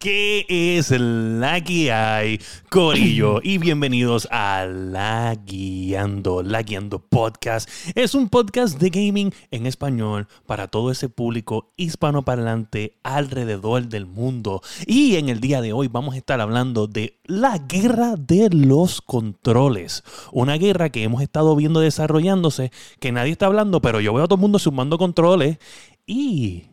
[0.00, 3.40] ¿Qué es la que hay, Corillo?
[3.42, 7.68] Y bienvenidos a La Guiando, La Guiando Podcast.
[7.96, 14.62] Es un podcast de gaming en español para todo ese público hispanoparlante alrededor del mundo.
[14.86, 19.00] Y en el día de hoy vamos a estar hablando de la guerra de los
[19.00, 20.04] controles.
[20.30, 22.70] Una guerra que hemos estado viendo desarrollándose,
[23.00, 25.58] que nadie está hablando, pero yo veo a todo el mundo sumando controles.
[26.06, 26.66] Y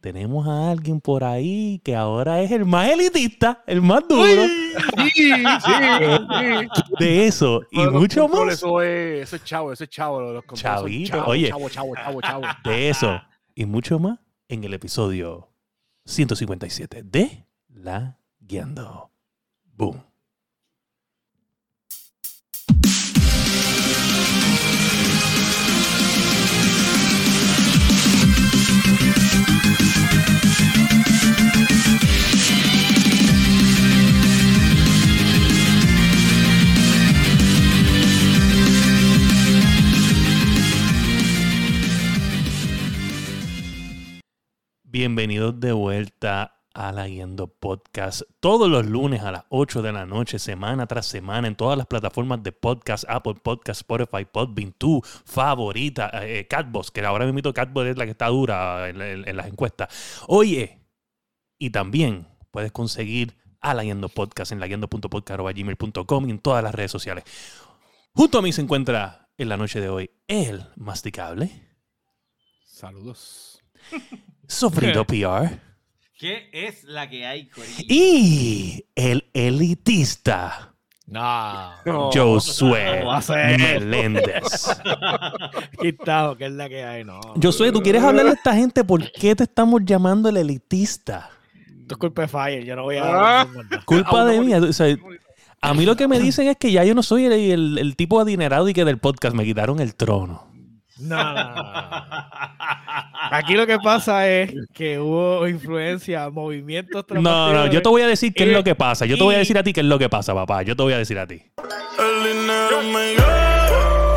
[0.00, 4.24] tenemos a alguien por ahí que ahora es el más elitista, el más duro.
[4.96, 5.32] Sí, sí,
[5.64, 6.68] sí.
[6.98, 8.52] De eso y mucho más.
[8.54, 10.20] Eso es, eso es chavo, eso es chavo.
[10.20, 11.48] Los Chavito, chavo, oye.
[11.48, 12.42] Chavo, chavo, chavo, chavo.
[12.64, 13.20] De eso
[13.54, 15.48] y mucho más en el episodio
[16.04, 19.10] 157 de La Guiando.
[19.64, 20.02] Boom.
[45.00, 48.22] Bienvenidos de vuelta a la Guiando Podcast.
[48.40, 51.86] Todos los lunes a las 8 de la noche, semana tras semana, en todas las
[51.86, 57.88] plataformas de podcast, Apple Podcast, Spotify, Podbean, tu favorita, eh, Catboss, que ahora mismo Catboss
[57.88, 60.22] es la que está dura en, en- en las encuestas.
[60.28, 60.80] Oye,
[61.58, 66.90] y también puedes conseguir a la Guiando Podcast en laguiando.podcast.gmail.com y en todas las redes
[66.90, 67.24] sociales.
[68.14, 71.50] Junto a mí se encuentra en la noche de hoy el masticable,
[72.64, 73.62] Saludos.
[74.46, 75.58] Sofrito PR.
[76.18, 77.84] ¿Qué es la que hay, Corillo?
[77.88, 80.72] Y el elitista
[81.06, 81.70] No.
[81.84, 82.10] No.
[82.10, 83.58] Josué ¿Cómo va a ser?
[83.60, 84.42] Meléndez.
[85.80, 87.20] Quitado, que es la que hay, no.
[87.42, 91.30] Josué, ¿tú quieres hablarle a esta gente por qué te estamos llamando el elitista?
[91.82, 93.42] Esto es culpa de Fire, yo no voy Ah.
[93.42, 93.84] a.
[93.84, 94.54] Culpa Aún de mí.
[94.54, 94.96] o sea,
[95.60, 97.94] a mí lo que me dicen es que ya yo no soy el, el- el
[97.96, 100.45] tipo adinerado y que del podcast me quitaron el trono.
[100.98, 101.62] No, no, no.
[103.30, 108.06] Aquí lo que pasa es que hubo influencia, movimientos No, no, yo te voy a
[108.06, 109.04] decir qué es lo que pasa.
[109.06, 110.62] Yo te voy a decir a ti qué es lo que pasa, papá.
[110.62, 111.42] Yo te voy a decir a ti.
[111.98, 114.14] El dinero me llega,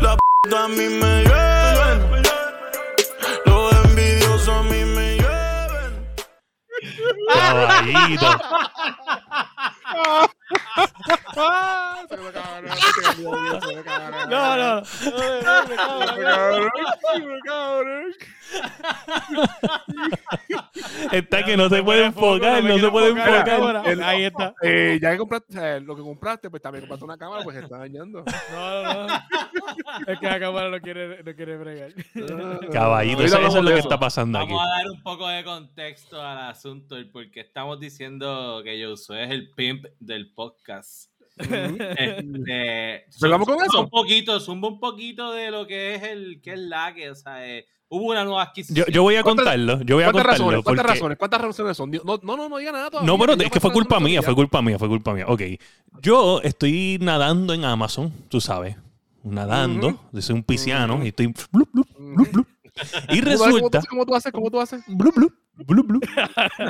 [0.00, 2.22] la p a mí me llevan,
[3.46, 6.06] los envidiosos a mí me llevan.
[7.32, 8.26] Caballito.
[12.08, 12.70] Se me cabrón.
[14.28, 14.84] No, no.
[14.84, 16.70] Se me cabrón,
[17.26, 18.12] me cabrón.
[21.12, 24.02] Está que no se puede enfocar, no se puede enfocar.
[24.02, 24.54] Ahí está.
[24.62, 27.78] Eh, ya que compraste, lo que compraste, pues también compraste una cámara, pues se está
[27.78, 28.24] dañando.
[28.52, 29.14] No, no, no.
[30.06, 31.92] Es que la cámara no quiere, no quiere bregar.
[32.72, 34.52] Caballito, eso, es lo que está pasando aquí.
[34.52, 38.84] Vamos a dar un poco de contexto al asunto y por qué estamos diciendo que
[38.84, 41.09] Josué es el pimp del podcast.
[41.98, 43.80] Este, ¿Sigamos con zumba eso?
[43.82, 47.14] Un poquito, zumba un poquito de lo que es el que es la que, o
[47.14, 48.86] sea, eh, hubo una nueva Yo, adquisición.
[48.92, 50.30] yo voy a ¿Cuántas- contarlo, yo voy a ¿Cuántas contarlo.
[50.46, 50.64] razones?
[50.64, 51.18] ¿Cuántas porque- razones?
[51.18, 51.90] ¿Cuántas razones son?
[51.90, 53.06] No, no, no, no diga nada todavía.
[53.12, 55.24] No, pero Diga es que fue culpa mía, fue culpa mía, fue culpa mía.
[55.28, 55.42] Ok,
[56.02, 58.76] yo estoy nadando en Amazon, tú sabes,
[59.22, 62.48] nadando, soy un pisciano y estoy blup, blup, blup, blup.
[63.10, 63.54] Y ¿Cómo tú haces?
[63.54, 64.32] resulta, ¿Cómo tú haces?
[64.32, 64.82] ¿Cómo tú haces?
[64.86, 66.04] blup, blup, blup, blup.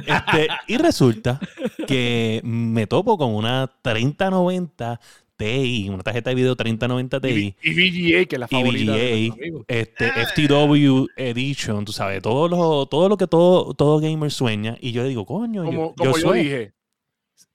[0.07, 1.41] Este, y resulta
[1.87, 5.01] que me topo con una 3090
[5.37, 7.57] Ti, una tarjeta de video 3090 Ti.
[7.63, 12.21] Y, y VGA, que es la y favorita de VGA, este, FTW Edition, tú sabes,
[12.21, 14.77] todo lo, todo lo que todo, todo gamer sueña.
[14.81, 16.75] Y yo le digo, coño, Como, yo, como yo dije,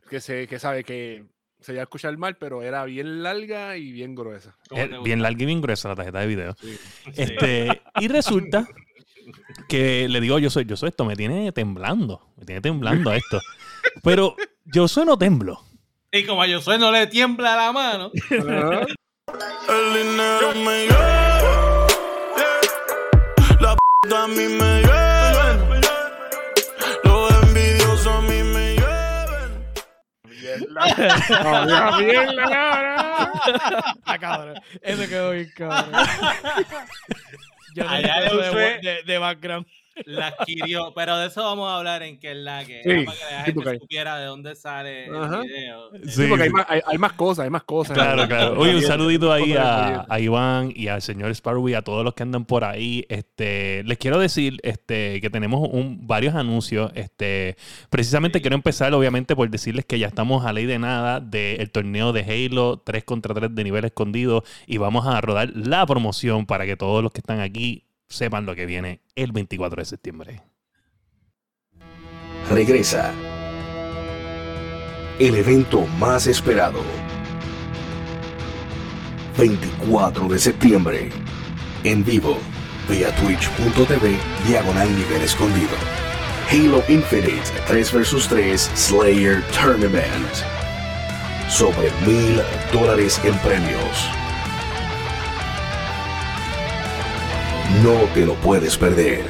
[0.09, 1.25] que, se, que sabe que
[1.59, 4.55] se iba a escuchar mal, pero era bien larga y bien gruesa.
[4.69, 6.55] ¿Cómo eh, bien larga y bien gruesa la tarjeta de video.
[6.59, 6.77] Sí.
[7.15, 8.67] Este, y resulta
[9.67, 13.39] que le digo, yo soy, yo soy esto, me tiene temblando, me tiene temblando esto.
[14.03, 15.63] Pero yo soy no temblo.
[16.11, 18.11] Y como a Josué no le tiembla la mano.
[18.29, 21.87] El dinero me lleva,
[23.59, 24.83] la p a mí me
[27.03, 28.75] los envidiosos a mí me
[30.69, 30.83] la.
[34.05, 34.61] Ah, cabrón.
[34.81, 35.91] Eso quedó bien, cabrón.
[37.75, 39.67] Yo Allá de, de, de background.
[40.05, 40.93] La adquirió.
[40.95, 42.81] Pero de eso vamos a hablar en que es la que.
[42.83, 45.41] Sí, era para que la gente supiera de dónde sale Ajá.
[45.41, 45.89] el video.
[46.07, 47.95] Sí, porque hay más, hay, hay más cosas, hay más cosas.
[47.95, 48.59] Claro, claro.
[48.59, 52.23] Oye, un saludito ahí a Iván y al señor Sparrow y a todos los que
[52.23, 53.05] andan por ahí.
[53.09, 56.91] Este, les quiero decir este, que tenemos un, varios anuncios.
[56.95, 57.57] Este,
[57.89, 62.13] precisamente quiero empezar, obviamente, por decirles que ya estamos a ley de nada del torneo
[62.13, 66.65] de Halo 3 contra 3 de nivel escondido y vamos a rodar la promoción para
[66.65, 70.43] que todos los que están aquí sepan lo que viene el 24 de septiembre.
[72.49, 73.11] regresa.
[75.19, 76.79] El evento más esperado.
[79.37, 81.09] 24 de septiembre.
[81.83, 82.37] En vivo.
[82.89, 84.17] Vía twitch.tv
[84.47, 85.75] diagonal nivel escondido.
[86.51, 90.29] Halo Infinite 3 vs 3 Slayer Tournament.
[91.49, 92.41] Sobre mil
[92.71, 94.24] dólares en premios.
[97.83, 99.25] No te lo puedes perder.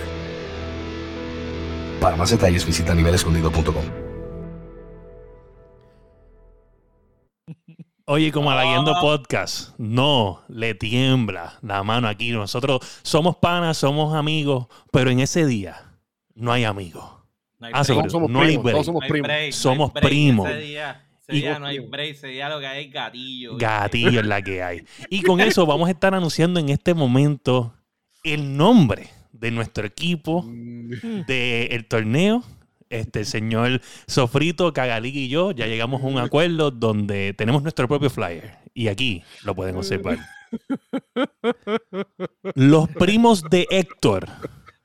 [2.00, 3.84] Para más detalles visita nivelescondido.com.
[8.08, 9.02] Oye, como a la Guiando Ah.
[9.02, 12.32] Podcast, no le tiembla la mano aquí.
[12.32, 15.94] Nosotros somos panas, somos amigos, pero en ese día
[16.36, 17.04] no hay amigos.
[17.58, 19.28] No hay Ah, somos no primos, todos somos primos.
[19.28, 20.06] break, no hay Somos break.
[20.08, 20.50] primos.
[20.50, 23.58] Ese día, ese Y- día no hay break, ese día lo que hay es gatillo.
[23.58, 24.86] Gatillo es la que hay.
[25.10, 27.74] Y con eso vamos a estar anunciando en este momento
[28.26, 30.46] el nombre de nuestro equipo
[30.84, 32.44] Mm, del torneo.
[32.90, 37.88] Este el señor Sofrito, Cagalí y yo ya llegamos a un acuerdo donde tenemos nuestro
[37.88, 38.58] propio flyer.
[38.74, 40.20] Y aquí lo pueden observar.
[42.56, 44.28] Los primos de Héctor.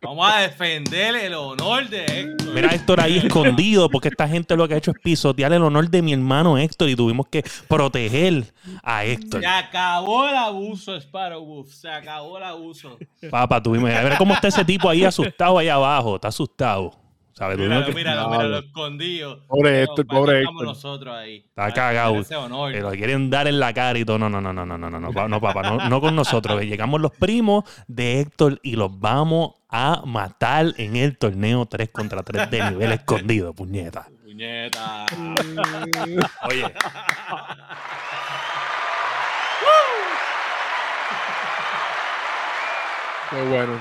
[0.02, 2.55] Vamos a defender el honor de Héctor.
[2.55, 5.62] Mira a Héctor ahí escondido porque esta gente lo que ha hecho es pisotear el
[5.62, 8.44] honor de mi hermano Héctor y tuvimos que proteger
[8.82, 9.43] a Héctor.
[9.43, 11.70] Se acabó el abuso, Sparrowwolf.
[11.70, 12.99] Se acabó el abuso.
[13.31, 13.91] Papá, tuvimos.
[13.91, 16.17] A ver cómo está ese tipo ahí asustado ahí abajo.
[16.17, 17.00] Está asustado.
[17.40, 17.56] ¿Sabes?
[17.56, 19.46] Míralo, que- míralo, míralo, escondido.
[19.46, 20.62] Pobre Héctor, pobre Héctor.
[20.66, 21.38] nosotros ahí.
[21.38, 22.22] Está cagado.
[22.38, 22.70] honor.
[22.70, 24.19] Que lo quieren dar en la cara y todo.
[24.19, 26.60] No, no, no, no, no, no, no, no, pa- no, papá, no, no con nosotros.
[26.64, 32.22] Llegamos los primos de Héctor y los vamos a matar en el torneo 3 contra
[32.22, 34.06] 3 de nivel escondido, puñeta.
[34.22, 35.06] Puñeta.
[36.46, 36.66] Oye,
[43.31, 43.78] Qué bueno.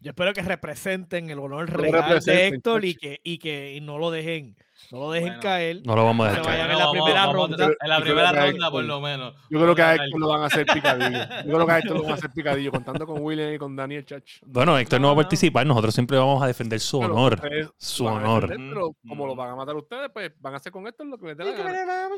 [0.00, 4.10] Yo espero que representen el honor real de Héctor y que, y que no lo
[4.10, 4.54] dejen,
[4.92, 5.42] no lo dejen Bueno.
[5.42, 5.80] caer.
[5.84, 6.70] no lo vamos a Se dejar vayan caer.
[6.72, 7.64] en la Vamos, primera vamos, ronda.
[7.64, 9.34] En la Yo creo primera que a ronda, por Héctor- lo menos.
[9.50, 11.18] Yo creo que a Héctor lo van a hacer picadillo.
[11.46, 13.74] Yo creo que a Héctor lo van a hacer picadillo, contando con William y con
[13.74, 14.30] Daniel Chach.
[14.44, 15.66] Bueno, Héctor no va a participar.
[15.66, 17.34] Nosotros siempre vamos a defender su honor.
[17.34, 18.42] ustedes Su honor.
[18.48, 19.28] defender, pero Mm, como mm.
[19.28, 21.44] lo van a matar ustedes, pues van a hacer con Héctor lo que les dé
[21.44, 22.08] la gana.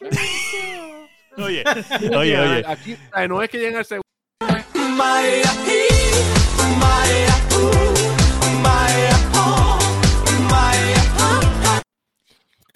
[1.38, 1.62] Oye,
[2.16, 2.64] oye, oye.
[2.66, 2.96] Aquí
[3.28, 4.04] no es que lleguen al segundo.
[6.80, 9.09] My ooh, my.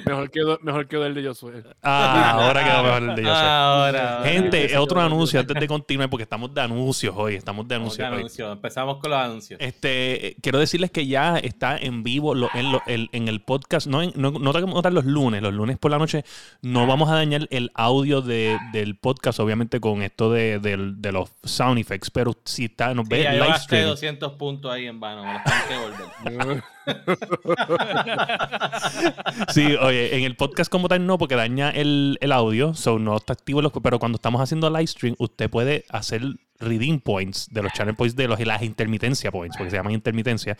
[0.06, 1.62] Mejor quedó, mejor quedó el de Josué.
[1.82, 3.36] Ah, ahora quedó mejor el de Joseph.
[3.36, 4.16] Ahora.
[4.18, 4.30] ahora.
[4.30, 7.34] Gente, otro anuncio antes de continuar, porque estamos de anuncios hoy.
[7.36, 8.14] Estamos de de anuncios hoy.
[8.18, 8.52] anuncio.
[8.52, 9.60] Empezamos con los anuncios.
[9.60, 13.86] Este, quiero decirles que ya está en vivo lo- en, lo- el, en el podcast.
[13.86, 15.42] No, en- no, no montar los lunes.
[15.42, 16.24] Los lunes por la noche
[16.62, 21.12] no vamos a dañar el audio de- del podcast, obviamente, con esto de, del- de
[21.12, 22.10] los sound effects.
[22.10, 23.86] Pero si está, nos Sí, ve live gasté stream.
[23.88, 25.24] 200 puntos ahí en vano.
[25.24, 25.84] Me los tengo
[26.24, 26.64] que volver.
[29.48, 33.16] Sí, oye, en el podcast como tal no, porque daña el, el audio, so no
[33.16, 36.22] está activo, los, pero cuando estamos haciendo live stream, usted puede hacer
[36.58, 40.56] redeem points de los channel points de los las intermitencia points, porque se llaman intermitencia.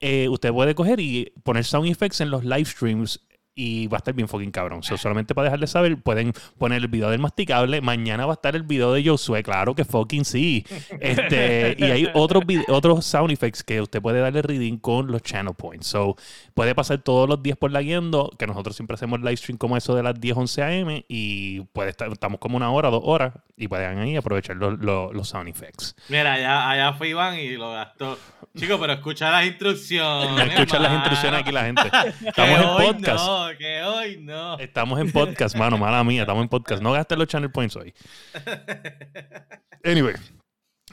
[0.00, 3.20] Eh, usted puede coger y poner sound effects en los live streams
[3.54, 4.82] y va a estar bien fucking cabrón.
[4.82, 7.80] So, solamente para dejarles saber, pueden poner el video del masticable.
[7.80, 10.66] Mañana va a estar el video de Josué, claro que fucking sí.
[11.00, 15.54] Este, y hay otros, otros sound effects que usted puede darle reading con los channel
[15.54, 15.86] points.
[15.86, 16.16] So,
[16.54, 19.76] puede pasar todos los días por la guiando, que nosotros siempre hacemos live stream como
[19.76, 21.04] eso de las 10, 11 a.m.
[21.08, 25.14] y puede estar, estamos como una hora, dos horas y pueden ahí aprovechar los, los,
[25.14, 25.94] los sound effects.
[26.08, 28.18] Mira, allá, allá fue Iván y lo gastó.
[28.56, 30.52] Chico, pero escucha las instrucciones.
[30.52, 31.82] Escuchan las instrucciones aquí la gente.
[32.26, 33.26] Estamos en podcast.
[33.26, 34.58] No, que hoy no.
[34.58, 36.82] Estamos en podcast, mano, mala mía, estamos en podcast.
[36.82, 37.94] No gastes los channel points hoy.
[39.84, 40.14] Anyway.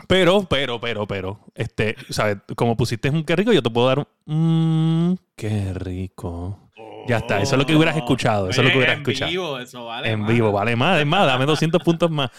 [0.08, 2.38] Pero, pero, pero, pero, este, ¿sabes?
[2.56, 6.70] Como pusiste un qué rico, yo te puedo dar un mmm, qué rico.
[7.08, 9.32] Ya está, eso es lo que hubieras escuchado, eso es lo que hubieras en escuchado.
[9.32, 10.12] vivo, eso vale.
[10.12, 12.30] en vivo, vale más, es más, dame 200 puntos más.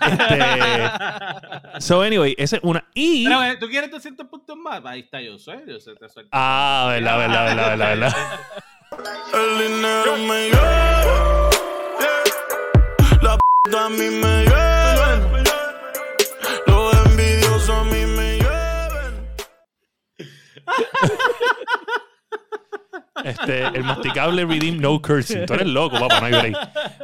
[0.00, 2.84] Este, so, anyway, esa es una.
[2.94, 3.24] Y.
[3.24, 4.84] Pero, eh, ¿tú quieres 200 puntos más?
[4.84, 6.30] Ahí está yo soy, yo sé, te suelto.
[6.32, 8.12] Ah, verdad, verdad, verdad, verdad, verdad.
[8.92, 11.50] El dinero me lleva.
[13.20, 15.44] La p a mí me llevan.
[16.66, 19.26] Los envidiosos a mí me llevan.
[23.24, 25.46] Este, el masticable Redeem No Cursing.
[25.46, 26.56] Tú eres loco, papá, no hay break.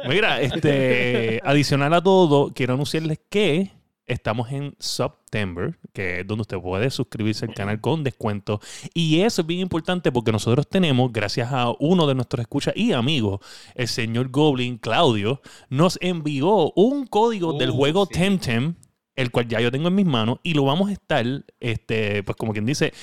[0.07, 3.71] Mira, este, adicional a todo, quiero anunciarles que
[4.05, 8.59] estamos en September, que es donde usted puede suscribirse al canal con descuento.
[8.93, 12.91] Y eso es bien importante porque nosotros tenemos, gracias a uno de nuestros escuchas y
[12.93, 13.39] amigos,
[13.75, 18.19] el señor Goblin, Claudio, nos envió un código del Uh, juego sí.
[18.19, 18.75] Temtem,
[19.15, 21.25] el cual ya yo tengo en mis manos, y lo vamos a estar,
[21.59, 22.93] este, pues como quien dice,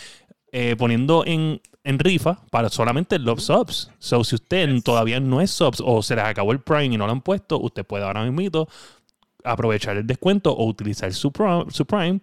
[0.52, 3.90] eh, poniendo en en rifa para solamente los subs.
[3.98, 7.06] So, si usted todavía no es subs o se les acabó el Prime y no
[7.06, 8.66] lo han puesto, usted puede ahora mismo
[9.44, 11.32] aprovechar el descuento o utilizar su,
[11.68, 12.20] su Prime.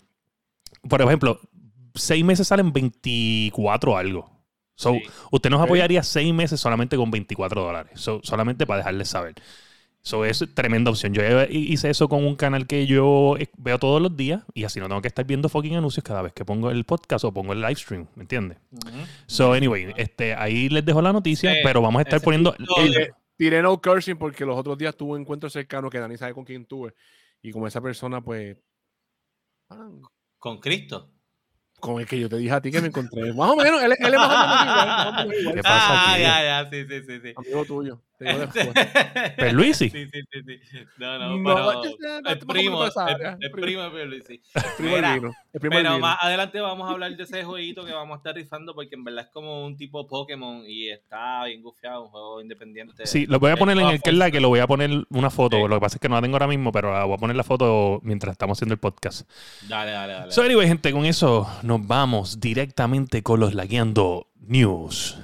[0.88, 1.40] Por ejemplo,
[1.96, 4.30] seis meses salen 24 algo.
[4.76, 5.02] So, Sí.
[5.32, 7.94] usted nos apoyaría seis meses solamente con 24 dólares.
[7.96, 9.34] So, solamente para dejarles saber.
[10.04, 11.14] So, es tremenda opción.
[11.14, 14.80] Yo hice eso con un canal que yo eh, veo todos los días y así
[14.80, 17.52] no tengo que estar viendo fucking anuncios cada vez que pongo el podcast o pongo
[17.54, 18.60] el live stream, ¿me entiendes?
[19.26, 22.56] So, anyway, este, ahí les dejo la noticia, Sí, pero vamos a estar ese poniendo...
[22.78, 26.34] El- Tiré, no cursing porque los otros días tuve un encuentro cercano que Dani sabe
[26.34, 26.94] con quién tuve.
[27.42, 28.58] Y como esa persona, pues.
[30.40, 31.14] Con Cristo.
[31.80, 33.32] Con el que yo te dije a ti que me encontré.
[33.34, 35.54] Más o menos, él, él es más o menos igual.
[35.56, 37.20] ¿Qué pasa ah, ya, ya, sí, sí.
[37.22, 37.34] sí.
[37.36, 38.02] Amigo tuyo.
[38.20, 38.70] Digo después.
[39.36, 39.90] Perluisi.
[39.90, 40.78] Sí, sí, sí, sí.
[40.98, 44.42] No, no, No, pero no, el primo, el, primo de Pierluisi.
[44.56, 45.34] El primo Mira, vino.
[45.54, 48.36] El primo Pero más adelante vamos a hablar de ese jueguito que vamos a estar
[48.36, 52.42] rifando porque en verdad es como un tipo Pokémon y está bien gufiado, un juego
[52.42, 53.06] independiente.
[53.06, 54.90] Sí, lo voy a poner en el que es la que lo voy a poner
[55.10, 55.58] una foto.
[55.58, 55.68] Sí.
[55.68, 57.36] Lo que pasa es que no la tengo ahora mismo, pero la voy a poner
[57.36, 59.30] la foto mientras estamos haciendo el podcast.
[59.68, 60.32] Dale, dale, dale.
[60.32, 65.18] So, anyway, gente, con eso nos vamos directamente con los Lagueando News.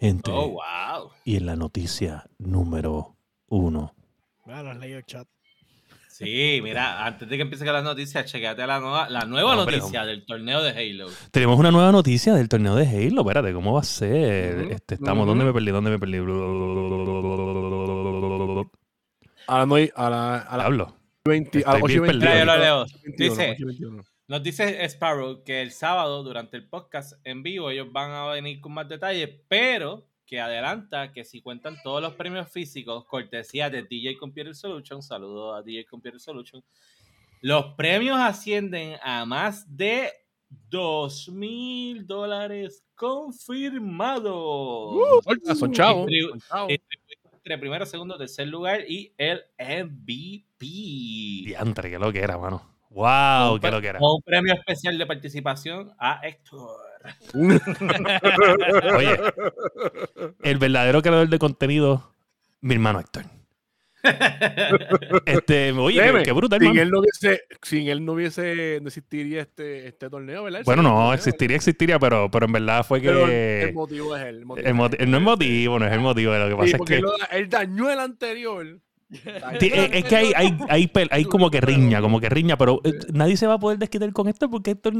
[0.00, 1.10] Gente, Oh, wow.
[1.24, 3.16] y en la noticia número
[3.48, 3.94] uno.
[4.44, 5.26] Bueno, no has leído el chat.
[6.08, 9.76] Sí, mira, antes de que empiece con las noticias, chequeate la nueva, la nueva Hombre,
[9.76, 11.08] noticia del torneo de Halo.
[11.30, 13.20] Tenemos una nueva noticia del torneo de Halo.
[13.20, 14.58] Espérate, ¿cómo va a ser?
[14.64, 15.28] Ujú, Este, estamos, ujú.
[15.30, 15.70] ¿dónde me perdí?
[15.70, 16.16] ¿Dónde me perdí?
[19.46, 20.94] A la, noi- a la, a la Hablo.
[21.24, 22.30] 20, a las Estoy bien 8 y perdido.
[22.32, 22.86] 21, Mira, yo lo leo.
[23.04, 24.02] 21, Dice- 8 y 21.
[24.28, 28.60] Nos dice Sparrow que el sábado, durante el podcast en vivo, ellos van a venir
[28.60, 33.84] con más detalles, pero que adelanta que si cuentan todos los premios físicos, cortesía de
[33.84, 36.62] DJ Computer Solution, saludo a DJ Computer Solution,
[37.40, 40.10] los premios ascienden a más de
[40.68, 44.24] 2 mil dólares confirmados.
[45.24, 46.06] Suelta, Son chavos.
[46.06, 46.72] Distribu- son chavos.
[47.32, 50.66] Entre primero, segundo, tercer lugar y el MVP.
[51.46, 52.77] Diantre, qué lo que era, mano.
[52.98, 53.98] Wow, Un qué lo que era.
[54.00, 56.80] Un premio especial de participación a Héctor.
[58.96, 59.16] Oye,
[60.42, 62.12] el verdadero creador de contenido,
[62.60, 63.24] mi hermano Héctor.
[65.26, 69.88] Este, oye, qué, brutal, sin él no hubiese, sin él no hubiese, no existiría este,
[69.88, 70.62] este torneo, ¿verdad?
[70.64, 73.62] Bueno, no, existiría, existiría, pero, pero en verdad fue Pero que.
[73.64, 74.36] el motivo es él.
[74.38, 75.10] El motivo el es moti- él.
[75.10, 76.32] no es motivo, no es el motivo.
[76.36, 76.94] Lo que pasa Sí, es que.
[76.96, 78.80] él, lo- él dañó el anterior.
[79.10, 82.80] El es, es que hay, hay, hay, hay como que riña, como que riña, pero
[82.84, 84.90] eh, nadie se va a poder desquitar con esto porque esto,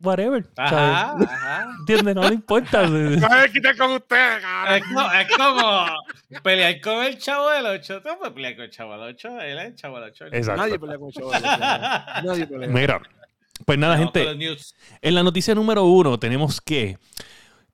[0.00, 0.44] whatever.
[0.56, 0.72] ¿sabes?
[0.72, 1.68] Ajá, ajá.
[1.80, 2.14] ¿Entiendes?
[2.16, 2.86] No le importa.
[2.88, 4.38] No me quites con usted,
[4.70, 8.02] Es, co- es como pelear con el chavo del 8.
[8.02, 9.40] Tú no puedes pelear con el chavo del 8.
[9.42, 10.26] Él es el chavo del 8.
[10.32, 10.60] Exacto.
[10.62, 11.42] Nadie pelea con el chaval.
[12.24, 12.68] Nadie pelea.
[12.68, 13.00] Mira,
[13.64, 14.56] pues nada, Vamos gente.
[15.02, 16.98] En la noticia número uno tenemos que,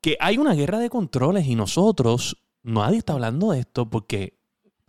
[0.01, 4.37] que hay una guerra de controles y nosotros, nadie está hablando de esto porque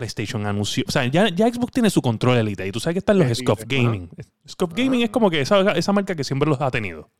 [0.00, 2.98] PlayStation anunció, o sea, ya, ya Xbox tiene su control Elite y tú sabes que
[3.00, 3.62] están los Scoff.
[3.66, 4.08] Gaming.
[4.48, 7.10] Scoff Gaming es como que esa, esa marca que siempre los ha tenido.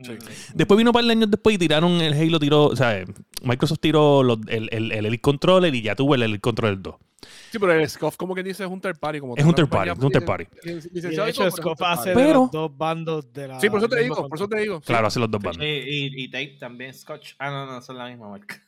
[0.00, 0.12] Sí.
[0.54, 3.04] Después vino un par de años después y tiraron el Halo, tiró, o sea,
[3.42, 6.94] Microsoft tiró los- el, el, el Elite Controller y ya tuvo el Elite Controller 2.
[7.50, 9.18] Sí, pero el Scoff como que dice es un third party.
[9.18, 11.74] Como Es un third party, es un third lic- Y licenciada de hecho, third hace
[11.76, 12.08] party.
[12.10, 13.58] de Pero- los dos bandos de la.
[13.60, 14.76] Sí, por eso te digo, por eso te digo.
[14.78, 14.84] sí.
[14.86, 15.64] Claro, hace los dos bandos.
[15.64, 17.32] Y, y, y Tape también, Scotch.
[17.40, 18.62] Ah, no, no, son la misma marca.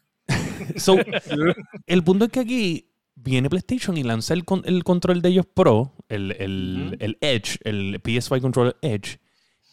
[0.77, 0.97] So,
[1.87, 2.90] el punto es que aquí
[3.23, 6.97] viene PlayStation y lanza el, con- el control de ellos Pro, el, el- Ujú.
[7.01, 9.19] el Edge, el PS5 Controller Edge,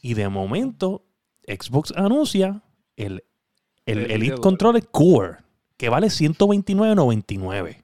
[0.02, 1.04] y de momento
[1.48, 2.62] Xbox anuncia
[2.96, 3.24] el,
[3.86, 5.38] el El Elite Controller Core,
[5.78, 7.84] que vale 129.99.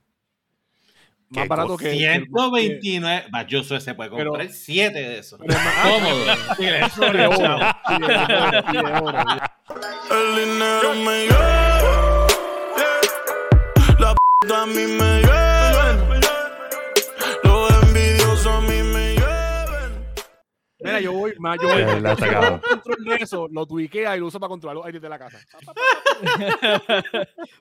[1.30, 1.86] Más Qué barato que.
[1.92, 3.26] que- 129.
[3.34, 5.40] Va, yo sé, se puede comprar 7 de esos.
[5.40, 6.26] pero es más- Cómodo.
[6.58, 7.56] Sí, es de oro.
[9.04, 9.18] Oro.
[10.12, 12.28] El dinero me lleva.
[14.00, 15.43] La p a mí me llevan.
[20.84, 21.82] Mira, yo voy, más, yo voy.
[21.82, 24.86] Eh, la yo un control de eso, lo tuiquea y lo uso para controlar los
[24.86, 25.40] aires de la casa.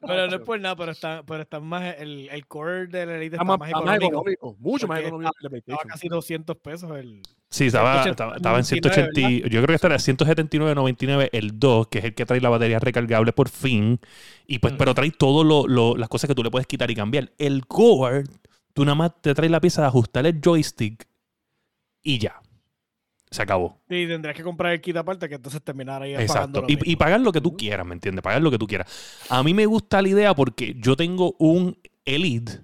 [0.00, 1.94] Pero no es por nada, pero está, pero está más.
[1.98, 4.30] El, el core del Elite Está está más, más está más económico.
[4.30, 7.22] económico, mucho más económico que el de Estaba casi 200 pesos el.
[7.50, 9.30] Sí, estaba, 180, estaba, estaba en 99, 180.
[9.30, 12.48] y- Yo creo que estará en 179.99 el 2, que es el que trae la
[12.48, 14.00] batería recargable por fin.
[14.46, 14.76] Y pues, Mm.
[14.78, 15.46] pero trae todas
[15.98, 17.30] las cosas que tú le puedes quitar y cambiar.
[17.38, 18.24] El Core,
[18.72, 21.06] tú nada más te traes la pieza de ajustar el joystick
[22.02, 22.40] y ya.
[23.32, 23.78] Se acabó.
[23.88, 26.64] Sí, tendrías que comprar el kit aparte que entonces terminar ahí Exacto.
[26.68, 28.22] Y, y pagar lo que tú quieras, ¿me entiendes?
[28.22, 28.86] Pagar lo que tú quieras.
[29.30, 32.60] A mí me gusta la idea porque yo tengo un Elite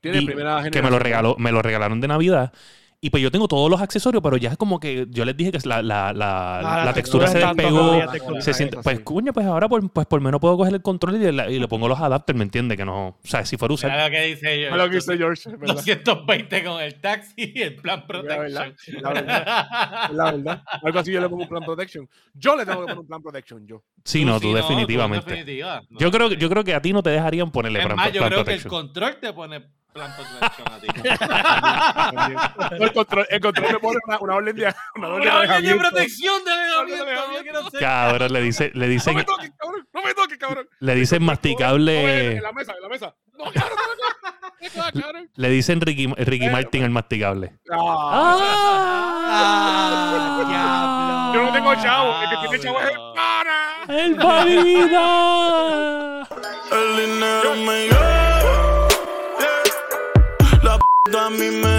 [0.00, 2.52] Tiene y- primera que me lo regaló, me lo regalaron de Navidad.
[3.00, 5.52] Y pues yo tengo todos los accesorios, pero ya es como que yo les dije
[5.52, 7.96] que la, la, la, Ah, la textura se despegó.
[8.40, 11.30] Se siente, pues, coño, pues ahora por, pues por menos puedo coger el control y
[11.30, 12.76] le, y le pongo los adapters, ¿me entiendes?
[12.76, 13.06] Que no.
[13.08, 13.92] O sea, si fuera usar.
[13.92, 14.76] Mira lo que dice yo.
[14.76, 15.74] Lo que hizo George, es ¿verdad?
[15.76, 19.02] 220 con el taxi y el plan La verdad, protection.
[19.02, 20.62] la verdad, la verdad.
[20.82, 22.08] Algo así yo le pongo un plan protection.
[22.34, 23.84] Yo le tengo que poner un plan protection, yo.
[24.04, 25.24] Sí, no, tú sí, definitivamente.
[25.30, 25.82] definitiva.
[25.88, 26.00] No.
[26.00, 28.12] Yo creo, que- yo creo que a ti no te dejarían ponerle Es plan, más,
[28.12, 28.70] yo creo que el protection.
[28.70, 29.60] control te pone
[29.92, 30.88] plan protection a ti.
[32.94, 35.38] No, el, control, el control me pone una, una orden de una orden de ¡Una
[35.40, 37.70] orden de protección de alejamiento!
[37.78, 39.88] Cabrón, le, dice, le No dicen, me toques, cabrón.
[39.92, 40.68] No me toques, cabrón.
[40.80, 42.32] le dicen No, masticable.
[42.36, 43.14] en la mesa, en la mesa.
[43.36, 43.78] No, cabrón,
[44.94, 45.30] no cabrón.
[45.36, 47.52] Le dicen Ricky, Ricky Martin el masticable.
[47.70, 48.36] Ah,
[49.30, 52.14] Ah, Yo no tengo chavo.
[52.22, 53.84] El que tiene chavo es el pana.
[53.88, 54.16] ¡El
[54.74, 56.28] vida!
[56.72, 57.88] El dinero me.
[60.62, 61.77] La p a mí me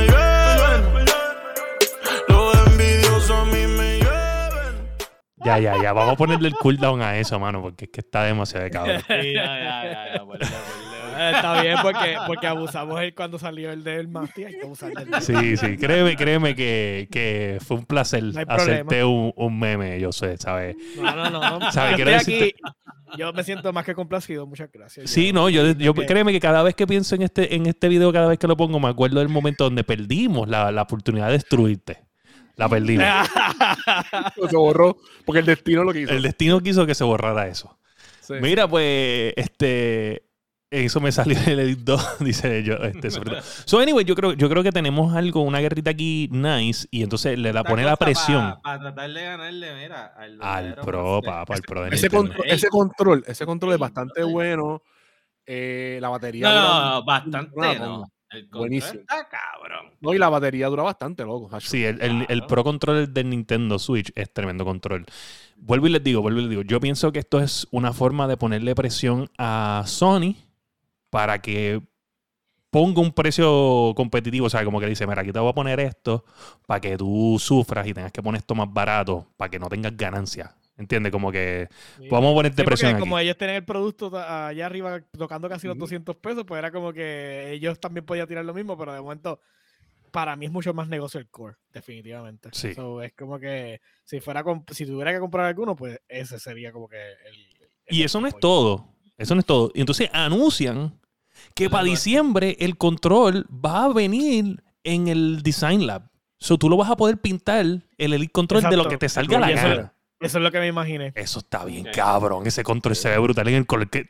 [5.57, 5.93] Ya, ya, ya.
[5.93, 9.01] Vamos a ponerle el cooldown a eso, mano, porque es que está demasiado de cabrón.
[9.07, 10.45] Sí, ya, ya, ya, ponle.
[10.45, 14.93] Eh, Está bien porque, porque abusamos él cuando salió el del Masti, hay que abusar
[14.93, 15.75] del Sí, sí.
[15.77, 20.77] Créeme, créeme que, que fue un placer No hacerte un, un meme, yo sé, ¿sabes?
[20.95, 21.59] No, no, no.
[21.59, 21.71] no.
[21.73, 21.97] ¿Sabe?
[21.97, 25.09] Yo decirte- aquí, yo me siento más que complacido, muchas gracias.
[25.09, 28.13] Sí, no, yo, yo créeme que cada vez que pienso en este, en este video,
[28.13, 31.33] cada vez que lo pongo, me acuerdo del momento donde perdimos la, la oportunidad de
[31.33, 31.97] destruirte.
[32.59, 33.05] La perdimos.
[34.49, 36.11] Se borró porque el destino lo quiso.
[36.11, 37.77] El destino quiso que se borrara eso.
[38.21, 38.33] Sí.
[38.41, 40.23] Mira, pues, este.
[40.71, 42.75] Eso me salió en el edit 2, dice yo.
[42.75, 43.41] Este, sobre todo.
[43.65, 47.39] So, anyway, yo creo, yo creo que tenemos algo, una guerrita aquí nice, y entonces
[47.39, 51.61] le la pone la presión Para tratar de ganarle, mira, al, al pro, papá, al
[51.63, 52.07] pro de ese,
[52.45, 54.83] ese control, ese control es bastante bueno.
[55.43, 56.47] Eh, la batería.
[56.47, 58.11] No, dura- no, no, bastante no.
[58.31, 58.99] El control Buenísimo.
[59.01, 59.93] está cabrón.
[60.01, 61.49] No, y la batería dura bastante, loco.
[61.51, 61.67] Hacho.
[61.67, 62.45] Sí, el, el-.
[62.45, 65.05] Pro Controller del Nintendo Switch es tremendo control.
[65.57, 66.61] Vuelvo y les digo, vuelvo y les digo.
[66.61, 70.35] Yo pienso que esto es una forma de ponerle presión a Sony
[71.09, 71.81] para que
[72.69, 74.45] ponga un precio competitivo.
[74.45, 76.23] O sea, como que dice, mira, aquí te voy a poner esto
[76.67, 79.97] para que tú sufras y tengas que poner esto más barato para que no tengas
[79.97, 80.55] ganancia.
[80.79, 81.11] ¿Entiendes?
[81.11, 81.67] Como que
[82.09, 82.99] vamos a ponerte Sí, presión aquí.
[83.01, 85.81] como ellos tenían el producto allá arriba tocando casi los Ujú.
[85.81, 89.41] 200 pesos, pues era como que ellos también podían tirar lo mismo, pero de momento
[90.11, 92.49] para mí es mucho más negocio el core, definitivamente.
[92.53, 92.73] Sí.
[92.73, 96.87] So, es como que si fuera si tuviera que comprar alguno, pues ese sería como
[96.87, 97.35] que el...
[97.89, 98.87] Y el eso no es todo.
[99.17, 99.71] Eso no es todo.
[99.75, 100.97] Y entonces anuncian
[101.55, 106.09] que para diciembre el control va a venir en el Design Lab.
[106.37, 109.39] So tú lo vas a poder pintar el Elite Control de lo que te salga
[109.39, 109.55] la Y
[110.19, 111.11] eso- es lo que me imaginé.
[111.15, 112.45] Eso está bien, cabrón.
[112.47, 113.89] Ese control se ve brutal en el color.
[113.89, 114.05] Que,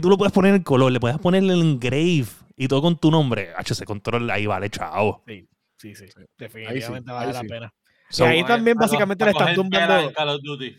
[0.00, 2.98] tú lo puedes poner en el color, le puedes poner el engrave y todo con
[2.98, 3.50] tu nombre.
[3.56, 5.22] Hacho, ese control ahí vale, chao.
[5.26, 6.06] Sí, sí.
[6.38, 7.48] Definitivamente ahí vale la sí.
[7.48, 7.74] pena.
[8.08, 10.76] So, y ahí también básicamente le están tumbando, en Call of Duty.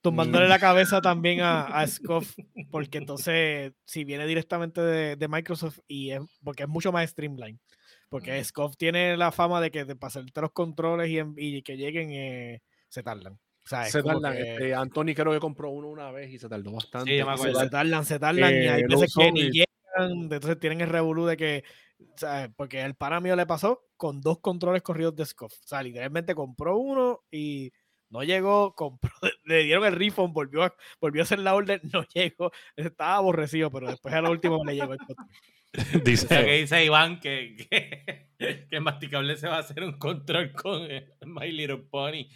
[0.00, 2.34] tumbándole la cabeza también a, a Scoff,
[2.70, 7.60] porque entonces si viene directamente de, de Microsoft y es porque es mucho más streamline.
[8.08, 11.76] Porque Scoff tiene la fama de que de pasarte los controles y, en- y que
[11.76, 13.38] lleguen eh, se tardan.
[13.64, 14.32] O sea, Se tardan.
[14.34, 17.10] que- Este, Anthony creo que compró uno una vez y se tardó bastante.
[17.12, 17.60] Sí, yo me se, acuerdo.
[17.60, 20.80] se tardan, se tardan, y Eh, hay lo veces que ni y- llegan, entonces tienen
[20.80, 21.64] el revolú de que,
[22.00, 25.66] o sea, porque el pana mío le pasó con dos controles corridos de Scoff, o
[25.66, 27.70] sea, literalmente compró uno y
[28.10, 29.10] no llegó, compró,
[29.44, 33.70] le dieron el refund, volvió a, volvió a hacer la orden, no llegó, estaba aborrecido,
[33.70, 35.28] pero después a lo último le llegó el control.
[36.04, 39.82] dice, O sea, que dice Iván que, que, que el masticable se va a hacer
[39.82, 40.82] un control con
[41.24, 42.28] My Little Pony.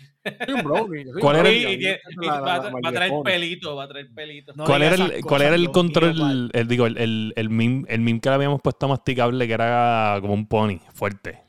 [1.20, 4.52] ¿Cuál era encanta va, a traer pelito, va a traer pelito.
[4.54, 6.50] No ¿Cuál, era el, ¿Cuál era el control?
[6.54, 9.52] El, digo, el, el, el, meme, el meme que le habíamos puesto a masticable, que
[9.52, 11.42] era como un pony fuerte.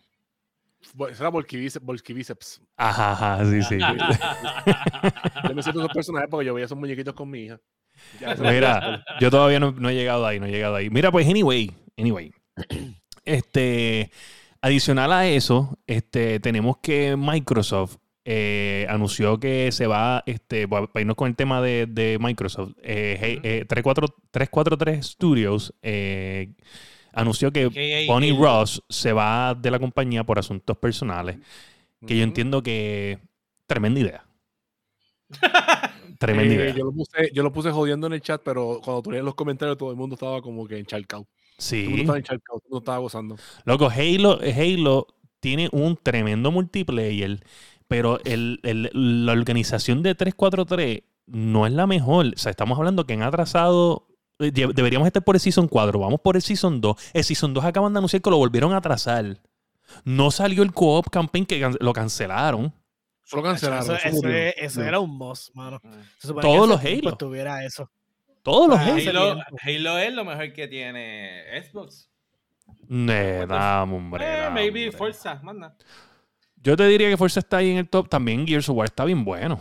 [0.93, 1.85] Bo- Ese era Volquibiceps.
[1.85, 2.61] Volquibiceps.
[2.75, 3.77] Ajá, ajá, sí, sí.
[5.47, 7.59] Yo me siento esos personajes porque yo veía esos muñequitos con mi hija.
[8.39, 10.89] Mira, yo todavía no, no he llegado ahí, no he llegado ahí.
[10.89, 12.31] Mira, pues, anyway, anyway.
[13.27, 14.09] Este,
[14.61, 17.97] adicional a eso, este, tenemos que Microsoft
[18.29, 23.17] eh, anunció que se va, este, para irnos con el tema de, de Microsoft, eh,
[23.21, 26.53] hey, eh, 34 343 Studios eh,
[27.13, 28.37] anunció que Bonnie.
[28.37, 31.37] Ross se va de la compañía por asuntos personales,
[32.05, 33.19] que yo entiendo que
[33.65, 34.25] tremenda idea.
[36.17, 36.75] Tremenda Eh, idea.
[36.75, 39.35] yo, lo puse, yo lo puse jodiendo en el chat, pero cuando tú lees los
[39.35, 41.23] comentarios, todo el mundo estaba como que encharcado.
[41.23, 41.83] Todo el Sí.
[41.87, 43.35] mundo estaba encharcado, todo el mundo estaba gozando.
[43.65, 45.07] Loco, Halo, Halo
[45.39, 47.43] tiene un tremendo multiplayer,
[47.87, 52.27] pero el- el- la organización de 343 no es la mejor.
[52.27, 54.03] O sea, estamos hablando que han atrasado.
[54.39, 55.97] eh, Deberíamos estar por el Season 4.
[55.99, 56.95] Vamos por el Season 2.
[57.13, 59.39] El Season 2 acaban de anunciar que lo volvieron a atrasar.
[60.05, 62.71] No salió el co-op campaign que lo cancelaron.
[63.29, 63.95] Solo Eso, cancelaron.
[63.97, 64.87] eso, eso Murió.
[64.87, 65.81] era un must, mano.
[66.17, 67.09] Se supone Todos que los tiempo Halo.
[67.11, 67.91] estuviera eso.
[68.41, 69.21] Todos los Ah, Halo.
[69.31, 69.43] Halo.
[69.61, 72.09] Halo es lo mejor que tiene Xbox.
[72.87, 74.97] Ne, dame, hombre, Eh, dame, maybe hombre.
[74.97, 75.75] Forza, manda.
[76.55, 78.07] Yo te diría que Forza está ahí en el top.
[78.09, 79.59] También Gears of War está bien bueno.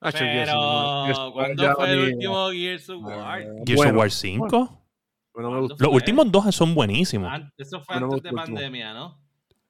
[0.00, 3.42] Ah, Pero, ¿cuándo fue a el último Gears of War?
[3.64, 4.82] Gears Bueno, of War 5.
[5.32, 5.76] bueno, me gustó.
[5.82, 7.32] Los últimos dos son buenísimos.
[7.32, 9.18] An- Eso fue antes de pandemia, ¿no?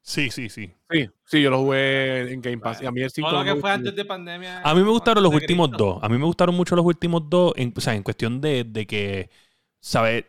[0.06, 0.70] Sí, sí, sí.
[0.90, 2.82] Sí, sí, yo lo jugué en Game Pass.
[2.82, 3.74] Y a mí el 5 Todo lo no me que fue gustó.
[3.74, 4.60] antes de pandemia.
[4.62, 5.84] A mí me gustaron los últimos Cristo.
[5.94, 5.98] dos.
[6.04, 7.54] A mí me gustaron mucho los últimos dos.
[7.56, 9.30] En, o sea, en cuestión de, de que,
[9.80, 10.26] ¿sabes?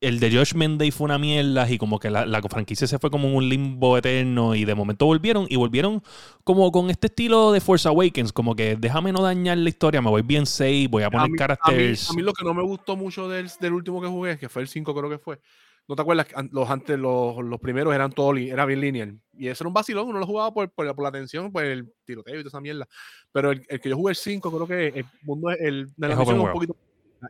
[0.00, 3.10] El de Judgment Day fue una mierda y como que la, la franquicia se fue
[3.10, 6.02] como en un limbo eterno y de momento volvieron y volvieron
[6.42, 10.10] como con este estilo de Force Awakens, como que déjame no dañar la historia, me
[10.10, 12.10] voy bien safe, voy a A poner mí, a, mí, caracteres.
[12.10, 14.62] a mí lo que no me gustó mucho del, del último que jugué, que fue
[14.62, 15.38] el 5 creo que fue,
[15.88, 16.28] ¿no te acuerdas?
[16.50, 19.20] Los, antes, los, los primeros eran todo, li- era bien lineal.
[19.32, 21.92] Y eso era un vacilón, uno lo jugaba por, por, por la tensión, por el
[22.04, 22.86] tiroteo y toda esa mierda.
[23.32, 26.14] Pero el, el que yo jugué el 5, creo que el mundo, el, de la
[26.22, 26.52] Es un world.
[26.54, 26.76] poquito...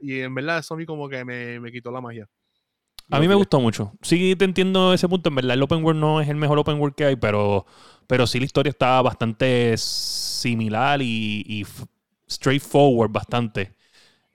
[0.00, 2.26] Y en verdad eso a mí como que me, me quitó la magia.
[3.10, 3.92] A mí me gustó mucho.
[4.00, 5.28] Sí, te entiendo ese punto.
[5.28, 7.66] En verdad, el open world no es el mejor open world que hay, pero,
[8.06, 11.66] pero sí la historia está bastante similar y,
[12.28, 13.74] straightforward bastante.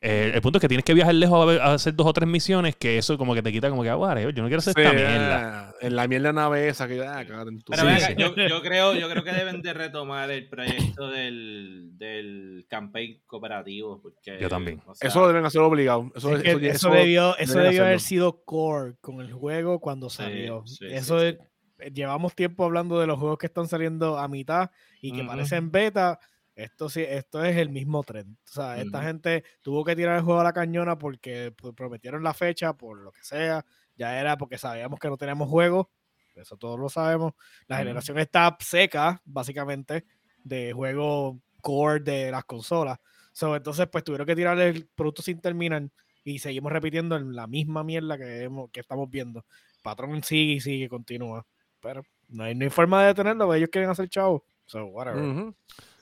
[0.10, 2.14] Eh, el punto es que tienes que viajar lejos a, ver- a hacer dos o
[2.14, 4.74] tres misiones, que eso como que te quita como que, ah, yo no quiero hacer
[4.78, 5.74] esta Sí, mierda.
[5.82, 7.02] En la mierda nave esa que...
[7.06, 8.14] Ah, en tu Pero Sí, venga, sí.
[8.18, 14.02] Yo, yo creo, yo creo que deben de retomar el proyecto del, del campaign cooperativo.
[14.02, 14.82] Porque, Yo también.
[14.86, 16.10] o sea, Eso lo deben hacer obligado.
[16.16, 19.80] Eso, Es que eso, eso, eso- debió, eso debió haber sido core con el juego
[19.82, 20.64] cuando Sí, salió.
[20.66, 21.38] sí, eso sí, es-
[21.80, 25.28] eh, llevamos tiempo hablando de los juegos que están saliendo a mitad y que Ujú.
[25.28, 26.18] parecen beta.
[26.58, 28.36] Esto sí, esto es el mismo tren.
[28.46, 32.24] O sea, esta gente tuvo que tirar el juego a la cañona porque pues, prometieron
[32.24, 33.64] la fecha, por lo que sea.
[33.96, 35.92] Ya era porque sabíamos que no teníamos juego.
[36.34, 37.34] Eso todos lo sabemos.
[37.68, 40.06] La generación está seca, básicamente,
[40.44, 42.98] de juego core de las consolas.
[43.34, 45.84] So, entonces, pues tuvieron que tirar el producto sin terminar
[46.24, 49.46] y seguimos repitiendo en la misma mierda que, hemos- que estamos viendo.
[49.84, 51.46] Patrón sigue y sigue, continúa.
[51.80, 54.44] Pero no hay, no hay forma de detenerlo, ellos quieren hacer chavo.
[54.66, 55.24] So, whatever.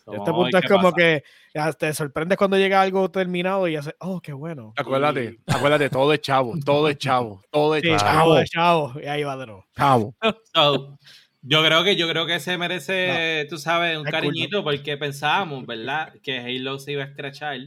[0.08, 0.96] Este no, punto ¿y es como pasa?
[0.98, 4.74] que ya te sorprendes cuando llega algo terminado y haces, oh, qué bueno.
[4.78, 8.94] Acuérdate, Y- acuérdate, todo es chavo, todo es chavo, todo es Sí, chavo, chavo, chavo.
[9.02, 9.66] Y ahí va de nuevo.
[9.76, 10.16] chavo.
[10.54, 10.98] So,
[11.42, 16.14] yo creo que yo creo que se merece, tú sabes, un cariñito porque pensábamos, ¿verdad?
[16.24, 17.58] Que Halo se iba a escrachar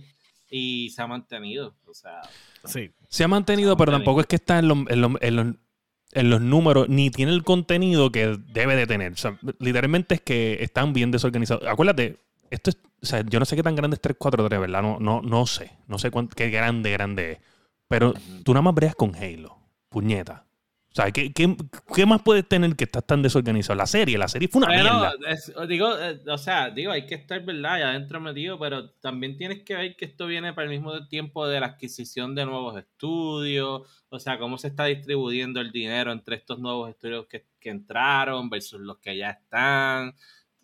[0.50, 1.74] y se ha mantenido.
[1.86, 2.20] O sea,
[2.64, 2.90] Sí.
[3.08, 3.98] Se ha mantenido, pero mantenido.
[4.04, 5.54] tampoco es que está en, los- en los- en los-
[6.12, 9.12] en los números, ni tiene el contenido que debe de tener.
[9.12, 11.66] O sea, literalmente es que están bien desorganizados.
[11.68, 12.16] Acuérdate,
[12.50, 14.82] esto es, o sea, yo no sé qué tan grande es 343, ¿verdad?
[14.82, 15.72] No, no, no sé.
[15.86, 17.38] No sé cuánto, qué grande, grande es.
[17.88, 18.12] Pero
[18.44, 19.56] tú nada más breas con Halo.
[19.88, 20.44] Puñeta.
[20.90, 21.54] O sea, ¿qué, qué,
[21.94, 23.76] qué más puedes tener que estás tan desorganizado?
[23.76, 25.12] La serie, la serie fue una Pero, mierda.
[25.28, 27.74] es- digo, eh, o sea, digo, hay que estar, ¿verdad?
[27.74, 31.46] Allá adentro metido, pero también tienes que ver que esto viene para el mismo tiempo
[31.46, 36.36] de la adquisición de nuevos estudios, o sea, cómo se está distribuyendo el dinero entre
[36.36, 40.14] estos nuevos estudios que, que entraron versus los que ya están.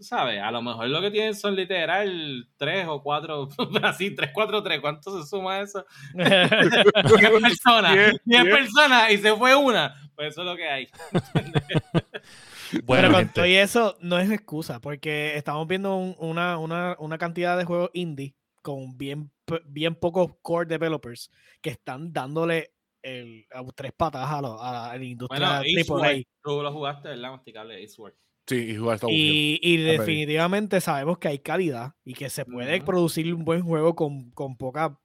[0.05, 3.49] Tú sabes, a lo mejor lo que tienen son literal tres o cuatro,
[3.83, 5.83] así, tres, cuatro, tres, ¿cuánto se suma eso?
[6.15, 8.55] 10 personas, Diez, 10 diez.
[8.55, 10.89] personas y se fue una, pues eso es lo que hay.
[12.85, 16.97] Bueno, Pero con todo y eso no es excusa, porque estamos viendo un- una, una,
[16.99, 19.31] una cantidad de juegos indie con bien,
[19.67, 21.31] bien pocos core developers
[21.63, 25.65] que están dándole el, a tres patas a, lo- a la industria Bueno, AAA.
[25.67, 27.31] Eastward, tú lo jugaste, ¿verdad?
[27.31, 28.15] Masticable Eastward.
[28.47, 28.99] Sí, y jugar.
[29.09, 32.85] Y, y definitivamente sabemos que hay calidad y que se puede Ujú.
[32.85, 34.99] producir un buen juego con, con poca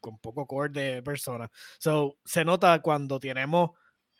[0.00, 1.50] con poco core de personas.
[1.78, 3.70] So, se nota cuando tenemos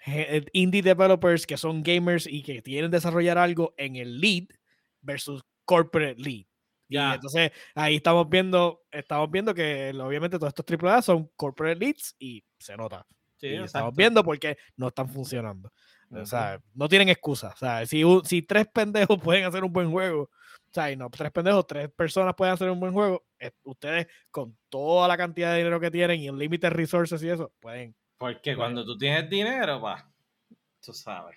[0.04, 4.46] je- indie developers que son gamers y que quieren desarrollar algo en el lead
[5.00, 6.44] versus corporate lead.
[6.88, 7.14] Y Ya.
[7.14, 12.44] entonces ahí estamos viendo, estamos viendo que obviamente todos estos AAA son corporate leads y
[12.58, 13.06] se nota.
[13.36, 15.70] Sí, y estamos viendo porque no están funcionando.
[16.10, 16.26] O Ujú.
[16.26, 17.48] sea, no tienen excusa.
[17.48, 21.10] O sea, si, si tres pendejos pueden hacer un buen juego, o sea, y no,
[21.10, 23.24] tres pendejos, tres personas pueden hacer un buen juego,
[23.64, 27.94] ustedes con toda la cantidad de dinero que tienen y limited resources y eso, pueden.
[28.18, 30.10] Porque cuando tú tienes dinero, pa,
[30.80, 31.36] tú sabes.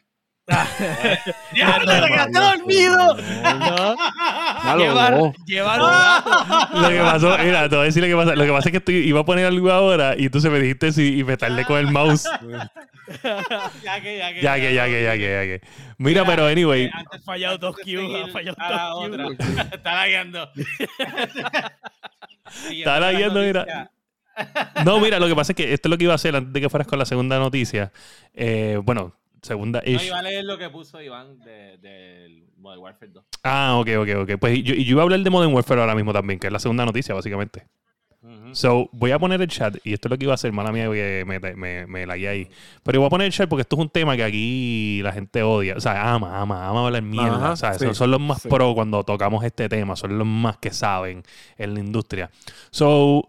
[1.54, 3.18] ¡Diablo, te quedaste dormido!
[3.44, 5.34] Ya lo Llevar, no.
[5.46, 6.82] llevar un gato.
[6.82, 8.36] Lo que pasó, mira, te voy a decir lo que pasa.
[8.36, 10.92] Lo que pasa es que estoy, iba a poner algo ahora y entonces me dijiste
[10.92, 12.28] sí, y me tardé con el mouse.
[13.84, 14.42] Ya que, ya que.
[14.44, 15.62] Ya que, ya que, ya que, ya que.
[15.98, 19.26] Mira, pero anyway, antes- Ha fallado dos Qs, ha fallado dos otra.
[19.36, 19.58] Qs.
[19.74, 20.48] Está lagueando.
[22.70, 23.92] Está lagueando, mira.
[24.86, 26.54] No, mira, lo que pasa es que esto es lo que iba a hacer antes
[26.54, 27.92] de que fueras con la segunda noticia.
[28.34, 30.06] Eh, bueno, segunda No, ish.
[30.08, 33.24] iba a leer lo que puso Iván de- del Modern Warfare 2.
[33.44, 34.40] Ah, ok, ok, ok.
[34.40, 36.54] Pues yo, y yo iba a hablar de Modern Warfare ahora mismo también, que es
[36.54, 37.68] la segunda noticia, básicamente.
[38.22, 38.54] Ujú.
[38.54, 40.74] So, voy a poner el chat, y esto es lo que iba a hacer, mala
[40.74, 42.50] mía, que me, me, me lagué ahí.
[42.84, 45.42] Pero voy a poner el chat porque esto es un tema que aquí la gente
[45.42, 45.76] odia.
[45.78, 47.38] O sea, ama, ama, ama hablar mierda.
[47.38, 48.50] Ajá, o sea, sí, son, son los más sí.
[48.50, 51.24] pro cuando tocamos este tema, son los más que saben
[51.58, 52.30] en la industria.
[52.72, 53.24] So,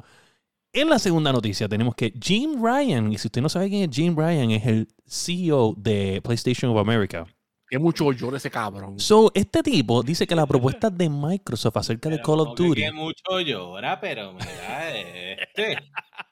[0.72, 3.96] en la segunda noticia tenemos que Jim Ryan, y si usted no sabe quién es
[3.96, 7.26] Jim Ryan, es el CEO de PlayStation of America.
[7.70, 8.98] Que mucho llora ese cabrón.
[8.98, 12.80] So, este tipo dice que la propuesta de Microsoft acerca de Call of Duty.
[12.82, 15.78] Que mucho llora, pero mira, este.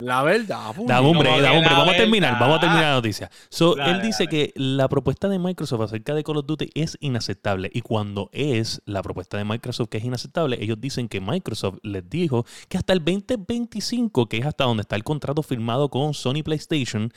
[0.01, 0.89] La verdad, puño.
[0.89, 2.41] Dame hombre, dame la Vamos a terminar, verdad.
[2.41, 3.31] vamos a terminar la noticia.
[3.51, 4.31] So, Dale, él dice dale.
[4.31, 7.71] que la propuesta de Microsoft acerca de Call of Duty es inaceptable.
[7.73, 12.09] Y cuando es la propuesta de Microsoft que es inaceptable, ellos dicen que Microsoft les
[12.11, 16.43] dijo que hasta el 2025, que es hasta donde está el contrato firmado con Sony
[16.45, 17.13] PlayStation,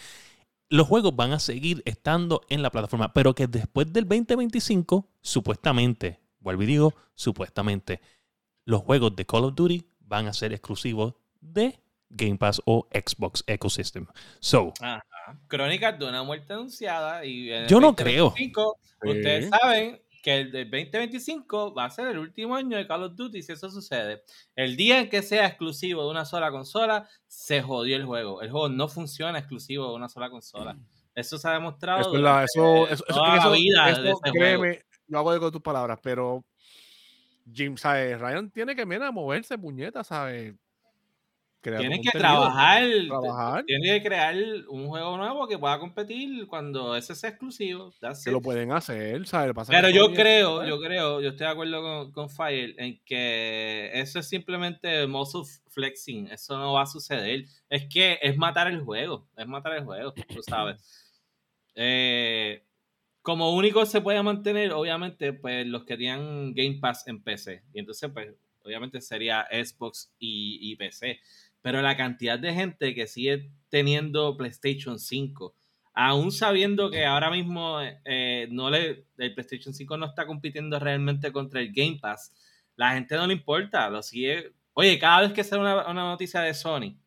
[0.72, 3.14] los juegos van a seguir estando en la plataforma.
[3.14, 8.00] Pero que después del 2025, supuestamente, vuelvo y digo, supuestamente,
[8.66, 11.78] los juegos de Call of Duty van a ser exclusivos de
[12.10, 14.06] Game Pass o Xbox Ecosystem.
[14.40, 15.04] So, Ajá.
[15.48, 17.26] Crónicas de una muerte anunciada.
[17.26, 18.26] Y en el Yo no creo.
[18.30, 19.52] 2025, Ustedes Sí.
[19.62, 23.42] saben que el del 2025 va a ser el último año de Call of Duty
[23.42, 24.24] si eso sucede.
[24.56, 28.42] El día en que sea exclusivo de una sola consola, se jodió el juego.
[28.42, 30.78] El juego no funciona exclusivo de una sola consola.
[31.16, 32.02] Eso se ha demostrado.
[32.02, 34.34] Eso es durante eso, eso, eso, toda eso- la vida eso, de juego.
[34.34, 36.46] créeme, yo hago eco de tus palabras, pero
[37.52, 38.20] Jim, ¿sabes?
[38.20, 40.54] Ryan tiene que mira, moverse, puñeta, ¿sabes?
[41.62, 44.36] Tienen que trabajar, trabajar, tienen que crear
[44.68, 47.94] un juego nuevo que pueda competir cuando ese sea exclusivo.
[48.24, 49.54] Que lo pueden hacer, ¿sabes?
[49.68, 54.20] Pero yo creo, yo creo, yo estoy de acuerdo con, con Fire en que eso
[54.20, 57.46] es simplemente muscle flexing, eso no va a suceder.
[57.70, 60.78] Es que es matar el juego, es matar el juego, tú sabes.
[61.74, 62.66] Eh,
[63.22, 67.64] como único se puede mantener, obviamente, pues los que tenían Game Pass en PC.
[67.74, 71.20] Y entonces, pues, obviamente sería Xbox y, y PC.
[71.62, 75.56] Pero la cantidad de gente que sigue teniendo PlayStation 5,
[75.94, 81.32] aún sabiendo que ahora mismo eh, no le, el PlayStation 5 no está compitiendo realmente
[81.32, 82.34] contra el Game Pass,
[82.76, 84.54] la gente no le importa, lo sigue.
[84.74, 86.98] Oye, cada vez que sale una, una noticia de Sony,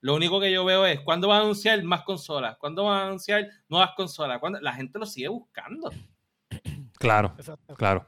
[0.00, 3.06] lo único que yo veo es cuándo van a anunciar más consolas, cuándo van a
[3.06, 4.60] anunciar nuevas consolas, ¿Cuándo?
[4.60, 5.90] la gente lo sigue buscando.
[6.98, 7.74] Claro, Exacto.
[7.74, 8.06] claro.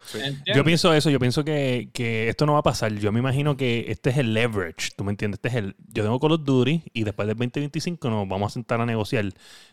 [0.54, 2.92] Yo pienso eso, yo pienso que, que esto no va a pasar.
[2.94, 5.38] Yo me imagino que este es el leverage, ¿tú me entiendes?
[5.38, 8.54] Este es el, yo tengo Call of Duty y después del 2025 nos vamos a
[8.54, 9.26] sentar a negociar.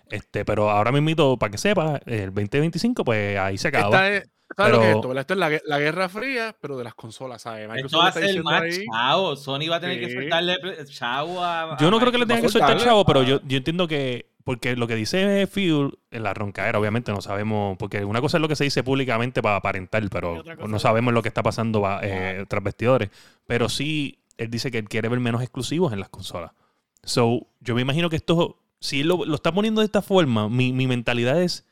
[0.10, 3.86] Este, pero ahora mismo, para que sepa, el 2025 pues ahí se acaba.
[3.88, 5.08] Esta es, ¿sabes lo que es Pero- esto?
[5.10, 5.22] verdad?
[5.22, 7.62] Esto es la, la guerra fría, pero de las consolas, ¿sabes?
[7.64, 9.36] Esto Microsoft va a ser más ahí- chavo.
[9.36, 11.78] Sony va a tener que soltarle chavo a.
[11.80, 14.28] Yo a no creo que le tengan que soltar chavo, pero yo, yo entiendo que,
[14.46, 18.42] porque lo que dice Fuel en la roncaera, obviamente no sabemos, porque una cosa es
[18.42, 22.46] lo que se dice públicamente para aparentar, pero no sabemos lo que está pasando eh,
[22.48, 23.10] tras vestidores.
[23.48, 26.52] Pero sí, él dice que él quiere ver menos exclusivos en las consolas.
[27.02, 30.48] So, yo me imagino que esto, si él lo, lo está poniendo de esta forma,
[30.48, 31.66] mi, mi mentalidad es,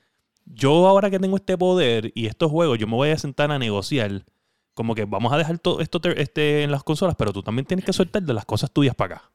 [0.46, 3.60] yo ahora que tengo este poder y estos juegos, yo me voy a sentar a
[3.60, 4.26] negociar.
[4.74, 7.86] Como que vamos a dejar todo esto este, en las consolas, pero tú también tienes
[7.86, 9.32] que soltar de las cosas tuyas para acá.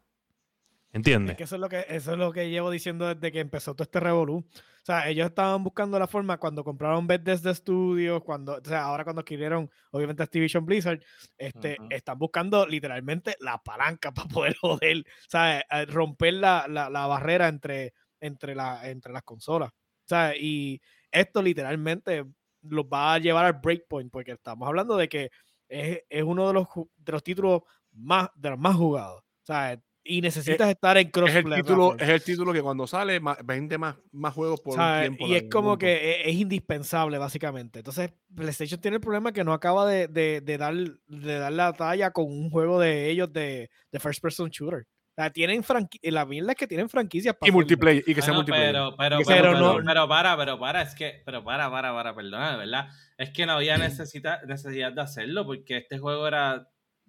[0.93, 1.33] ¿Entiendes?
[1.33, 3.75] Es que eso es lo que eso es lo que llevo diciendo desde que empezó
[3.75, 4.39] todo este revolú.
[4.39, 9.05] O sea, ellos estaban buscando la forma cuando compraron Bethesda Studios, cuando, o sea, ahora
[9.05, 11.01] cuando adquirieron, obviamente, Activision Blizzard,
[11.37, 11.89] este, Ujú.
[11.91, 17.07] están buscando literalmente la palanca para poder joder, o sea, eh, romper la, la- la
[17.07, 19.71] barrera entre, entre, la, entre las consolas.
[19.71, 22.25] O sea, y esto literalmente
[22.63, 25.31] los va a llevar al breakpoint, porque estamos hablando de que
[25.69, 27.61] es, es uno de los, de los títulos
[27.93, 29.21] más, de los más jugados.
[29.23, 32.87] O sea, y necesitas estar en cross Es el, título, es el título que cuando
[32.87, 35.27] sale ma- vende más, más juegos por un tiempo.
[35.27, 35.79] Y es como punto.
[35.81, 37.81] que e- es, indispensable, básicamente.
[37.81, 41.73] Entonces, PlayStation tiene el problema que no acaba de, de- de dar, de dar la
[41.75, 44.81] talla con un juego de ellos de, de first person shooter.
[45.11, 48.23] O sea, tienen franqui- la mierda es que tienen franquicias para Y multiplayer, y que
[48.23, 48.73] sea Bueno, multiplayer.
[48.73, 49.85] Pero, pero, pero, sea pero, multiplayer.
[49.85, 52.89] pero para, pero para, es que, pero para, para, para, perdona, de verdad.
[53.17, 56.69] Es que no había necesita, necesidad de hacerlo porque este juego era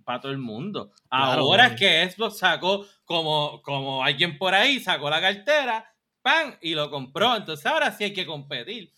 [0.10, 0.92] para todo el mundo.
[1.08, 5.86] Claro, Ahora es que Xbox sacó como, como alguien por ahí, sacó la cartera,
[6.24, 6.56] ¡pam!
[6.64, 7.36] y lo compró.
[7.36, 8.92] Entonces ahora sí hay que competir.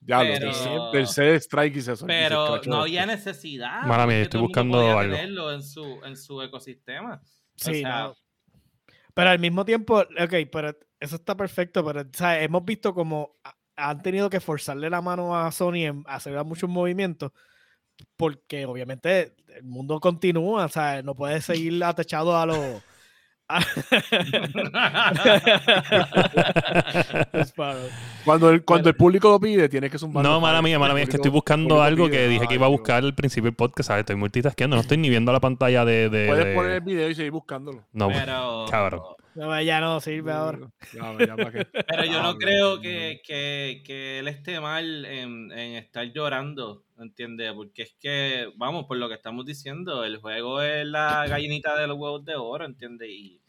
[0.00, 2.70] Ya lo Pero- tercer strike y se y se Pero escrachó.
[2.70, 3.82] no había necesidad.
[3.82, 5.14] Mala mía, estoy buscando algo.
[5.14, 7.20] tenerlo en su, en su ecosistema.
[7.54, 8.16] Sí, o sea, no.
[9.14, 13.36] Pero al mismo tiempo, ok, pero eso está perfecto, pero o sea, hemos visto como
[13.44, 17.30] ha- han tenido que forzarle la mano a Sony en hacer muchos movimientos,
[18.16, 22.58] porque obviamente el mundo continúa, o sea, no puede seguir atachado a los...
[28.24, 30.22] Cuando el, cuando el público lo pide, tienes que zumbar.
[30.24, 32.68] No, mala mía, mala mía, es que estoy buscando algo que dije que iba a
[32.68, 34.00] buscar buscar al principio del podcast, ¿sabes?
[34.02, 36.08] Estoy multitasqueando, no estoy ni viendo la pantalla de...
[36.10, 37.84] de- Puedes de- poner el video y seguir buscándolo.
[37.92, 39.00] No, pero, cabrón.
[39.38, 40.58] No, ya no sirve ahora.
[40.92, 41.66] Ya, ya, ¿para qué?
[41.86, 47.52] pero yo no creo que, que, que él esté mal en, en estar llorando, ¿entiendes?
[47.52, 51.86] Porque es que, vamos, por lo que estamos diciendo, el juego es la gallinita de
[51.86, 53.08] los huevos de oro, ¿entiendes?
[53.10, 53.40] Y,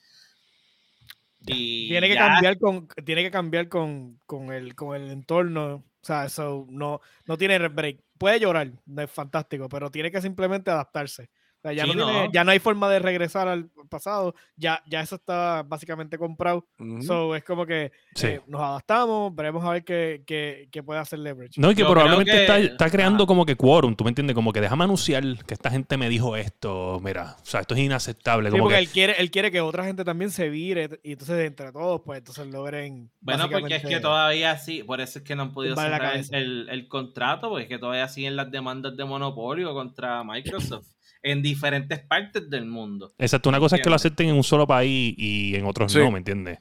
[1.48, 5.76] y tiene que ya- cambiar con tiene que cambiar con, con el con el entorno
[5.76, 10.22] o sea eso no no tiene break puede llorar no es fantástico pero tiene que
[10.22, 12.32] simplemente adaptarse O sea, ya, Sí, no tiene- no.
[12.32, 17.02] ya no hay forma de regresar al pasado ya ya eso está básicamente comprado Ujú.
[17.02, 18.28] so es como que Sí.
[18.28, 21.82] eh, nos adaptamos veremos a ver qué, qué, qué puede hacer leverage No, y que
[21.82, 24.36] Yo probablemente que- está, está creando como que quórum, ¿tú me entiendes?
[24.36, 27.82] Como que déjame anunciar que esta gente me dijo esto, mira, o sea, esto es
[27.82, 28.50] inaceptable.
[28.50, 31.12] Sí, Como porque que, él quiere él quiere que otra gente también se vire y
[31.14, 35.26] entonces entre todos pues entonces logren Bueno, porque es que todavía sí, por eso es
[35.26, 38.96] que no han podido cerrar el- el contrato, porque es que todavía siguen las demandas
[38.96, 40.88] de monopolio contra Microsoft
[41.22, 43.12] en diferentes partes del mundo.
[43.18, 46.00] exacto, una cosa es que lo acepten en un solo país y en otros Sí.
[46.00, 46.60] no, ¿me entiendes?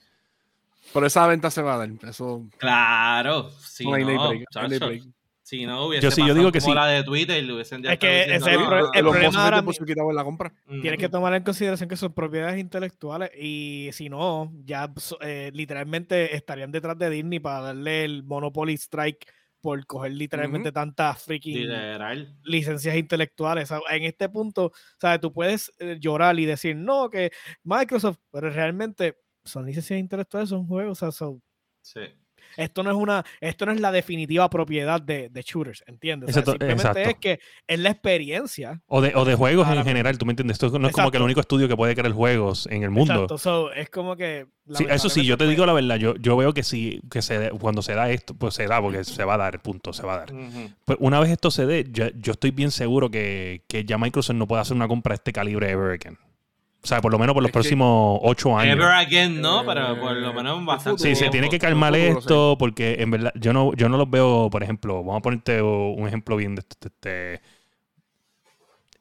[0.93, 1.91] Pero esa venta se va a dar.
[2.09, 3.97] Eso Claro, si no
[5.43, 6.77] si no hubiese Yo sí, yo digo que como sí.
[6.77, 9.01] la de Twitter y le hubiesen ya Es que ese es el pro- "Ah, el
[9.03, 9.65] problema ahora
[10.11, 10.53] en la compra.
[10.69, 10.81] ujú".
[10.83, 14.93] Tienes que tomar en consideración que son propiedades intelectuales y si no, ya
[15.23, 19.27] eh, literalmente estarían detrás de Disney para darle el Monopoly Strike
[19.61, 22.37] por coger literalmente tantas freaking Literal.
[22.45, 23.71] licencias intelectuales.
[23.71, 25.21] O sea, En este punto, ¿sabes?
[25.21, 27.31] Tú puedes eh, llorar y decir, no, que
[27.65, 30.99] Microsoft, pero realmente son licencias intelectuales, son juegos.
[31.03, 31.43] o sea, son-
[31.83, 32.01] Sí.
[32.57, 36.31] Esto no es una, esto no es la definitiva propiedad de, de shooters, ¿entiendes?
[36.31, 37.11] O sea, Exacto, simplemente exacto.
[37.11, 38.81] es que es la experiencia.
[38.87, 39.91] O de, o de juegos en Claramente.
[39.91, 40.55] general, ¿tú me entiendes?
[40.63, 41.25] Esto no es como que el Exacto.
[41.25, 43.13] único estudio que puede crear juegos en el mundo.
[43.15, 44.47] Exacto, so, es como que.
[44.75, 47.23] Sí, eso sí, yo te lamentablemente, digo la verdad, yo, yo veo que sí, que
[47.23, 50.03] se cuando se da esto, pues se da, porque se va a dar, punto, se
[50.03, 50.35] va a dar.
[50.35, 50.71] Ujú.
[50.85, 54.37] Pues una vez esto se dé, yo, yo estoy bien seguro que, que ya Microsoft
[54.37, 56.19] no puede hacer una compra de este calibre ever again.
[56.81, 58.77] O sea, por lo menos por los Es próximos ocho años.
[58.77, 61.03] Ever again, no, pero por lo menos bastante.
[61.03, 64.09] Sí, se tiene que calmar futuro, esto porque en verdad yo no, yo no los
[64.09, 67.41] veo, por ejemplo, vamos a ponerte un ejemplo bien de este, este-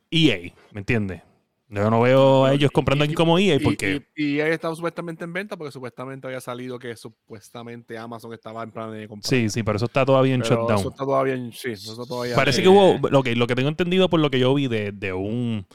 [0.09, 1.21] EA, ¿me entiendes?
[1.69, 4.01] Yo no veo a ellos comprando aquí como EA porque...
[4.15, 8.63] y, y ahí estaba supuestamente en venta porque supuestamente había salido que supuestamente Amazon estaba
[8.63, 9.29] en plan de comprar.
[9.29, 10.79] Sí, sí, pero eso está todavía en Pero shutdown.
[10.79, 11.51] Eso está todavía en.
[11.51, 12.35] Sí, eso todavía.
[12.35, 14.69] Parece eh, que hubo, lo que, lo que tengo entendido por lo que yo vi
[14.69, 15.67] de, de un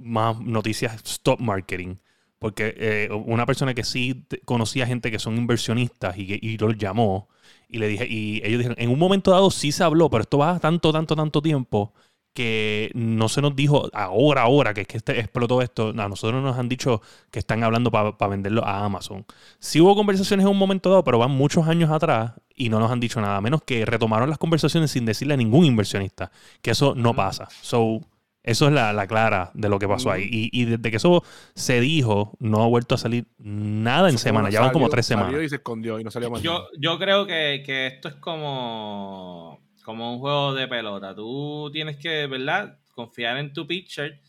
[0.00, 1.96] más noticias stop marketing,
[2.38, 7.28] porque eh, una persona que sí conocía gente que son inversionistas y, y los llamó
[7.68, 10.38] y le dije, y ellos dijeron, en un momento dado sí se habló, pero esto
[10.38, 11.92] va tanto, tanto, tanto tiempo
[12.32, 15.88] que no se nos dijo ahora, ahora, que es que este explotó esto.
[15.88, 19.26] A nosotros nos han dicho que están hablando para venderlo a Amazon.
[19.58, 22.90] Sí hubo conversaciones en un momento dado, pero van muchos años atrás y no nos
[22.90, 26.30] han dicho nada, a menos que retomaron las conversaciones sin decirle a ningún inversionista
[26.62, 27.48] que eso no pasa.
[27.62, 28.00] So,
[28.42, 30.28] eso es la, la clara de lo que pasó ahí.
[30.30, 31.22] Y, y desde que eso
[31.54, 34.50] se dijo, no ha vuelto a salir nada en semana.
[34.50, 35.46] Ya van como salió- tres salió semanas.
[35.46, 36.42] Y se escondió y no salió más.
[36.42, 41.14] Yo, yo creo que, que esto es como, como un juego de pelota.
[41.14, 42.78] Tú tienes que, ¿verdad?
[42.94, 44.20] Confiar en tu pitcher,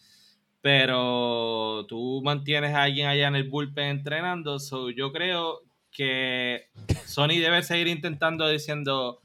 [0.62, 4.60] pero tú mantienes a alguien allá en el bullpen entrenando.
[4.60, 6.68] So, yo creo que
[7.06, 9.20] Sony debe seguir intentando diciendo,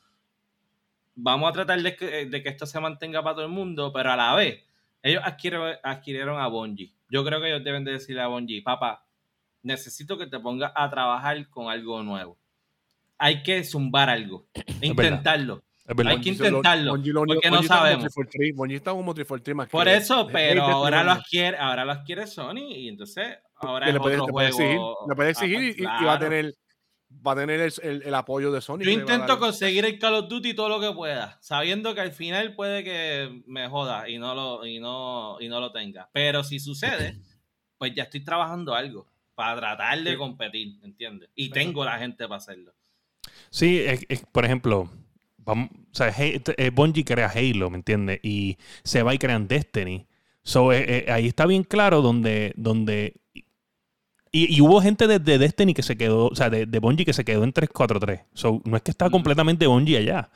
[1.14, 4.12] vamos a tratar de que, de que esto se mantenga para todo el mundo, pero
[4.12, 4.64] a la vez,
[5.06, 6.92] ellos adquirieron, adquirieron a Bungie.
[7.08, 9.04] Yo creo que ellos deben de decirle a Bungie, papá,
[9.62, 12.38] necesito que te pongas a trabajar con algo nuevo.
[13.18, 14.46] Hay que zumbar algo,
[14.82, 15.62] intentarlo.
[15.88, 16.12] Verdad.
[16.14, 18.02] Hay que intentarlo, lo porque no está como sabemos.
[18.12, 21.84] 343, Bungie está como 343 más Por que- eso, es- pero ahora lo adquiere, ahora
[21.84, 24.68] lo adquiere Sony y entonces ahora Que es puede, otro le puede juego.
[24.72, 26.52] exigir, le puede exigir y- va a tener
[27.24, 28.78] va a tener el, el- el apoyo de Sony.
[28.80, 29.38] Yo intento dar.
[29.38, 33.42] conseguir el Call of Duty todo lo que pueda, sabiendo que al final puede que
[33.46, 36.08] me joda y no lo, y no, y no lo tenga.
[36.12, 37.16] Pero si sucede,
[37.78, 40.16] pues ya estoy trabajando algo para tratar de Sí.
[40.16, 41.28] competir, ¿entiendes?
[41.34, 42.74] Y tengo la gente para hacerlo.
[43.50, 44.90] Sí, es- es- por ejemplo,
[45.38, 48.20] vamos, o sea, Hey- eh, Bungie crea Halo, ¿me entiendes?
[48.22, 50.06] Y se va y crean Destiny.
[50.42, 52.52] So, eh, eh, ahí está bien claro donde...
[52.56, 53.14] donde
[54.32, 57.04] y, y hubo gente de, de Destiny que se quedó, o sea, de, de Bungie
[57.06, 58.20] que se quedó en 343.
[58.34, 60.30] So, no es que está completamente Bungie allá.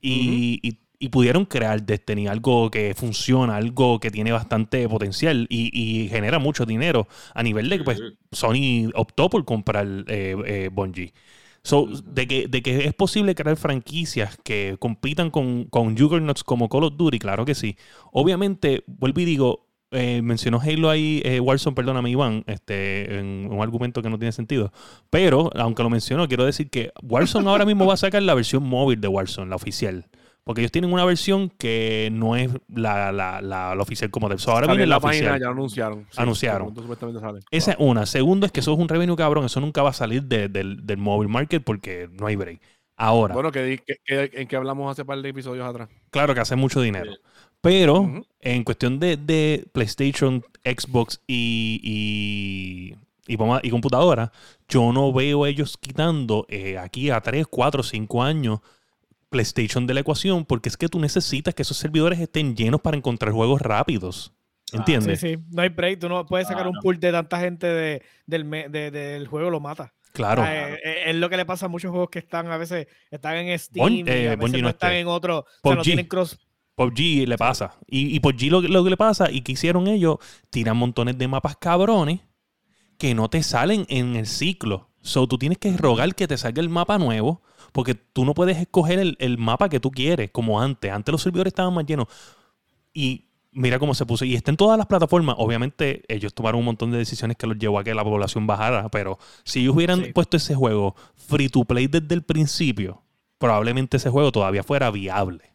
[0.00, 5.70] y, y- y pudieron crear Destiny, algo que funciona, algo que tiene bastante potencial y,
[5.78, 10.70] y genera mucho dinero a nivel de que pues, Sony optó por comprar eh, eh,
[10.72, 11.12] Bungie.
[11.62, 16.68] So, de, que, de que es posible crear franquicias que compitan con, con Juggernauts como
[16.68, 17.76] Call of Duty, claro que sí.
[18.12, 23.62] Obviamente, vuelvo y digo, eh, mencionó Halo ahí, eh, Warzone, perdóname, Iván, este, en un
[23.62, 24.72] argumento que no tiene sentido.
[25.10, 28.62] Pero, aunque lo mencionó, quiero decir que Warzone ahora mismo va a sacar la versión
[28.64, 30.06] móvil de Warzone, la oficial.
[30.44, 34.38] Porque ellos tienen una versión que no es la, la, la, la oficial como tal.
[34.38, 35.40] So, ahora viene en la página, oficial.
[35.40, 36.06] ya anunciaron.
[36.10, 36.74] Sí, Anunciaron.
[37.18, 37.40] sale.
[37.50, 38.04] Esa es una.
[38.04, 39.46] Segundo es que eso es un revenue cabrón.
[39.46, 42.60] Eso nunca va a salir de- del, del mobile market porque no hay break.
[42.96, 45.88] Ahora, Bueno, que, di- que- que- en que hablamos hace par de episodios atrás.
[46.10, 47.10] claro que hace mucho dinero.
[47.64, 52.94] Pero en cuestión de, de PlayStation, Xbox y,
[53.26, 54.30] y, y, y computadora,
[54.68, 58.60] yo no veo ellos quitando eh, aquí a 3, 4, 5 años
[59.30, 62.96] PlayStation de la ecuación porque es que tú necesitas que esos servidores estén llenos para
[62.96, 64.32] encontrar juegos rápidos.
[64.72, 65.20] Ah, ¿Entiendes?
[65.20, 65.98] Sí, sí, no hay break.
[66.00, 69.50] Tú no puedes sacar un pool de tanta gente de, del, me- de- del juego,
[69.50, 69.92] lo mata.
[70.12, 70.42] Claro.
[70.42, 72.86] Ah, eh, eh, es lo que le pasa a muchos juegos que están a veces
[73.10, 75.38] están en Steam Bon- y a veces no no están en otro.
[75.62, 76.38] O sea, no tienen cross.
[76.74, 77.76] PUBG le pasa.
[77.86, 80.16] Y, y PUBG lo, lo que le pasa y que hicieron ellos,
[80.50, 82.20] tiran montones de mapas cabrones
[82.98, 84.90] que no te salen en el ciclo.
[85.00, 88.56] So, tú tienes que rogar que te salga el mapa nuevo porque tú no puedes
[88.58, 90.90] escoger el, el mapa que tú quieres como antes.
[90.90, 92.06] Antes los servidores estaban más llenos.
[92.92, 94.24] Y mira cómo se puso.
[94.24, 95.36] Y está en todas las plataformas.
[95.38, 98.88] Obviamente ellos tomaron un montón de decisiones que los llevó a que la población bajara.
[98.90, 100.12] Pero si ellos hubieran Sí.
[100.12, 103.02] puesto ese juego free to play desde el principio,
[103.38, 105.53] probablemente ese juego todavía fuera viable.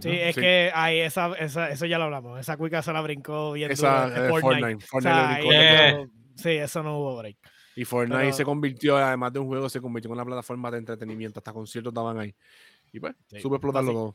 [0.00, 0.40] Sí, es sí.
[0.40, 2.40] que ahí esa, esa, eso ya lo hablamos.
[2.40, 4.84] Esa cuica se la brincó bien Esa eh, Fortnite.
[4.92, 5.52] O sea, brincó
[5.98, 7.36] no- sí, eso no hubo break.
[7.76, 10.78] Y Fortnite Pero- se convirtió, además de un juego, se convirtió en una plataforma de
[10.78, 11.38] entretenimiento.
[11.40, 12.34] Hasta conciertos estaban ahí.
[12.92, 14.14] Y pues, Sí, supe explotarlo todo.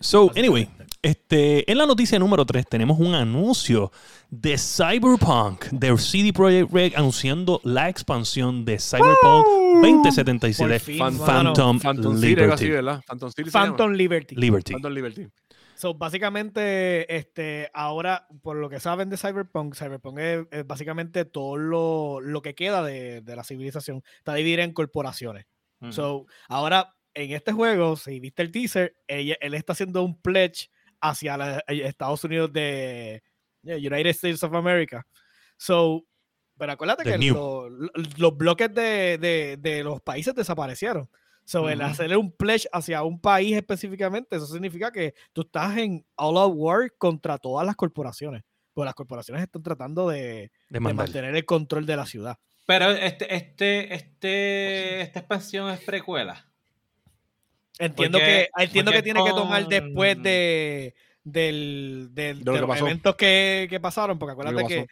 [0.00, 0.68] So, anyway,
[1.02, 3.92] este, en la noticia número 3 tenemos un anuncio
[4.30, 9.46] de Cyberpunk, de CD Projekt Red, anunciando la expansión de Cyberpunk
[9.82, 11.80] 2077 Por fin, Phantom.
[11.80, 13.02] Phantom City, así, Liberty.
[13.06, 13.50] Phantom City.
[13.50, 14.36] Phantom Liberty.
[14.36, 14.72] Liberty.
[14.72, 15.26] Phantom Liberty.
[15.74, 21.56] So, básicamente, este, ahora, por lo que saben de Cyberpunk, Cyberpunk es, es básicamente todo
[21.56, 24.02] lo, lo que queda de, de la civilización.
[24.18, 25.46] Está dividida en corporaciones.
[25.88, 30.68] So, ahora, en este juego, si viste el teaser, ella- él está haciendo un pledge
[31.00, 33.22] hacia la- eh, Estados Unidos de
[33.64, 35.06] United States of America.
[35.56, 36.04] So,
[36.58, 41.08] pero acuérdate The que lo- lo- los bloques de, de- de los países desaparecieron.
[41.44, 41.90] So, el Ujú.
[41.90, 46.52] hacer un pledge hacia un país específicamente, eso significa que tú estás en all out
[46.54, 48.42] war contra todas las corporaciones.
[48.72, 52.38] Porque las corporaciones están tratando de, De mantener el control de la ciudad.
[52.66, 56.46] Pero este, este, este, esta expansión es precuela.
[57.80, 62.60] Entiendo Porque- que entiendo que tiene que tomar después de del, del- De lo de
[62.60, 64.86] que los eventos que, que pasaron, porque acuérdate que,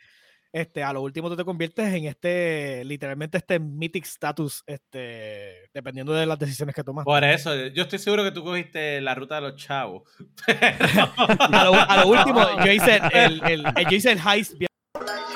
[0.53, 6.13] este, a lo último tú te conviertes en este, literalmente este mythic status, este, dependiendo
[6.15, 7.05] de las decisiones que tomas.
[7.05, 10.03] Por eso, yo estoy seguro que tú cogiste la ruta de los chavos.
[10.49, 14.69] A lo, a lo último, yo hice el, el- el- yo hice el heist bien-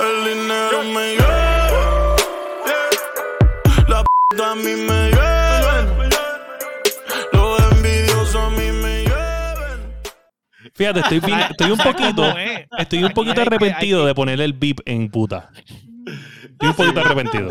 [0.00, 2.16] El dinero me lleva.
[3.88, 5.10] La p a mí me
[10.74, 12.24] Fíjate, estoy, bien- estoy un ¿Sabes poquito,
[12.78, 15.50] estoy un poquito arrepentido de ponerle el beep en puta.
[16.44, 17.50] Estoy un poquito arrepentido.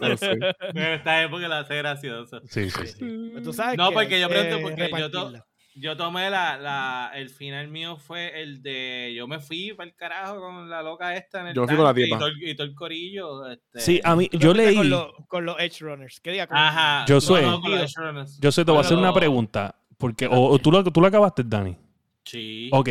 [0.00, 0.26] Pero sí.
[0.72, 2.40] Pero esta época la hace gracioso.
[2.48, 3.32] Sí, sí, sí.
[3.42, 5.46] Tú sabes No, que porque yo pregunto, que porque yo to- repartirla.
[5.76, 9.96] Yo tomé la, la, el final mío fue el de, yo me fui para el
[9.96, 12.18] carajo con la loca esta en el Yo me fui con la y tipa.
[12.18, 13.50] todo, el- y todo el corillo.
[13.50, 16.20] Este, Sí, a mí, yo leí, Con, los- con los Edge Runners.
[16.20, 17.04] ¿Qué con- Ajá.
[17.08, 18.38] Yo no, soy- no, Shroners.
[18.40, 19.74] yo sé, te voy a hacer una pregunta.
[19.98, 21.76] Porque, o, o tú, lo, tú lo acabaste, Dani.
[22.24, 22.68] Sí.
[22.72, 22.88] Ok,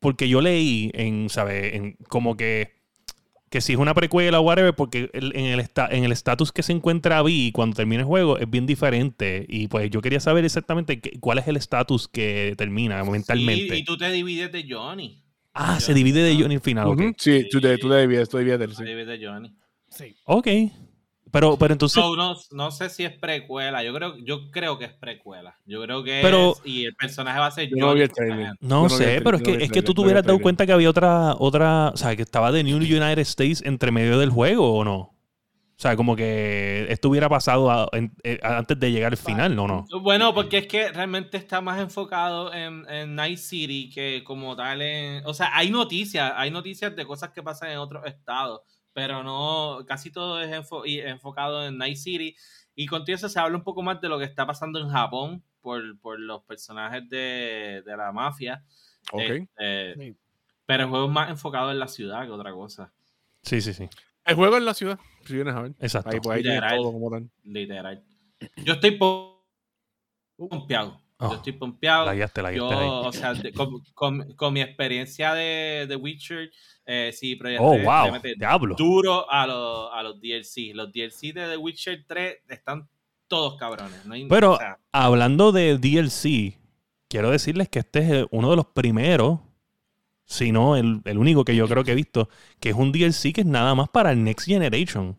[0.00, 1.74] porque yo leí en, ¿sabes?
[1.74, 2.72] En, como que,
[3.50, 6.52] que si es una precuela o whatever, porque el- en el esta- en el estatus
[6.52, 9.44] que se encuentra Vi cuando termina el juego es bien diferente.
[9.48, 13.74] Y pues yo quería saber exactamente qué- cuál es el estatus que termina mentalmente.
[13.74, 15.22] Sí, y tú te divides de Johnny.
[15.54, 16.98] ah, se divide de Johnny al final, ok.
[17.00, 17.94] Ujú, Sí, tú, de, tú Sí.
[17.94, 18.84] debías, tú debías de él, Te sí.
[18.84, 19.54] divides de Johnny.
[19.90, 20.16] Sí.
[20.24, 20.48] Ok.
[21.32, 23.82] Pero, pero entonces, No, no, no sé si es precuela.
[23.82, 25.56] Yo creo, yo creo que es precuela.
[25.64, 26.60] Yo creo que Pero- es.
[26.64, 28.10] Y el personaje va a ser Yo no vi el
[28.60, 30.72] no vi sé, el pero es que, es que tú te hubieras dado cuenta que
[30.72, 34.74] había otra, otra, o sea, que estaba The New United States entre medio del juego,
[34.74, 34.96] ¿o no?
[35.74, 37.88] O sea, como que esto hubiera pasado a-
[38.22, 39.66] eh, antes de llegar al final, ¿no?
[39.66, 39.84] no?
[40.00, 44.80] Bueno, porque es que realmente está más enfocado en, en Night City que como tal
[44.82, 45.26] en...
[45.26, 48.60] O sea, hay noticias, hay noticias de cosas que pasan en otros estados,
[48.92, 52.36] pero no, casi todo es enfo- y enfocado en Night City.
[52.74, 55.42] Y contigo eso se habla un poco más de lo que está pasando en Japón,
[55.60, 58.64] por, por los personajes de, de la mafia.
[59.12, 59.20] Ok.
[59.22, 60.16] Este, Sí.
[60.66, 62.92] pero el juego es más enfocado en la ciudad que otra cosa.
[63.42, 63.88] Sí, sí, sí.
[64.24, 65.72] El juego en la ciudad, si vienes a ver.
[65.80, 66.10] Exacto.
[66.10, 66.76] Ahí, pues, ahí Literal.
[66.78, 67.28] todo como tal.
[67.44, 68.02] Literal.
[68.64, 69.44] Yo estoy po-
[70.36, 71.01] pompeado.
[71.22, 72.06] Oh, Yo estoy pompeado.
[72.06, 72.90] La guiaste, la Yo, guiaste ahí.
[72.90, 76.50] o sea, de- con, con- con mi experiencia de, de Witcher,
[76.86, 78.20] eh, sí, Project Oh, wow.
[78.36, 78.74] Diablo.
[78.76, 80.72] duro a los, a los DLC.
[80.74, 82.88] Los DLC de The Witcher 3 están
[83.28, 84.04] todos cabrones.
[84.04, 86.58] No hay- Pero o sea, hablando de DLC,
[87.08, 89.38] quiero decirles que este es uno de los primeros,
[90.24, 93.32] si no el, el único que yo creo que he visto, que es un DLC
[93.32, 95.16] que es nada más para el Next Generation.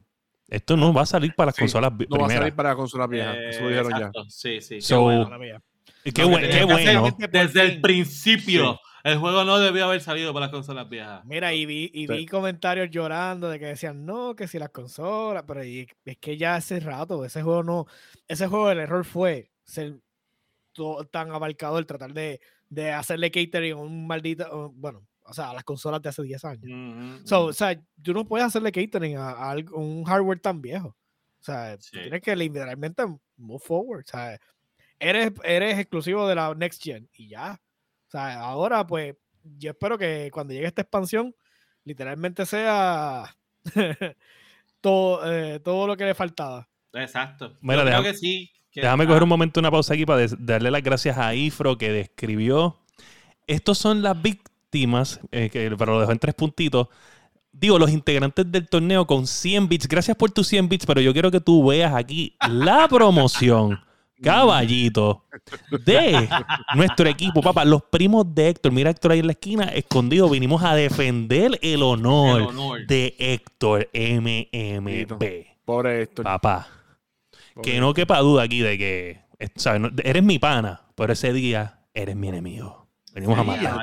[0.49, 3.09] Esto no va a salir para las Sí, consolas No va a salir para consolas
[3.09, 3.35] viejas.
[3.35, 4.11] eh, Eso lo dijeron ya.
[4.27, 4.81] Sí, sí.
[4.81, 5.27] So, bueno.
[6.03, 7.15] Qué, buen- qué bueno.
[7.31, 11.23] Desde el principio, el juego no debió haber salido para las consolas viejas.
[11.25, 12.13] Mira, y vi, y Sí.
[12.13, 16.37] vi comentarios llorando de que decían, no, que si las consolas, pero y- es que
[16.37, 17.85] ya hace rato, ese juego no,
[18.27, 19.95] ese juego el error fue ser
[20.73, 22.39] to- tan abarcador, tratar de,
[22.69, 26.43] de hacerle catering a un maldito, bueno, o sea, a las consolas de hace 10
[26.43, 26.63] años.
[26.65, 27.49] Ujú, So, ujú.
[27.49, 30.87] o sea, tú no puedes hacerle catering a, a un hardware tan viejo.
[30.89, 31.91] O sea, Sí.
[31.91, 33.03] tienes que literalmente
[33.37, 34.03] move forward.
[34.05, 34.39] O sea,
[34.99, 37.59] eres, eres exclusivo de la next gen y ya.
[38.07, 39.15] O sea, ahora pues
[39.57, 41.35] yo espero que cuando llegue esta expansión,
[41.83, 43.35] literalmente sea
[44.81, 46.67] todo, eh, todo lo que le faltaba.
[46.93, 47.57] Exacto.
[47.61, 48.51] Mira, déjame- que sí.
[48.71, 51.91] que- Déjame coger un momento, una pausa aquí para darle las gracias a Ifro que
[51.91, 52.77] describió.
[53.47, 56.87] Estos son las víctimas, eh, que, pero lo dejó en tres puntitos.
[57.51, 59.87] Digo, los integrantes del torneo con 100 bits.
[59.87, 63.79] Gracias por tus 100 bits, pero yo quiero que tú veas aquí la promoción,
[64.23, 65.25] caballito,
[65.85, 66.29] de
[66.75, 67.41] nuestro equipo.
[67.41, 68.71] Papá, los primos de Héctor.
[68.71, 70.29] Mira, Héctor ahí en la esquina, escondido.
[70.29, 72.87] Vinimos a defender el honor, el honor.
[72.87, 75.19] de Héctor MMB.
[75.65, 76.25] Pobre Héctor.
[76.25, 76.67] Papá.
[77.53, 79.91] pobre Que no quepa duda aquí de que eh, ¿sabes?
[80.03, 82.82] Eres mi pana, pero ese día eres mi enemigo.
[83.13, 83.79] Venimos a matar.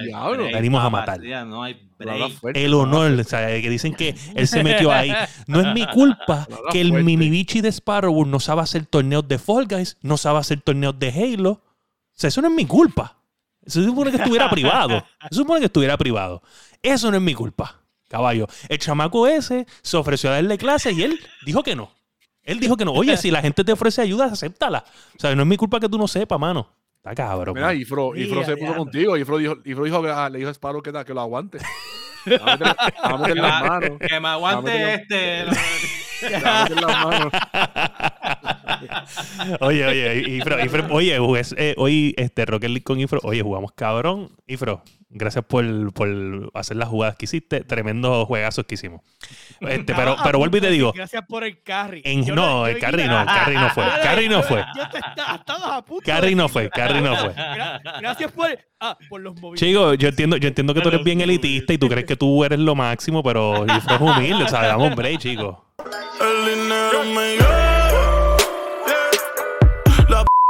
[0.52, 1.20] Venimos a matar.
[1.46, 2.56] No hay break.
[2.56, 5.14] El honor, o sea, que dicen que él se metió ahí.
[5.46, 7.04] No es mi culpa que el fuertes.
[7.04, 10.98] mini bichi de Sparrow no sabe hacer torneos de Fall Guys, no sabe hacer torneos
[10.98, 11.50] de Halo.
[11.50, 11.62] O
[12.12, 13.18] sea, eso no es mi culpa.
[13.64, 14.96] Eso se supone que estuviera privado.
[14.96, 16.42] Eso se supone que estuviera privado.
[16.82, 18.48] Eso no es mi culpa, caballo.
[18.68, 21.90] El chamaco ese se ofreció a darle clases y él dijo que no.
[22.42, 22.92] Él dijo que no.
[22.92, 24.84] Oye, si la gente te ofrece ayuda, acéptala.
[25.16, 26.79] O sea, no es mi culpa que tú no sepas, mano.
[27.02, 27.54] Está cabrón.
[27.54, 27.72] Mira.
[27.72, 29.16] Ifro, Ifro se puso contigo.
[29.16, 31.58] Ifro dijo, Ifro dijo que, ah, le dijo a Sparrow que, da- que lo aguante.
[33.02, 33.98] Vamos Que, las ma- manos.
[33.98, 35.44] que me aguante este.
[36.22, 37.32] Meter las manos.
[39.60, 43.72] oye, oye, Ifro, Ifro, oye, jugué, eh, hoy este Rocket League con Ifro, oye, jugamos
[43.72, 44.30] cabrón.
[44.46, 49.00] Ifro, gracias por, por hacer las jugadas que hiciste, tremendos juegazos que hicimos.
[49.60, 52.02] Este, pero, Ah, pero vuelvo y te digo, Gracias por el carry.
[52.04, 54.64] en- Yo no, el carry no, el carry no fue, el carry no fue.
[56.04, 57.34] Carry no fue, Carry no fue.
[57.34, 58.48] Gra- Gracias por,
[58.80, 59.60] ah, por los movimientos.
[59.68, 62.44] Chico, yo entiendo, yo entiendo que tú eres bien elitista y tú crees que tú
[62.44, 65.66] eres lo máximo, pero Ifro es humilde, o sea, dame un break, chico.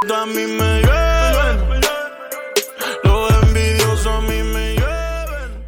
[0.08, 1.80] A mí me llevan.
[3.04, 5.64] Los envidiosos a mí me llevan.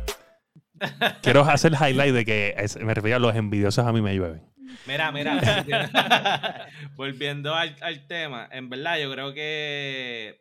[1.23, 4.43] Quiero hacer highlight de que es- me refiero a los envidiosos a mí me llueven.
[4.87, 6.67] Mira, mira.
[6.97, 10.41] Volviendo al, al tema, en verdad yo creo que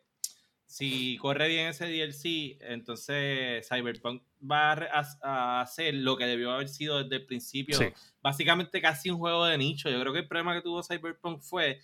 [0.64, 6.24] si corre bien ese DLC, entonces Cyberpunk va a, re- a- a hacer lo que
[6.24, 7.76] debió haber sido desde el principio.
[7.76, 7.88] Sí.
[8.22, 9.90] Básicamente casi un juego de nicho.
[9.90, 11.78] Yo creo que el problema que tuvo Cyberpunk fue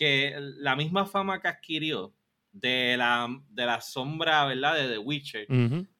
[0.00, 2.14] que la misma fama que adquirió
[2.52, 4.74] de la, de la sombra, ¿verdad?
[4.76, 5.46] De The Witcher,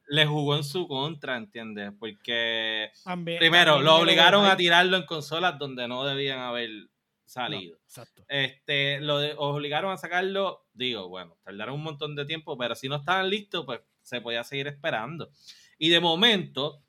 [0.09, 1.93] le jugó en su contra, ¿entiendes?
[1.99, 6.89] Porque También- Primero, también lo obligaron a tirarlo en consolas donde no debían haber No,
[7.27, 7.77] salido.
[7.85, 8.25] exacto.
[8.27, 12.89] Este, lo de- obligaron a sacarlo, digo, bueno, tardaron un montón de tiempo, pero si
[12.89, 15.31] no estaban listos, pues se podía seguir esperando.
[15.79, 16.83] Y de momento,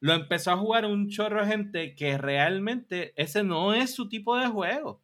[0.00, 4.36] lo empezó a jugar un chorro de gente que realmente ese no es su tipo
[4.36, 5.02] de juego.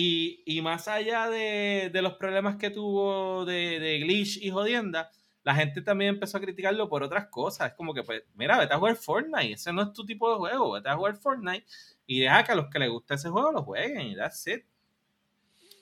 [0.00, 5.10] Y, más allá de, los problemas que tuvo de, glitch y jodienda,
[5.42, 7.72] la gente también empezó a criticarlo por otras cosas.
[7.72, 9.54] Es como que, pues, mira, vete a jugar Fortnite.
[9.54, 10.70] Ese no es tu tipo de juego.
[10.70, 11.66] Vete a jugar Fortnite
[12.06, 14.12] y deja que a los que les gusta ese juego lo jueguen.
[14.12, 14.64] Y that's it.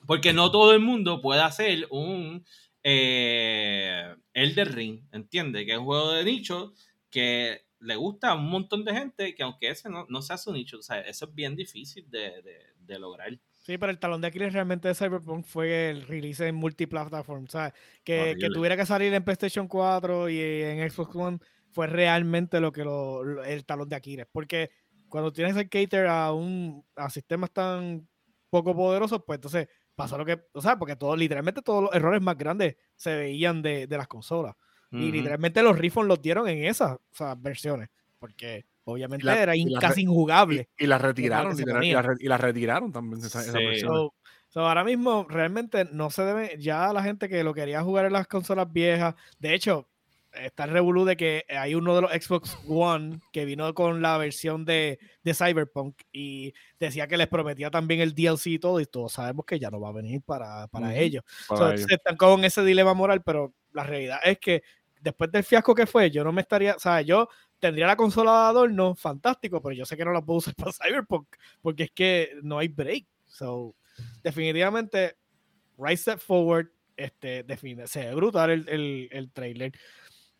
[0.06, 2.42] Porque no todo el mundo puede hacer un
[2.82, 5.66] eh, Elder Ring, ¿entiendes?
[5.66, 6.72] Que es un juego de nicho
[7.10, 10.78] que le gusta a un montón de gente que aunque ese no, sea su nicho,
[10.78, 13.38] o sea, eso es bien difícil de lograr.
[13.66, 17.48] Sí, pero el talón de Aquiles realmente de Cyberpunk fue el release en multiplataforma.
[17.48, 17.72] ¿sabes?
[18.04, 18.50] Que, que Horrible.
[18.50, 21.38] tuviera que salir en PlayStation 4 y en Xbox One
[21.72, 24.26] fue realmente lo que lo, lo- el talón de Aquiles.
[24.30, 24.70] Porque
[25.08, 28.08] cuando tienes el cater a un a sistemas tan
[28.50, 32.22] poco poderosos, pues entonces pasó lo que, o sea, porque todo, literalmente todos los errores
[32.22, 34.54] más grandes se veían de, de las consolas.
[34.92, 35.12] Y Ujú.
[35.16, 37.88] literalmente los refunds los dieron en esas o sea, versiones,
[38.20, 40.68] porque obviamente la- era la casi injugable.
[40.78, 43.64] Y, y las retiraron, se literal, y, re- y las retiraron también esa, esa Sí.
[43.66, 43.92] versión.
[43.92, 44.14] So,
[44.48, 48.12] so, ahora mismo realmente no se debe, ya la gente que lo quería jugar en
[48.14, 49.88] las consolas viejas, de hecho,
[50.32, 54.18] está el revolú de que hay uno de los Xbox One que vino con la
[54.18, 58.84] versión de, de Cyberpunk y decía que les prometía también el DLC y todo, y
[58.86, 61.24] todos sabemos que ya no va a venir para, para Ujú, ellos.
[61.46, 61.86] para So, ellos.
[61.86, 64.62] entonces están con ese dilema moral, pero la realidad es que
[65.00, 67.28] después del fiasco que fue, yo no me estaría, o sea, yo
[67.66, 70.72] tendría la consola de adorno, fantástico, pero yo sé que no la puedo usar para
[70.72, 71.26] Cyberpunk,
[71.60, 73.06] porque es que no hay break.
[73.26, 73.74] So,
[74.22, 75.16] definitivamente,
[75.78, 79.72] right step forward, este, define, se ve brutal el, el, el trailer,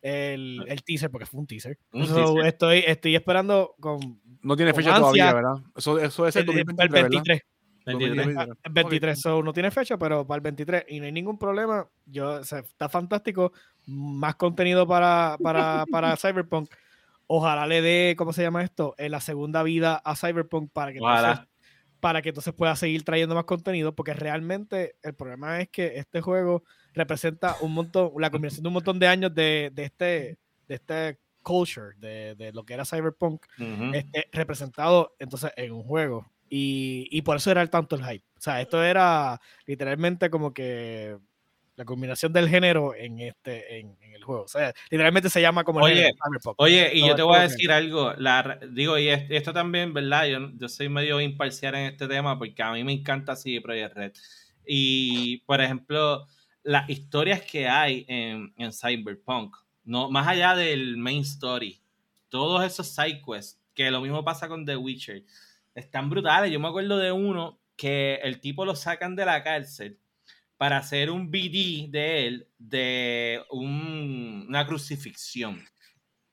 [0.01, 1.77] el, el teaser, porque fue un teaser.
[1.91, 2.45] Un So, teaser.
[2.47, 3.99] Estoy, estoy esperando con
[4.41, 5.35] No tiene con fecha todavía, ansia.
[5.35, 5.63] ¿verdad?
[5.75, 7.09] Eso, eso es el el, el 2023, ¿verdad?
[7.09, 7.41] 23.
[7.85, 8.15] 23.
[8.15, 8.57] 2023.
[8.63, 11.87] El 23, so, no tiene fecha, pero para el 23 y no hay ningún problema.
[12.05, 13.51] Yo, o sea, está fantástico.
[13.85, 16.69] Más contenido para, para, para Cyberpunk.
[17.27, 18.95] Ojalá le dé, ¿cómo se llama esto?
[18.97, 21.39] En la segunda vida a Cyberpunk para que, entonces,
[21.99, 26.21] para que entonces pueda seguir trayendo más contenido, porque realmente el problema es que este
[26.21, 26.63] juego
[26.93, 31.19] representa un montón, la combinación de un montón de años de, de este, de este
[31.43, 33.91] culture, de, de lo que era Cyberpunk, Ujú.
[33.93, 36.25] este, representado entonces en un juego.
[36.49, 38.25] Y, y por eso era el tanto el hype.
[38.37, 41.17] O sea, esto era literalmente como que
[41.77, 44.41] la combinación del género en este en, en el juego.
[44.43, 46.55] O sea, literalmente se llama como el Oye, género Cyberpunk.
[46.59, 49.93] Oye, y No, yo te voy a decir algo, la, digo, y es- esto también,
[49.93, 50.25] ¿verdad?
[50.25, 53.95] Yo, yo soy medio imparcial en este tema porque a mí me encanta así Project
[53.95, 54.11] Red.
[54.65, 56.27] Y, por ejemplo,
[56.63, 59.55] las historias que hay en, en Cyberpunk,
[59.85, 61.79] no, más allá del main story,
[62.29, 65.23] todos esos side quests, que lo mismo pasa con The Witcher,
[65.75, 66.51] están brutales.
[66.51, 69.99] Yo me acuerdo de uno que el tipo lo sacan de la cárcel
[70.57, 75.63] para hacer un BD de él de un- una crucifixión.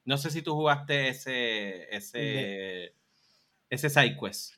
[0.05, 2.95] No sé si tú jugaste ese ese
[3.71, 4.55] ese side quest.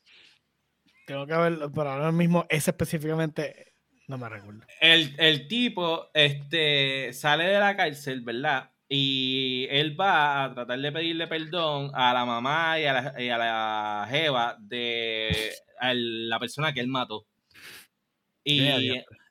[1.05, 3.73] Tengo que ver, pero ahora mismo ese específicamente
[4.07, 4.61] no me recuerdo.
[4.81, 8.71] El, el tipo este, sale de la cárcel, ¿verdad?
[8.89, 13.29] Y él va a tratar de pedirle perdón a la mamá y a la, y
[13.29, 17.25] a la jeva de a la persona que él mató.
[18.43, 18.59] Y.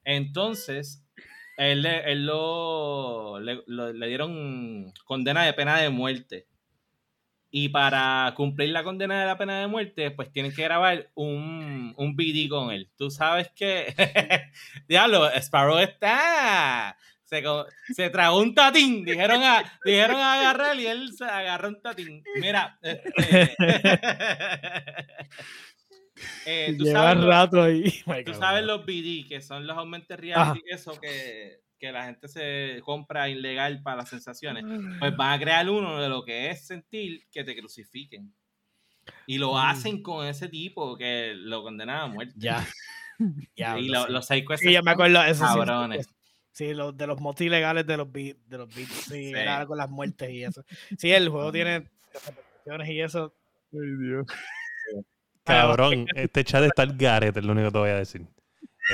[0.06, 1.04] entonces,
[1.58, 6.46] él, le- él lo, le, lo- le dieron condena de pena de muerte.
[7.50, 11.94] Y para cumplir la condena de la pena de muerte, pues tienen que grabar un,
[11.96, 12.90] un BD con él.
[12.96, 13.94] Tú sabes que,
[14.88, 17.42] diablo, Sparrow está, se,
[17.94, 19.04] se tragó un tatín.
[19.04, 22.22] Dijeron a, dijeron a agarrar y él se agarró un tatín.
[22.40, 23.56] Mira, este,
[26.46, 27.82] eh, tú Lleva sabes lo- rato ahí.
[28.06, 28.66] My Tú God, sabes man.
[28.66, 33.82] los BD, que son los augmented reality, eso que, que la gente se compra ilegal
[33.82, 34.64] para las sensaciones.
[34.98, 38.32] Pues van a crear uno de lo que es sentir que te crucifiquen.
[39.26, 42.34] Y lo hacen con ese tipo que lo condenan a muerte.
[42.36, 42.66] Ya.
[43.54, 45.22] Ya, y lo los psychos Sí, ya me acuerdo.
[45.22, 46.08] Eso sí, cabrones.
[46.50, 49.32] Sí, los de los mods ilegales de los beats, de los beats, sí, Sí.
[49.32, 50.64] era con las muertes y eso.
[50.98, 53.34] Sí, el juego tiene repercusiones y eso.
[53.74, 54.26] Ay, Dios.
[55.46, 58.22] Cabrón, este chat está al garete, es lo único que te voy a decir.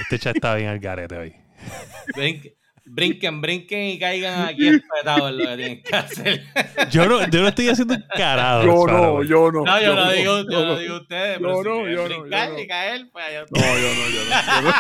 [0.01, 1.35] Este chat está bien al garete hoy.
[2.15, 2.53] Brinquen,
[2.85, 6.43] brinquen, brinquen y caigan aquí espetados en lo que tienen que hacer.
[6.91, 8.65] Yo no, yo no estoy haciendo un carajo.
[8.65, 9.65] Yo no, yo no.
[9.65, 10.79] No, yo, lo digo, yo yo lo no.
[10.79, 11.39] digo a ustedes.
[11.39, 12.59] Yo pero no, yo no, yo brincar no.
[12.59, 14.31] y caer, pues allá No, yo no, yo no.
[14.63, 14.73] yo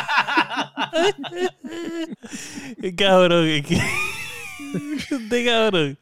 [2.82, 2.96] no.
[2.96, 3.78] Cabrón, es que.
[4.74, 5.98] Este cabrón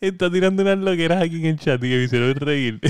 [0.00, 2.80] está tirando unas loqueras aquí en el chat y que me hicieron reír.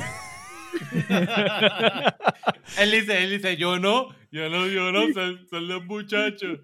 [2.79, 6.59] Él dice, él dice, yo no, yo no, yo no, son, son los muchachos.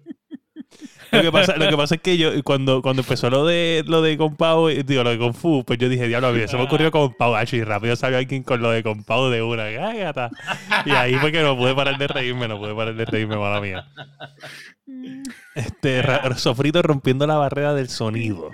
[1.11, 4.01] Lo que pasa, lo que pasa es que yo, cuando, cuando empezó lo de lo
[4.01, 6.57] de Compau, eh, digo, lo de Kung Fu, pues yo dije, diablo, a mí se
[6.57, 10.29] me ocurrió Compau, gacho, y rápido salió alguien con lo de Compau de una gata.
[10.85, 13.61] Y ahí fue que no pude parar de reírme, no pude parar de reírme, mala
[13.61, 13.85] mía.
[15.55, 18.51] Este, ra- Sofrito rompiendo la barrera del sonido.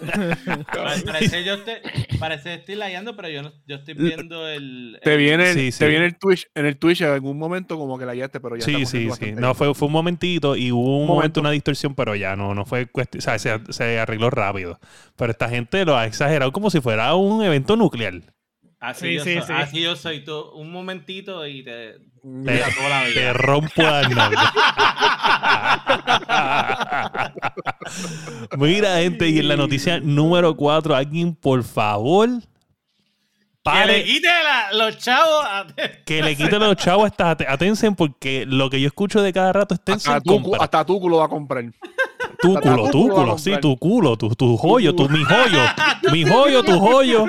[0.00, 1.74] Pare- Parece yo estoy,
[2.18, 4.98] parece que estoy layando, pero yo no, yo estoy viendo el.
[5.02, 5.78] Te viene, el- Sí, sí.
[5.80, 8.56] te viene el Twitch, en el Twitch en algún momento como que la hallaste, pero
[8.56, 9.32] ya Sí, sí, sí.
[9.32, 11.40] No, fue, fue un momentito y hubo un, Un momento, momento.
[11.40, 14.78] una distorsión, pero ya no, no fue cuestión, o sea, se, se arregló rápido.
[15.16, 18.14] Pero esta gente lo ha exagerado como si fuera un evento nuclear.
[18.80, 19.52] Así, Sí, yo sí, soy, sí.
[19.54, 20.40] así yo soy tú.
[20.54, 21.94] Un momentito y te.
[21.94, 23.14] Te, Mira, toda la vida.
[23.14, 24.08] te rompo las.
[28.58, 32.28] Mira, gente, y en la noticia número 4, alguien, por favor,
[33.62, 35.66] pare, quite la- los chavos a
[36.04, 37.56] que le quite los chavos hasta a
[37.96, 40.64] porque lo que yo escucho de cada rato es Hasta Tencent tu, cu- compra.
[40.64, 41.64] hasta tu culo va a comprar.
[42.40, 45.58] Tu culo, tu culo sí, tu culo, tu, tu joyo, tu, mi joyo,
[46.12, 47.26] mi joyo, tu joyo.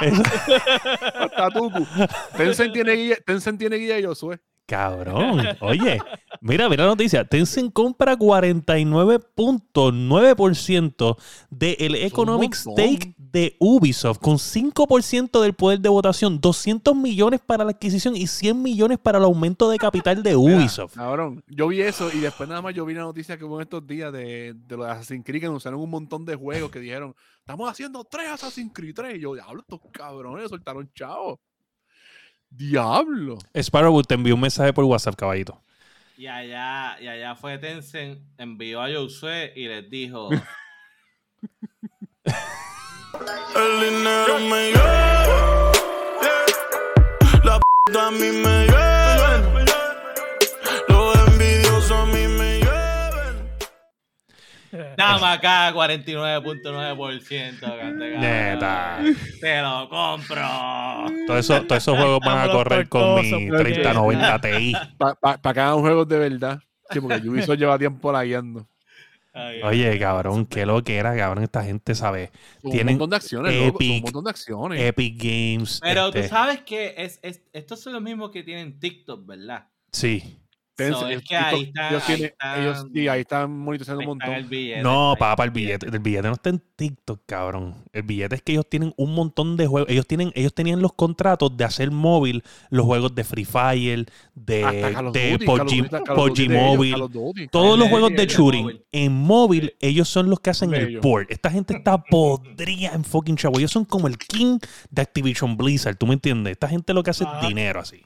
[0.00, 0.22] Eso-
[1.20, 1.86] Hasta tu cu.
[2.36, 4.40] Tencent tiene guía, Tencent tiene guía y Josué.
[4.66, 5.40] Cabrón.
[5.60, 6.00] Oye,
[6.40, 7.24] mira, mira la noticia.
[7.24, 11.16] Tencent compra 49.9%
[11.50, 12.84] del economic montón.
[12.84, 18.26] stake de Ubisoft con 5% del poder de votación, 200 millones para la adquisición y
[18.26, 20.94] 100 millones para el aumento de capital de Mira, Ubisoft.
[20.94, 23.62] Cabrón, yo vi eso y después nada más yo vi la noticia que hubo en
[23.62, 27.14] estos días de, de los Assassin's Creed que anunciaron un montón de juegos que dijeron,
[27.38, 29.16] estamos haciendo tres Assassin's Creed 3.
[29.16, 31.40] Y yo, diablo, estos cabrones soltaron chavo.
[32.48, 33.38] Diablo.
[33.54, 35.62] Sparrow te envió un mensaje por WhatsApp, caballito.
[36.16, 40.28] Y allá, y allá fue Tencent, envió a Josué y les dijo:
[43.56, 45.72] El dinero me lleva.
[47.44, 49.64] La p a mí me llevan.
[50.88, 53.48] Los envidiosos a mí me llevan.
[54.96, 57.60] Dame acá 49.9%.
[57.60, 58.98] cante, Neta.
[59.40, 60.46] Te lo compro.
[61.26, 64.72] Todos esos, todos esos juegos van a correr con mi tortosos, porque- 3090 Ti.
[65.20, 66.58] Para que hagan juegos de verdad.
[66.90, 68.66] Sí, porque Ubisoft lleva tiempo lagueando.
[69.32, 71.44] Ay, Oye, cabrón, qué lo que era, cabrón.
[71.44, 72.32] Esta gente sabe.
[72.62, 73.78] Tienen un montón de acciones, loco.
[73.78, 74.80] Son un Epic, montón de acciones.
[74.82, 75.78] Epic Games.
[75.80, 79.68] Pero este, tú sabes que es, es- estos son los mismos que tienen TikTok, ¿verdad?
[79.92, 80.39] Sí.
[80.84, 83.20] Tencent, So, es ellos- que ahí ellos- están- ellos ahí tienen- están- ellos sí, ahí
[83.20, 84.48] están monitoreando Ahí un montón.
[84.50, 87.74] billete, No, papá, el billete, el billete no está en TikTok, cabrón.
[87.92, 89.90] El billete es que ellos tienen un montón de juegos.
[89.90, 94.56] Ellos tienen, ellos tenían los contratos de hacer móvil los juegos de Free Fire, de,
[95.12, 95.88] de PUBG,
[97.12, 97.48] Duty.
[97.48, 98.84] Todos los juegos de- shooting móvil.
[98.92, 101.30] en móvil, ellos son los que hacen el port.
[101.30, 103.58] Esta gente está podrida en fucking chavo.
[103.58, 104.58] Ellos son como el king
[104.90, 106.52] de Activision Blizzard, ¿tú me entiendes?
[106.52, 108.02] Esta gente lo que hace es dinero así.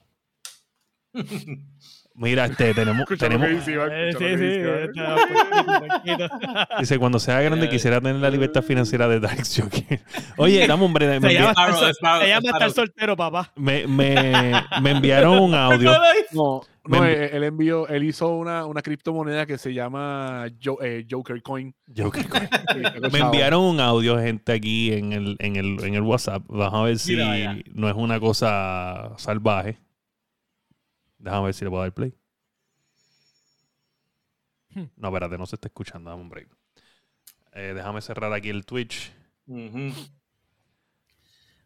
[2.17, 4.15] Mira, este, tenemos, tenemos, dice, Eh,
[6.79, 7.69] dice, cuando sea grande Eh.
[7.69, 10.01] quisiera tener la libertad financiera de Dark Joker.
[10.37, 12.75] Oye, dame hombre, me, Se llama, estar, Sparrow, sol- Sparrow, se llama estar Sparrow.
[12.75, 13.53] soltero, papá.
[13.57, 15.91] me, me- me enviaron un audio.
[16.33, 21.05] No, no, envi- él, envió, él hizo una, una criptomoneda que se llama Jo- eh,
[21.11, 21.75] Joker Coin.
[21.97, 22.23] Joker.
[22.25, 26.45] Sí, está Me enviaron un audio, gente, aquí en el, en el, en el WhatsApp.
[26.47, 29.79] Vamos a ver si Mira no es una cosa salvaje.
[31.25, 32.13] Déjame ver si le puedo dar play.
[34.75, 34.85] Hmm.
[34.97, 36.11] No, espérate, no se está escuchando.
[36.11, 36.49] Dame un break.
[37.55, 39.11] Eh, déjame cerrar aquí el Twitch.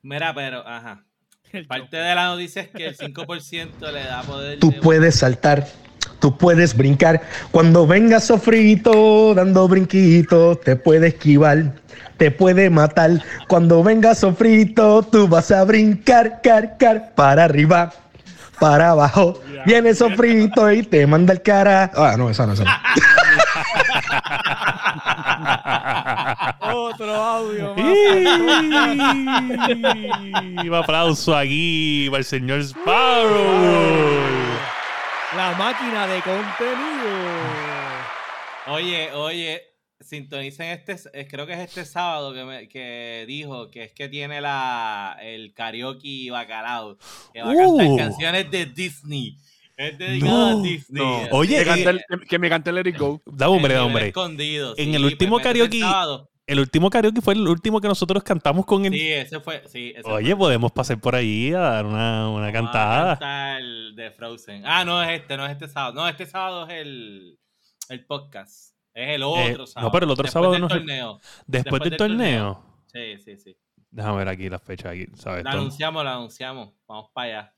[0.03, 1.05] Mira, pero, ajá.
[1.69, 4.61] Parte de la noticia es que el 5% le da poder.
[4.61, 5.67] Tú de- puedes saltar,
[6.21, 7.23] tú puedes brincar.
[7.51, 11.75] Cuando venga sofrito dando brinquitos, te puede esquivar,
[12.17, 13.23] te puede matar.
[13.49, 17.93] Cuando venga sofrito, tú vas a brincar, car, car, para arriba,
[18.61, 19.41] para abajo.
[19.67, 21.91] Viene sofrito y te manda el cara.
[21.95, 22.71] Ah, no, esa no, esa no.
[26.61, 27.75] Otro audio
[30.69, 34.19] un aplauso aquí para el señor Sparrow.
[35.37, 37.09] La máquina de contenido.
[38.69, 39.63] Oye, oye,
[40.09, 44.09] sintonicen este, eh, creo que es este sábado que, me- que dijo que es que
[44.09, 46.97] tiene la el karaoke bacalao,
[47.33, 47.97] que va a cantar Uh.
[47.97, 49.37] canciones de Disney.
[49.77, 51.03] Es dedicado No, a Disney.
[51.03, 51.23] no.
[51.31, 53.23] Oye, Que, que- cante el- que- que me cante Let It Go.
[53.27, 54.07] Dame hombre, el dame nivel hombre.
[54.09, 54.71] escondido.
[54.77, 56.27] En sí, el pues, último el karaoke-.
[56.49, 58.93] El último karaoke fue el último que nosotros cantamos con el.
[58.95, 59.63] Sí, ese fue.
[59.69, 63.59] Sí, ese Oye, podemos pasar por ahí a dar una, una a cantada.
[63.59, 64.63] el de Frozen.
[64.65, 65.93] Ah, no es este, no es este sábado.
[65.95, 67.39] No, este sábado es el,
[67.91, 68.73] el podcast.
[68.95, 69.93] Es el otro Eh, no, sábado.
[69.93, 71.21] pero el otro Después sábado del no torneo.
[71.47, 72.65] Después, después del del torneo.
[72.93, 73.57] Sí, sí, sí.
[73.91, 74.93] Déjame ver aquí las fechas.
[74.93, 75.45] Aquí, ¿sabes?
[75.45, 76.75] La anunciamos, la anunciamos.
[76.87, 77.55] Vamos para allá.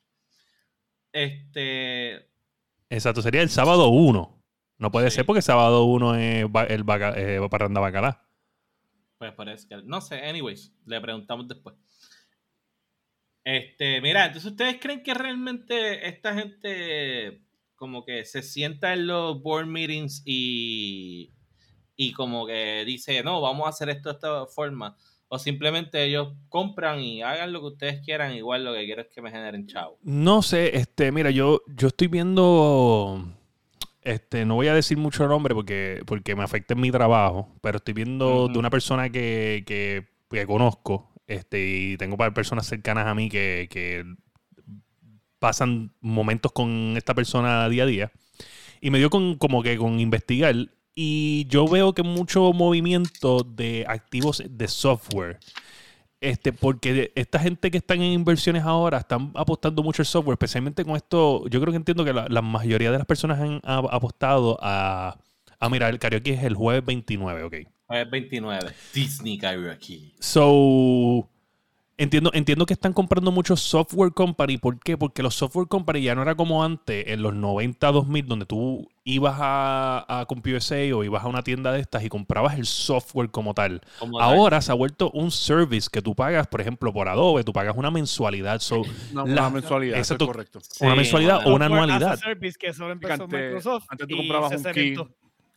[1.13, 2.29] Este.
[2.89, 4.43] Exacto, sería el sábado 1.
[4.79, 5.17] No puede Sí.
[5.17, 8.27] ser porque sábado 1 es el baca- eh, Parranda Bacalá.
[9.19, 9.77] Pues por eso que.
[9.85, 10.73] No sé, anyways.
[10.87, 11.77] Le preguntamos después.
[13.45, 17.43] Este, mira, entonces ustedes creen que realmente esta gente
[17.81, 21.33] como que se sienta en los board meetings y,
[21.97, 24.99] y como que dice, no, vamos a hacer esto de esta forma.
[25.29, 29.09] O simplemente ellos compran y hagan lo que ustedes quieran, igual lo que quiero es
[29.09, 29.97] que me generen chavo.
[30.03, 33.25] No sé, este, mira, yo, yo estoy viendo.
[34.03, 37.79] Este, no voy a decir mucho nombre porque, porque me afecta en mi trabajo, pero
[37.79, 43.15] estoy viendo de una persona que, que, que conozco, este, y tengo personas cercanas a
[43.15, 44.05] mí que, que
[45.41, 48.13] pasan momentos con esta persona día a día.
[48.81, 50.55] Y me dio con, como que con investigar.
[50.95, 55.39] Y yo veo que mucho movimiento de activos de software
[56.21, 60.85] Este, porque esta gente que están en inversiones ahora están apostando mucho al software, especialmente
[60.85, 61.47] con esto.
[61.49, 65.17] Yo creo que entiendo que la, la mayoría de las personas han a- apostado a.
[65.59, 67.55] Ah, mira, el karaoke es el jueves 29, ok.
[67.93, 68.71] Es 29.
[68.95, 70.13] Disney Karaoke.
[70.21, 71.30] So,
[72.03, 74.59] entiendo, entiendo que están comprando mucho software company.
[74.59, 74.97] ¿Por qué?
[74.99, 78.89] Porque los software company ya no era como antes, en los 90, 2000, donde tú
[79.05, 83.31] ibas a, a CompuSA o ibas a una tienda de estas y comprabas el software
[83.31, 83.81] como tal.
[83.99, 84.29] Como tal.
[84.29, 87.77] Ahora se ha vuelto un service que tú pagas, por ejemplo, por Adobe, tú pagas
[87.77, 88.61] una mensualidad.
[88.61, 90.27] So, Una, La- una mensualidad, eso es Exacto.
[90.27, 90.59] correcto.
[90.81, 92.19] una Sí, mensualidad o una anualidad.
[92.19, 93.85] Service que solo empezó Antes- Microsoft.
[93.89, 94.97] antes tú comprabas un key.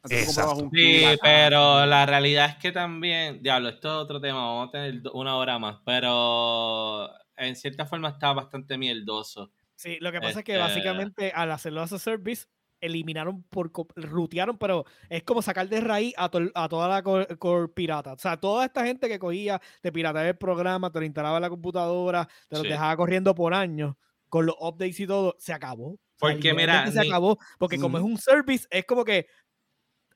[0.04, 0.70] Antes tú.
[0.74, 5.02] Sí, pero la realidad es que también, diablo, esto es otro tema, vamos a tener
[5.14, 9.52] una hora más, pero en cierta forma está bastante mierdoso.
[9.76, 12.46] Sí, lo que pasa es que Este- básicamente al hacerlo as a service,
[12.82, 17.38] eliminaron por rutearon, pero es como sacar de raíz a, to- a toda la core,
[17.38, 18.12] core pirata.
[18.12, 21.44] O sea, toda esta gente que cogía, te pirateaba el programa, te lo instalaba en
[21.44, 22.68] la computadora, te lo Sí.
[22.68, 23.96] dejaba corriendo por años,
[24.28, 25.92] con los updates y todo, se acabó.
[25.92, 25.98] O
[26.28, 27.40] sea, Porque, mira, literalmente se ni- acabó.
[27.58, 29.28] Porque como es un service, es como que,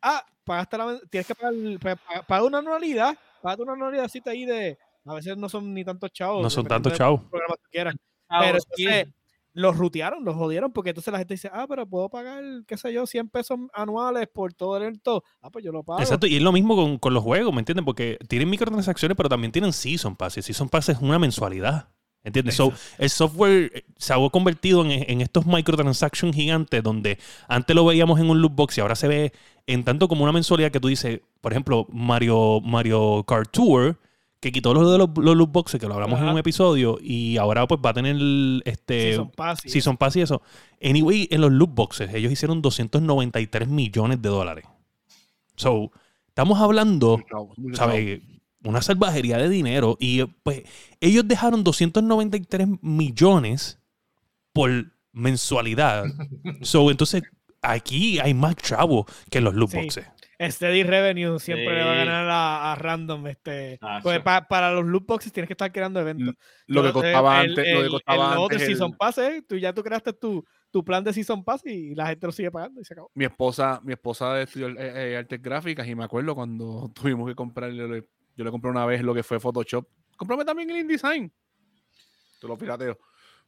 [0.02, 4.46] ah, pagaste la, tienes que pagar, pa- pa- paga una anualidad, paga una anualidad ahí
[4.46, 6.42] de, a veces no son ni tantos chavos.
[6.42, 7.22] No son tantos chavos.
[7.32, 8.86] Pero sí.
[8.86, 9.14] entonces
[9.54, 12.94] los rutearon, los jodieron, porque entonces la gente dice, ah, pero puedo pagar, qué sé
[12.94, 15.24] yo, 100 pesos anuales por todo el todo.
[15.42, 16.00] Ah, pues yo lo pago.
[16.00, 17.84] Exacto, y es lo mismo con, con los juegos, ¿me entienden?
[17.84, 20.38] Porque tienen microtransacciones, pero también tienen Season Pass.
[20.38, 21.90] Y Season Pass es una mensualidad.
[22.24, 22.56] ¿Entiendes?
[22.56, 27.18] So, el software eh, se ha convertido en, en estos microtransactions gigantes donde
[27.48, 29.32] antes lo veíamos en un loot box y ahora se ve
[29.68, 34.00] en tanto como una mensualidad que tú dices, por ejemplo, Mario, Mario Kart Tour,
[34.40, 37.38] que quitó lo de los, los loot boxes, que lo hablamos en un episodio, y
[37.38, 38.16] ahora pues va a tener
[38.66, 40.42] este Season Pass y Season Pass y eso.
[40.82, 44.66] Anyway, en los loot boxes, ellos hicieron 293 millones de dólares.
[45.58, 45.92] So,
[46.28, 47.20] estamos hablando.
[47.74, 48.22] ¿sabes?
[48.64, 49.98] Una salvajería de dinero.
[50.00, 50.64] Y pues,
[51.02, 53.80] ellos dejaron 293 millones
[54.54, 54.70] por
[55.12, 56.06] mensualidad.
[56.62, 57.24] so, entonces,
[57.62, 59.78] aquí hay más chavos que en los loot Sí.
[59.78, 60.08] boxes.
[60.40, 63.26] Steady Revenue siempre le va a ganar a, a Random.
[63.26, 64.22] Este, Ah, pues sí.
[64.24, 66.36] pa- para los loot boxes tienes que estar creando eventos.
[66.68, 69.44] Lo que eh, costaba el- antes, lo que costaba el antes Season Pass, ¿eh?
[69.50, 72.52] tú ya tú creaste tu, tu plan de Season Pass y la gente lo sigue
[72.52, 73.10] pagando y se acabó.
[73.16, 77.34] mi esposa, mi esposa estudió eh, eh, artes gráficas y me acuerdo cuando tuvimos que
[77.34, 78.04] comprarle,
[78.36, 79.88] yo le compré una vez lo que fue Photoshop.
[80.18, 81.34] Cómprame también el InDesign.
[82.40, 82.96] Tú lo pirateo.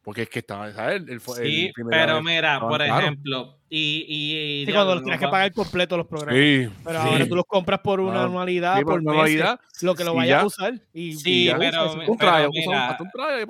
[0.01, 1.01] Porque es que estaba, ¿sabes?
[1.01, 4.05] El, el Sí, primera pero vez mira, por ejemplo, y...
[4.07, 6.41] y, y Sí, cuando los tienes que pagar completo los programas.
[6.41, 7.07] Sí, Pero sí.
[7.09, 10.13] ahora tú los compras por una anualidad, sí, por por meses, anualidad, lo que lo
[10.15, 10.41] vayas ya.
[10.41, 10.73] a usar.
[10.93, 13.47] Y, Sí, y ya pero un usa un- mira, hasta un trial,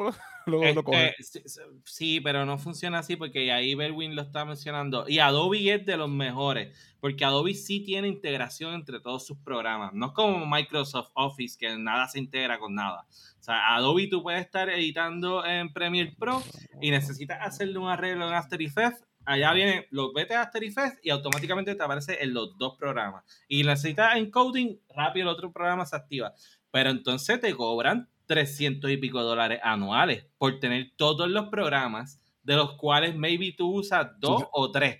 [1.18, 1.44] Este,
[1.86, 5.06] sí, pero no funciona así porque ahí Berwin lo está mencionando.
[5.08, 9.94] Y Adobe es de los mejores, porque Adobe sí tiene integración entre todos sus programas.
[9.94, 13.06] No es como Microsoft Office, que nada se integra con nada.
[13.40, 16.44] O sea, Adobe tú puedes estar editando en Premiere Pro
[16.82, 19.06] y necesitas hacerle un arreglo en After Effects.
[19.26, 23.24] Allá viene, lo vete a After Effects y automáticamente te aparece en los dos programas.
[23.48, 26.34] Y necesitas encoding, rápido el otro programa se activa.
[26.72, 32.56] Pero entonces te cobran 300 y pico dólares anuales por tener todos los programas, de
[32.56, 35.00] los cuales maybe tú usas dos o tres.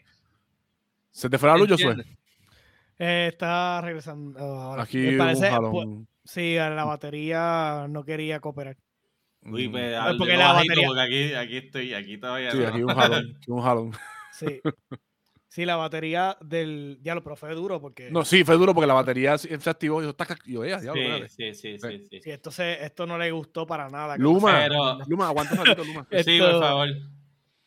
[1.12, 1.96] ¿Se te fue la luz, Josué?
[2.98, 4.82] Eh, está regresando ahora.
[4.82, 5.72] Aquí Me un parece, jalón.
[5.72, 5.88] pues,
[6.34, 8.78] sí, la batería no quería cooperar.
[9.44, 9.72] Uy, Mm.
[9.72, 12.68] pues, No, hazle porque la bajito, batería- porque aquí, aquí estoy, aquí todavía Sí, no.
[12.68, 13.36] aquí un jalón.
[13.38, 13.92] aquí un jalón.
[14.34, 14.62] Sí.
[15.52, 17.00] Sí, la batería del.
[17.02, 18.12] Ya lo, pero fue duro porque.
[18.12, 21.54] No, sí, fue duro porque la batería se activó y yo, yo, diablo, Sí, sí,
[21.56, 22.20] sí, sí, sí.
[22.22, 24.16] Sí, esto, se, esto no le gustó para nada.
[24.16, 24.60] Luma.
[24.62, 26.08] Pero- Luma, aguanta un ratito, Luma.
[26.12, 26.88] Sí, Esto- por favor.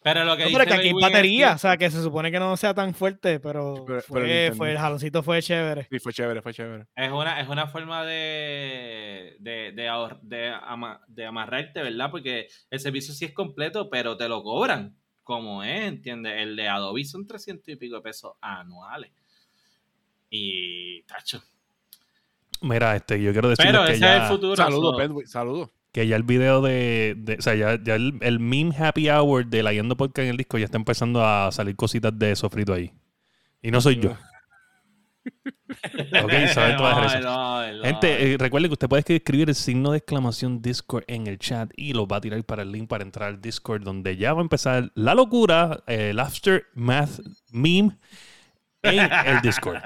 [0.05, 2.03] Pero lo que No, dice pero que aquí hay es batería, o sea, que se
[2.03, 5.23] supone que no sea tan fuerte, pero, Pero- fue, pero el fue- el internet- jaloncito
[5.23, 5.87] fue chévere.
[5.91, 6.87] Sí, fue chévere, fue chévere.
[6.97, 12.11] Es una, es una forma de, de, de, ahor- de, ama- de amarrarte, ¿verdad?
[12.11, 16.35] Porque el servicio sí es completo, pero te lo cobran, como es, ¿entiendes?
[16.41, 19.11] El de Adobe son 300 y pico de pesos anuales.
[20.31, 21.43] Y, tacho.
[22.63, 24.57] Mira, este, yo quiero Pero que ese ya, es el futuro.
[24.57, 25.71] Saludos, saludos.
[25.93, 29.47] que ya el video de, de- o sea, ya, ya el, el meme happy hour
[29.47, 32.73] de la Yendo Podcast en el disco ya está empezando a salir cositas de sofrito
[32.73, 32.93] ahí.
[33.63, 34.17] Y no soy yo.
[36.23, 36.33] Ok,
[36.77, 37.85] todas no, no.
[37.85, 41.71] Gente, eh, recuerde que usted puede escribir el signo de exclamación Discord en el chat
[41.77, 44.41] y lo va a tirar para el link para entrar al Discord, donde ya va
[44.41, 47.21] a empezar la locura, eh, el Aftermath
[47.51, 47.99] Meme
[48.83, 49.79] en el Discord.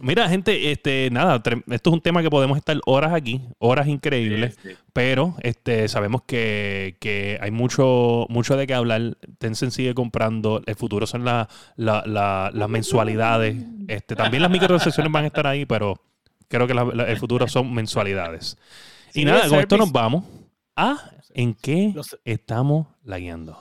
[0.00, 1.36] Mira, gente, este, nada,
[1.70, 4.76] esto es un tema que podemos estar horas aquí, horas increíbles, Sí, sí.
[4.92, 9.16] pero este, sabemos que, que hay mucho, mucho de qué hablar.
[9.38, 13.56] Tencent sigue comprando, el futuro son la- la- la- las mensualidades.
[13.88, 16.00] Este, también las microtransacciones van a estar ahí, pero
[16.48, 16.72] creo que
[17.06, 18.56] el futuro son mensualidades.
[19.14, 20.24] y nada, con esto nos vamos.
[20.76, 23.56] a en qué Los- estamos lagueando.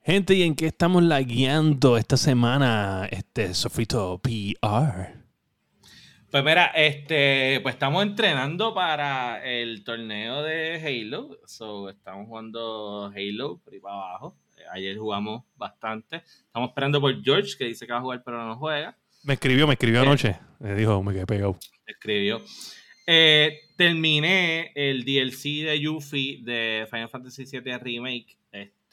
[0.06, 3.08] Gente, ¿y en qué estamos lagueando esta semana?
[3.10, 5.14] Este sofrito PR.
[6.30, 11.38] Pues mira, este, pues estamos entrenando para el torneo de Halo.
[11.46, 14.38] So, estamos jugando Halo por ahí para abajo.
[14.74, 16.18] Ayer jugamos bastante.
[16.18, 18.98] Estamos esperando por George, que dice que va a jugar, pero no juega.
[19.24, 20.04] Me escribió, me escribió Eh.
[20.04, 20.36] anoche.
[20.60, 21.58] Me dijo, me quedé pegado.
[21.86, 22.42] Escribió.
[23.06, 28.38] Eh, terminé el DLC de Yuffie de Final Fantasy VII Remake.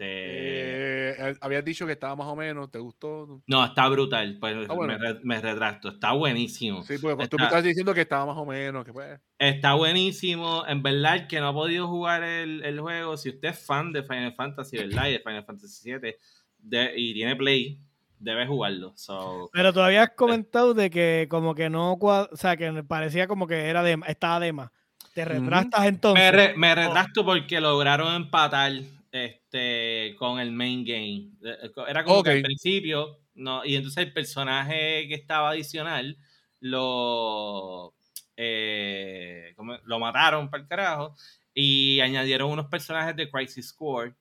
[0.01, 3.43] Este, Eh, habías dicho que estaba más o menos, ¿te gustó?
[3.47, 4.39] no, está brutal.
[4.41, 4.97] Pues Está bueno.
[4.99, 5.89] me, me retracto.
[5.91, 6.83] Está buenísimo.
[6.83, 9.21] Sí, porque tú Está- me estás diciendo que estaba más o menos, que pues.
[9.39, 10.65] Está buenísimo.
[10.67, 14.03] En verdad, que no ha podido jugar el, el juego, si usted es fan de
[14.03, 15.09] Final Fantasy, ¿verdad?
[15.09, 16.15] Y de Final Fantasy VII
[16.59, 17.81] de- y tiene Play,
[18.19, 18.93] debe jugarlo.
[18.97, 23.47] So, Pero tú habías comentado de que como que no, o sea, que parecía como
[23.47, 24.71] que era de, estaba de más.
[25.15, 26.23] Te retractas entonces.
[26.23, 28.73] me, re- me retracto porque lograron empatar
[29.13, 31.31] este, con el main game.
[31.45, 36.17] Eh, Era como que al principio, no, y entonces el personaje que estaba adicional
[36.61, 37.95] lo,
[38.37, 39.55] eh,
[39.85, 41.15] lo mataron para el carajo
[41.55, 44.15] y añadieron unos personajes de Crisis Core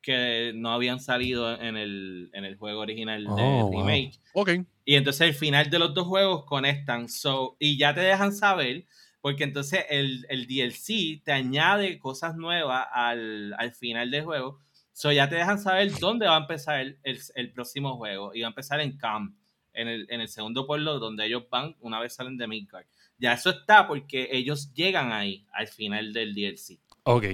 [0.00, 3.86] que no habían salido en el, en el juego original de Oh, wow.
[3.86, 4.18] remake.
[4.32, 4.50] Ok.
[4.84, 7.08] Y entonces el final de los dos juegos conectan.
[7.08, 8.84] So, y ya te dejan saber,
[9.22, 14.58] porque entonces el, el DLC te añade cosas nuevas al, al final del juego.
[14.92, 18.34] So, ya te dejan saber dónde va a empezar el, el- el próximo juego.
[18.34, 19.34] Y va a empezar en Camp,
[19.72, 22.84] en el, en el segundo pueblo donde ellos van una vez salen de Midgard.
[23.16, 26.78] Ya eso está porque ellos llegan ahí al final del DLC.
[27.04, 27.24] Ok.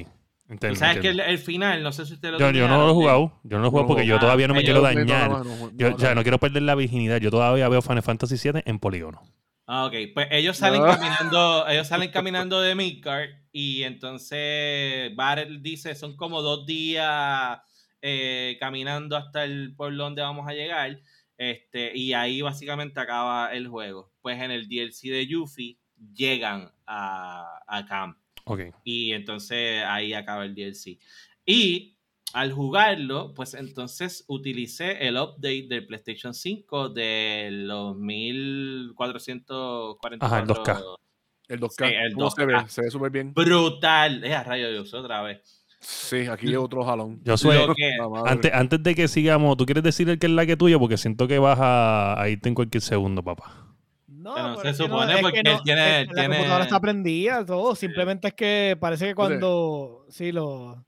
[0.51, 2.95] Entiendo, sabes que el, final, no sé si usted lo Yo, yo no lo he
[2.95, 3.41] jugado.
[3.43, 5.31] Yo no lo he jugado No, porque yo todavía no me quiero dañar.
[5.75, 6.15] Yo, o sea, no.
[6.17, 7.19] no quiero perder la virginidad.
[7.21, 9.23] Yo todavía veo Final Fantasy VII en polígono.
[9.71, 9.95] Ah, ok.
[10.15, 10.87] Pues ellos salen No.
[10.87, 17.59] caminando, ellos salen caminando de Midgard y entonces Barrel dice son como dos días
[18.01, 20.99] eh, caminando hasta el pueblo donde vamos a llegar.
[21.37, 24.11] Este, y ahí básicamente acaba el juego.
[24.23, 25.79] Pues en el DLC de Yuffie
[26.15, 28.17] llegan a, a Camp.
[28.45, 28.61] Ok.
[28.85, 30.99] Y entonces ahí acaba el DLC.
[31.45, 31.98] Y
[32.35, 40.19] al jugarlo, pues entonces utilicé el update del PlayStation 5 de los 1444.
[40.21, 40.83] Ajá, el 2K.
[41.49, 41.89] El 2K.
[41.89, 42.63] Sí, el ¿Cómo se 2K.
[42.65, 42.69] ve?
[42.69, 43.33] Se ve súper bien.
[43.35, 44.23] Brutal.
[44.25, 45.65] Eh, a rayo Dios, otra vez.
[45.81, 47.21] Sí, aquí llevo otro jalón.
[47.25, 47.57] Yo soy.
[47.77, 47.97] Que-.
[48.27, 50.79] Antes, antes de que sigamos, ¿tú quieres decir el que es la que tuya?
[50.79, 53.65] Porque siento que vas a, a irte en cualquier segundo, papá.
[54.09, 56.35] No, Pero se es que supone es porque que él tiene- es que tiene- La
[56.35, 57.75] computadora está prendida, todo.
[57.77, 60.05] Simplemente es que parece que cuando.
[60.09, 60.85] Sí, lo.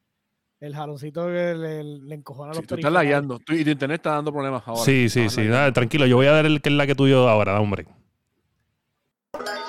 [0.61, 3.39] El jaloncito que le, le encojona a Sí, los tú estás lagueando.
[3.39, 4.83] Tú- y tu internet está dando problemas ahora.
[4.83, 5.43] sí, sí, sí.
[5.43, 7.87] Nada, tranquilo, yo voy a dar el que es la que tuyo ahora, da hombre.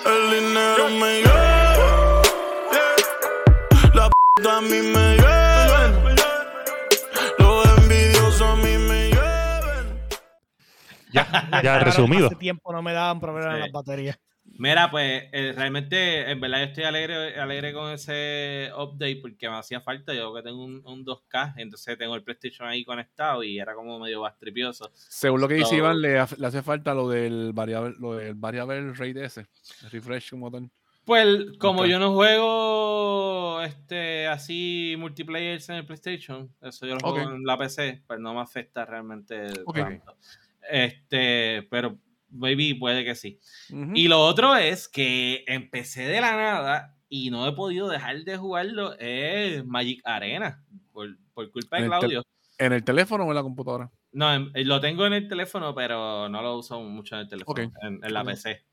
[0.05, 2.21] El dinero me lleva.
[3.93, 6.15] La p a mí me llevan.
[7.39, 9.99] Los envidiosos a mí me llevan.
[11.13, 12.27] Ya, ya resumido.
[12.27, 13.61] Hace tiempo no me daban problemas en Sí.
[13.61, 14.19] las baterías.
[14.61, 19.55] Mira, pues eh, realmente, en verdad, yo estoy alegre, alegre con ese update porque me
[19.55, 20.13] hacía falta.
[20.13, 23.97] Yo que tengo un, un 2K, entonces tengo el PlayStation ahí conectado y era como
[23.97, 24.91] medio bastripioso.
[24.93, 25.75] Según lo que dice.
[25.77, 29.47] Iván, le, hace- le hace falta lo del variable, lo del variable rate ese.
[29.81, 30.69] El refresh como tal.
[31.05, 37.31] Pues como yo no juego este así multiplayer en el PlayStation, eso yo lo juego
[37.31, 40.15] en la PC, pues no me afecta realmente tanto.
[40.69, 41.97] Este, pero
[42.31, 43.39] maybe puede que sí.
[43.93, 48.37] Y lo otro es que empecé de la nada y no he podido dejar de
[48.37, 52.23] jugarlo es Magic Arena por, por culpa de En el tel- Claudio.
[52.57, 53.91] ¿En el teléfono o en la computadora?
[54.13, 57.71] No, en- lo tengo en el teléfono, pero no lo uso mucho en el teléfono,
[57.81, 58.23] en, en la.
[58.23, 58.63] PC.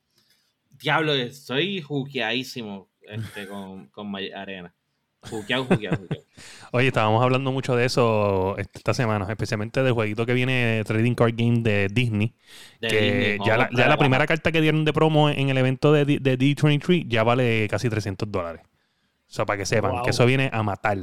[0.70, 4.74] Diablo, estoy juqueadísimo este, con, con Magic Arena.
[5.22, 6.24] Juqueado, juqueado, juqueado.
[6.72, 11.34] Oye, estábamos hablando mucho de eso esta semana, especialmente del jueguito que viene Trading Card
[11.36, 12.34] Game de Disney.
[12.80, 15.92] De que Disney, ya, la, ya primera carta que dieron de promo en el evento
[15.92, 18.62] de, D- de D23 ya vale casi 300 dólares.
[18.64, 20.02] O sea, para que sepan Wow.
[20.04, 20.98] que eso viene a matar.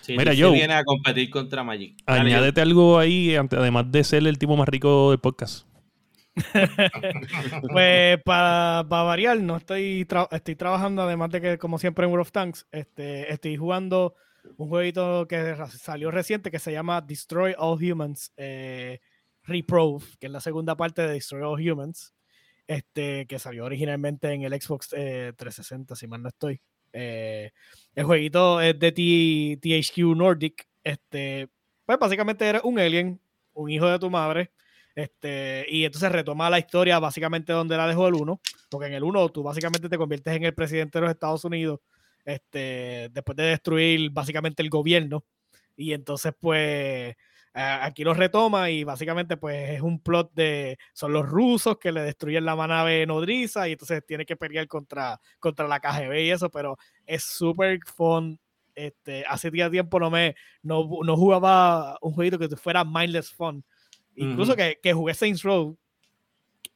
[0.00, 0.52] Sí, Mira, Joe.
[0.52, 1.96] viene a competir contra Magic.
[2.06, 2.20] Dale.
[2.20, 5.66] Añádete algo ahí, además de ser el tipo más rico del podcast.
[7.72, 12.22] Pues para variar, no estoy, tra- estoy trabajando, además de que, como siempre en World
[12.26, 14.14] of Tanks, este, estoy jugando
[14.56, 19.00] un jueguito que salió reciente que se llama Destroy All Humans eh,
[19.44, 22.12] Reprove, que es la segunda parte de Destroy All Humans.
[22.66, 26.60] este, que salió originalmente en el Xbox eh, 360, si mal no estoy.
[26.92, 27.50] Eh,
[27.94, 30.66] el jueguito es de T- THQ Nordic.
[30.82, 31.48] Este,
[31.84, 33.20] pues básicamente eres un alien,
[33.54, 34.50] un hijo de tu madre.
[34.94, 38.40] Este, y entonces retoma la historia básicamente donde la dejó el 1,
[38.70, 41.80] porque en el 1 tú básicamente te conviertes en el presidente de los Estados Unidos
[42.24, 45.24] este, después de destruir básicamente el gobierno.
[45.76, 47.14] Y entonces, pues,
[47.52, 50.78] aquí lo retoma y básicamente, pues, es un plot de.
[50.92, 55.20] Son los rusos que le destruyen la nave nodriza y entonces tiene que pelear contra,
[55.40, 56.76] contra la KGB y eso, pero
[57.06, 58.38] es súper fun.
[58.74, 63.64] Este, hace día tiempo no me no, no jugaba un jueguito que fuera mindless fun.
[64.16, 65.76] Incluso que, que jugué Saints Row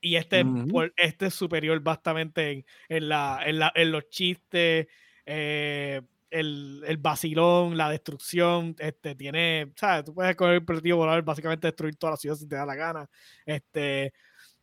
[0.01, 0.69] y este, Ujú.
[0.69, 4.87] por- este es superior bastante en, en la, en, la- en los chistes,
[5.27, 10.05] eh, el, el vacilón, la destrucción, este, tiene, ¿sabes?
[10.05, 12.75] Tú puedes con el objetivo volar, básicamente destruir toda la ciudad si te da la
[12.75, 13.09] gana.
[13.47, 14.13] Este,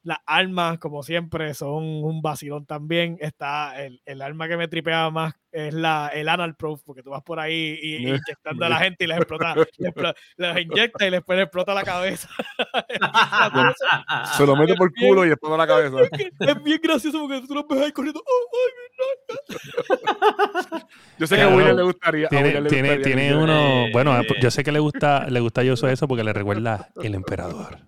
[0.06, 3.18] las armas, como siempre, son un vacilón también.
[3.20, 7.10] Está el, el arma que me tripea más es la, el anal proof, porque tú
[7.10, 9.94] vas por ahí y, y inyectando a la gente y les explota, les,
[10.38, 12.30] les inyecta y después les explota la cabeza.
[14.38, 15.10] Se lo mete por bien.
[15.10, 15.98] culo y por la cabeza.
[16.40, 18.22] es bien gracioso porque tú los ves ahí corriendo.
[18.26, 18.58] "Oh,
[20.74, 20.80] ay,
[21.20, 21.48] Yo sé que a.
[21.48, 22.28] William le gustaría.
[22.28, 23.86] Tiene, William le tiene, gustaría tiene que- uno.
[23.92, 24.28] Bueno, eh.
[24.42, 27.80] yo sé que le gusta, le gusta a Josué eso porque le recuerda el emperador.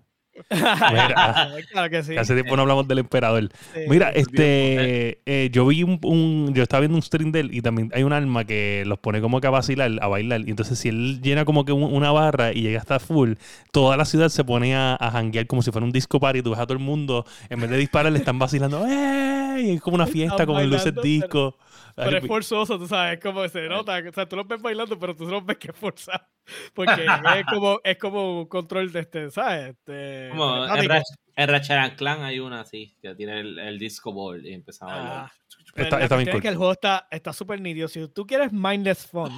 [0.49, 2.11] Mira, claro que sí.
[2.13, 3.49] Que hace tiempo no hablamos del emperador.
[3.73, 3.81] Sí.
[3.89, 7.61] Mira, este, eh, yo vi un, un- yo estaba viendo un stream de él y
[7.61, 10.41] también hay un arma que los pone como que a vacilar, a bailar.
[10.45, 13.33] Y entonces si él llena como que un- una barra y llega hasta full,
[13.71, 16.41] toda la ciudad se pone a, a janguear como si fuera un disco party.
[16.41, 18.85] Tú ves a todo el mundo, en vez de disparar, le están vacilando.
[18.88, 19.61] ¡Eh!
[19.63, 21.55] Y es como una fiesta con luces disco.
[21.57, 21.66] Pero
[21.97, 23.99] Ay, es forzoso, tú sabes, como se nota.
[24.07, 26.25] O sea, tú los ves bailando, pero tú los ves que es forzado.
[26.73, 27.05] Porque
[27.39, 29.69] es como, es como un control de este, ¿sabes?
[29.71, 34.45] Este, Como en, Ratchet and Clank hay una así, que tiene el, el disco ball
[34.45, 35.11] y empieza a bailar.
[35.25, 35.31] Ah,
[35.73, 36.41] pues Está- la está bien cool.
[36.41, 37.87] que el juego está está súper nítido.
[37.87, 39.31] Si tú quieres mindless fun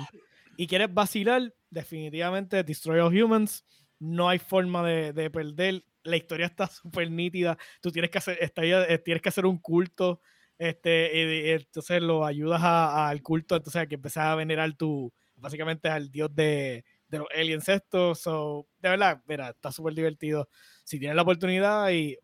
[0.57, 3.66] y quieres vacilar, definitivamente Destroy All Humans.
[3.99, 5.84] No hay forma de, de perder.
[6.03, 7.57] La historia está súper nítida.
[7.82, 10.22] Tú tienes que hacer, está- eh, tienes que hacer un culto.
[10.60, 14.72] Este, y- y entonces lo ayudas a- al culto, entonces a que empezás a venerar
[14.74, 18.20] tu, básicamente al dios de, de los aliens estos.
[18.20, 20.49] So, de verdad, mira, está súper divertido.
[20.84, 22.18] Si tienen la oportunidad y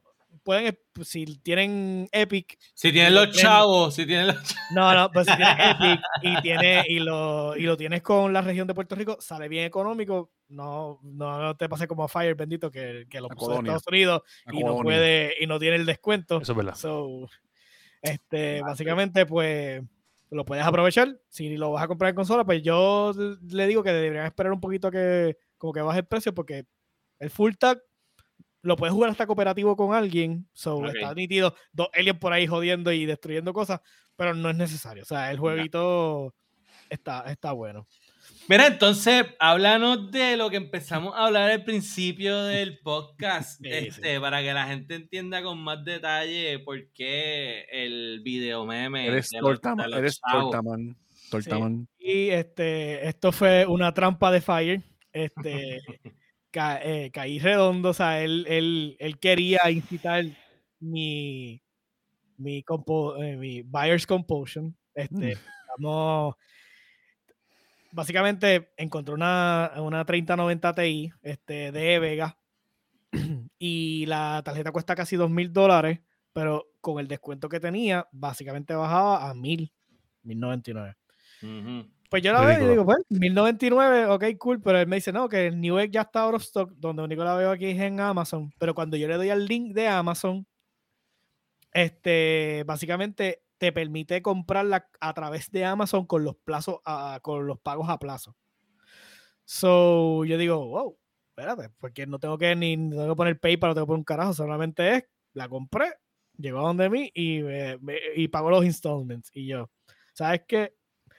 [0.43, 3.36] pueden, eh, si tienen Epic, Si tienen los Ven.
[3.36, 4.55] chavos, si tienen los chavos.
[4.71, 8.41] no, no, pues si tienes Epic y, tiene, y, lo, y lo tienes con la
[8.41, 10.33] región de Puerto Rico, sale bien económico.
[10.49, 13.71] No, no, no te pase como a Fire, bendito, que, que lo puso de colonia.
[13.77, 16.41] Estados Unidos La y no puede, y no tiene el descuento.
[16.41, 16.75] Eso es verdad.
[16.75, 17.29] So,
[18.01, 19.81] este, básicamente, pues
[20.29, 21.19] lo puedes aprovechar.
[21.29, 23.13] Si lo vas a comprar en consola, pues yo
[23.49, 26.65] le digo que deberían esperar un poquito a que como que baje el precio, porque
[27.19, 27.81] el full tag
[28.61, 30.49] lo puedes jugar hasta cooperativo con alguien.
[30.53, 30.87] So, Ok.
[30.95, 31.55] está nítido.
[31.71, 33.79] Dos aliens por ahí jodiendo y destruyendo cosas,
[34.15, 35.03] pero no es necesario.
[35.03, 36.33] O sea, el jueguito
[36.89, 37.87] está, está bueno.
[38.47, 44.19] Mira, entonces, háblanos de lo que empezamos a hablar al principio del podcast, Sí, este,
[44.19, 49.07] para que la gente entienda con más detalle por qué el video meme.
[49.07, 49.91] Eres tortaman.
[49.93, 50.95] Eres tortaman.
[51.32, 51.88] Tortaman.
[51.97, 54.84] Y este, esto fue una trampa de Fire.
[55.11, 55.80] Este,
[56.51, 60.23] ca- eh, caí redondo, o sea, él, él, él quería incitar
[60.80, 61.61] mi,
[62.38, 64.76] mi, compo- eh, mi buyer's compulsion.
[64.93, 66.36] Este, estamos-
[67.95, 72.37] básicamente encontré una, una 3090 Ti este, de Vega
[73.57, 76.01] y la tarjeta cuesta casi dos mil dólares,
[76.33, 79.71] pero con el descuento que tenía, básicamente bajaba a mil,
[80.23, 80.95] 1099.
[81.41, 81.89] Ujú.
[82.09, 85.27] Pues yo la veo y digo, pues, 1099, ok, cool, pero él me dice, no,
[85.27, 87.99] que el Newegg ya está out of stock, donde único la veo aquí es en
[87.99, 90.45] Amazon, pero cuando yo le doy al link de Amazon,
[91.73, 97.60] este, básicamente te permite comprarla a través de Amazon con los plazos, a- con los
[97.60, 98.36] pagos a plazo.
[99.45, 100.98] So, yo digo, wow,
[101.30, 104.03] espérate, porque no tengo que ni tengo que poner PayPal, no tengo que poner un
[104.06, 105.03] carajo, solamente es,
[105.34, 105.94] la compré,
[106.38, 109.30] llegó a donde mí y, me- me- y pago los installments.
[109.34, 109.69] Y yo,
[110.14, 110.73] ¿sabes qué?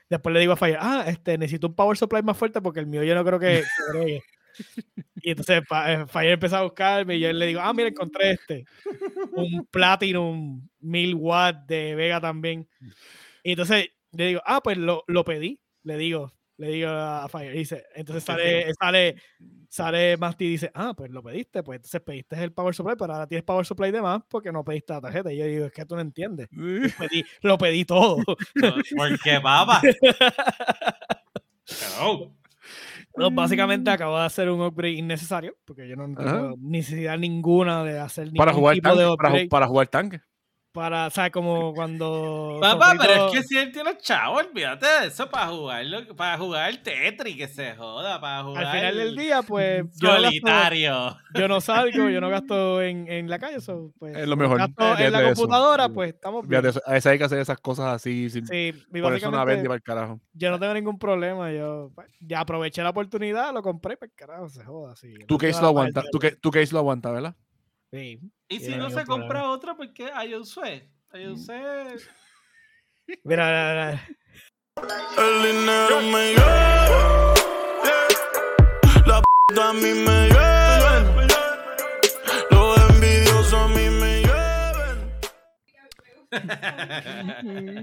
[0.08, 2.86] Después le digo a Fire, ah, este, necesito un power supply más fuerte porque el
[2.86, 4.22] mío yo no creo que, que bregue".
[5.22, 8.64] Y entonces eh, Fire empezó a buscarme y yo le digo, ah, mira, encontré este.
[9.32, 12.68] Un Platinum 1000 watts de Vega también.
[13.42, 15.60] Y entonces le digo, ah, pues lo, lo pedí.
[15.82, 17.54] Le digo, le digo a Fire.
[17.54, 19.16] Y dice, entonces sale, sale,
[19.68, 23.12] sale Masti y dice, ah, pues lo pediste, pues entonces pediste el power supply, pero
[23.12, 25.32] ahora tienes power supply de más porque no pediste la tarjeta.
[25.32, 26.48] Y yo digo, es que tú no entiendes.
[26.98, 28.18] Pedí- lo pedí todo.
[28.24, 29.80] ¿Por qué, papá?
[31.68, 32.32] Hello.
[33.16, 36.52] No, básicamente acabo de hacer un upgrade innecesario, porque yo no tengo Ajá.
[36.58, 39.16] necesidad ninguna de hacer ningún Para jugar tipo de tanque.
[39.16, 39.44] Para, upgrade.
[39.46, 40.20] ju- para jugar tanque.
[40.76, 42.58] Para, o sea, como cuando.
[42.60, 46.68] Papá, pero es que si él tiene chavo, olvídate de eso para jugarlo, para jugar
[46.68, 49.84] el Tetris, que se joda, para jugar Al final del el día, pues.
[49.98, 51.16] Yo no, gasto- solitario.
[51.34, 54.14] yo no salgo, yo no gasto en, en la calle, so, pues.
[54.18, 55.34] Es lo mejor, Gasto en fíjate la eso.
[55.40, 56.58] computadora, pues estamos bien.
[56.86, 58.28] A veces hay que hacer esas cosas así.
[58.28, 60.20] Sin, Sí, por eso una básicamente para el carajo.
[60.34, 61.50] yo no tengo ningún problema.
[61.52, 64.94] Yo pues, ya aproveché la oportunidad, lo compré, pues carajo, se joda.
[64.94, 67.34] Sí, Tu no case lo aguanta, ca- tu case lo aguanta, ¿verdad?
[67.92, 68.18] Sí.
[68.48, 70.90] Y si no no se compra otro, porque hay un sue.
[71.10, 71.96] Hay un sue.
[73.24, 74.08] Mira, mira, mira.
[75.16, 77.34] El dinero me lleva.
[79.06, 79.26] La p
[79.62, 81.28] a mí me llevan.
[82.50, 85.20] Los envidiosos a mí me llevan.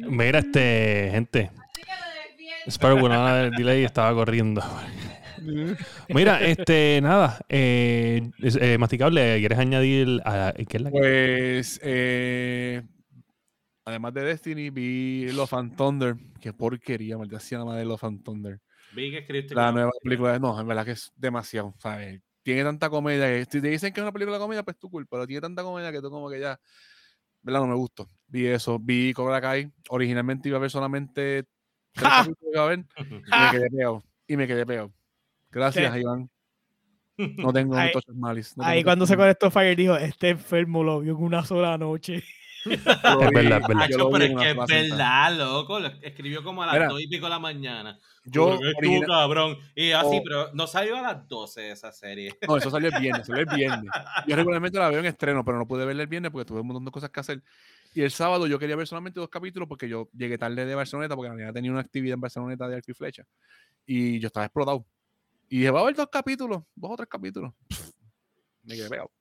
[0.10, 1.52] Mira, este, gente.
[2.68, 4.62] Sparrow, bueno, el delay estaba corriendo.
[6.10, 7.40] Mira, este, nada.
[7.50, 12.82] Eh, eh, masticable, ¿quieres añadir a, qué es la Pues, eh,
[13.86, 16.16] además de Destiny, vi Love and Thunder.
[16.40, 18.60] Qué porquería, maldita sea la madre de Love and Thunder.
[18.94, 22.22] Vi que escribiste La nueva película, no, en verdad que es demasiado, ¿sabes?
[22.44, 24.90] Tiene tanta comedia que si te dicen que es una película de comedia, pues tú
[24.90, 26.60] culpa, pero tiene tanta comedia que tú como que ya,
[27.42, 27.62] ¿verdad?
[27.62, 28.10] No me gustó.
[28.28, 29.72] Vi eso, vi Cobra Kai.
[29.90, 31.46] Originalmente iba a ver solamente
[31.94, 32.24] tres ¡Ja!
[32.28, 34.04] capítulos iba a ver y me quedé pegado.
[34.28, 34.94] Y me quedé pegado.
[35.54, 36.00] Gracias, Sí.
[36.00, 36.30] Iván.
[37.38, 38.54] No tengo Ahí- muchos malice.
[38.58, 41.78] no Ahí tengo cuando se conectó Fire dijo, este enfermo lo vio en una sola
[41.78, 42.24] noche.
[42.66, 43.18] Es verdad,
[43.62, 43.90] es verdad.
[43.90, 45.30] yo pero es una que es sola sentada.
[45.30, 45.80] verdad, loco.
[45.82, 48.00] lo escribió como a las Mira, 2 y pico de la mañana.
[48.24, 49.58] Yo, tú, cabrón.
[49.76, 52.34] Y así, o- pero no salió a las 12 esa serie.
[52.48, 53.92] No, eso salió el viernes, salió el viernes.
[54.28, 56.68] Yo regularmente la veo en estreno, pero no pude verla el viernes porque tuve un
[56.68, 57.44] montón de cosas que hacer.
[57.94, 61.18] Y el sábado yo quería ver solamente dos capítulos porque yo llegué tarde de Barceloneta
[61.18, 63.26] porque la niña tenía una actividad en Barceloneta de arco y flecha.
[63.86, 64.86] Y yo estaba explotado.
[65.50, 67.54] Y dije, va a ver dos capítulos, dos o tres capítulos.
[68.64, 69.12] Me quedé pegado.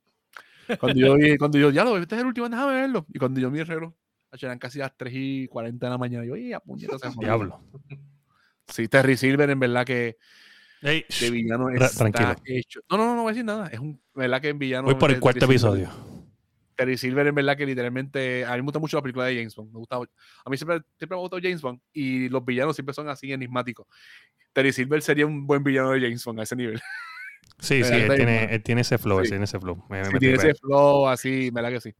[0.78, 3.04] Cuando yo, vi- cuando yo, ya lo este es el último, déjame verlo.
[3.08, 3.92] Y cuando yo mi reloj,
[4.40, 6.24] eran casi las 3 y 40 de la mañana.
[6.24, 6.98] Yo, ¡y a puñeta!
[6.98, 7.20] se jodió".
[7.20, 7.60] Diablo.
[8.68, 10.16] Sí, Terry Silver, en verdad que
[10.80, 12.34] Ey, de villano está tranquilo.
[12.44, 12.80] hecho.
[12.88, 13.66] No, no, no, no voy a decir nada.
[13.66, 14.84] Es un, verdad que en villano.
[14.84, 15.90] voy por el cuarto episodio.
[16.82, 18.44] Terry Silver, en verdad que literalmente.
[18.44, 19.72] A mí me gusta mucho la película de James Bond.
[19.72, 22.92] Me gusta, a mí siempre, siempre me ha gustado James Bond y los villanos siempre
[22.94, 23.86] son así enigmáticos.
[24.52, 26.80] Terry Silver sería un buen villano de James Bond a ese nivel.
[27.60, 29.30] Sí, sí, él tiene, él tiene ese flow, Sí.
[29.30, 29.84] tiene ese flow.
[29.88, 31.94] Me, me Sí, metí tiene ese flow así, verdad que sí.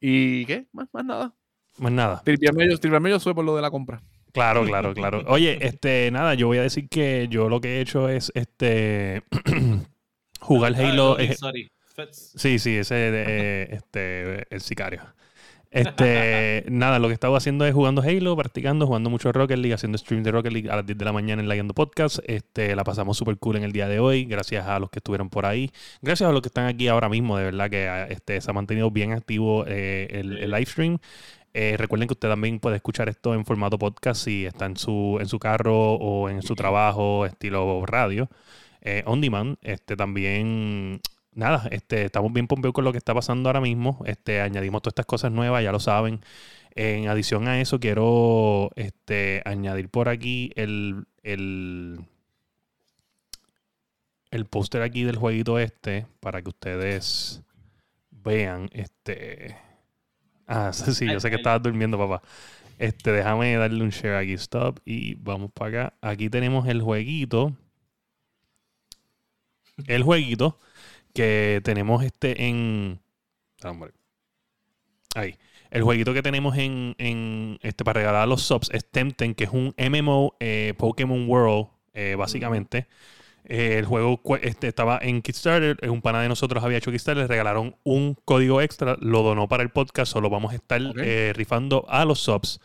[0.00, 0.66] ¿Y qué?
[0.72, 1.34] Más, más nada.
[1.78, 2.22] Más nada.
[2.24, 4.02] Tripiarme yo, tripiarme yo sube por lo de la compra.
[4.32, 5.24] Claro, claro, claro.
[5.28, 9.22] Oye, este, nada, yo voy a decir que yo lo que he hecho es este
[10.40, 11.12] jugar Ah, Halo.
[11.12, 11.70] Sorry, eh, sorry.
[12.12, 15.02] Sí, sí, ese de, eh, este, el sicario.
[15.70, 19.98] Este, nada, lo que estaba haciendo es jugando Halo, practicando, jugando mucho Rocket League, haciendo
[19.98, 22.18] stream de Rocket League a las 10 de la mañana en la Guiando Podcast.
[22.26, 25.30] Este, la pasamos súper cool en el día de hoy, gracias a los que estuvieron
[25.30, 25.70] por ahí.
[26.02, 28.54] Gracias a los que están aquí ahora mismo, de verdad que ah, este, se ha
[28.54, 30.98] mantenido bien activo eh, el, el live stream.
[31.52, 35.18] Eh, recuerden que usted también puede escuchar esto en formato podcast si está en su,
[35.20, 38.28] en su carro o en su trabajo, estilo radio,
[38.82, 39.56] eh, on demand.
[39.62, 41.00] Este, también
[41.32, 44.02] nada, este, estamos bien pompeos con lo que está pasando ahora mismo.
[44.06, 46.20] Este, añadimos todas estas cosas nuevas, ya lo saben.
[46.74, 52.00] En adición a eso, quiero este, añadir por aquí el, el,
[54.30, 57.42] el póster aquí del jueguito este para que ustedes
[58.10, 58.68] vean.
[58.72, 59.56] Este.
[60.52, 62.22] Ah, sí, yo sé que estabas durmiendo, papá.
[62.76, 65.94] Este, déjame darle un share aquí, stop, y vamos para acá.
[66.00, 67.52] Aquí tenemos el jueguito.
[69.86, 70.58] El jueguito
[71.14, 73.00] que tenemos este en.
[73.62, 73.92] Ah, hombre.
[75.14, 75.36] Ahí.
[75.70, 79.44] El jueguito que tenemos en, en este para regalar a los subs es Tempten, que
[79.44, 82.88] es un MMO eh, Pokémon World, eh, básicamente.
[83.44, 87.28] Eh, el juego este, estaba en Kickstarter, un pana de nosotros había hecho Kickstarter, le
[87.28, 90.80] regalaron un código extra, lo donó para el podcast, solo vamos a estar
[91.34, 92.60] rifando a los subs.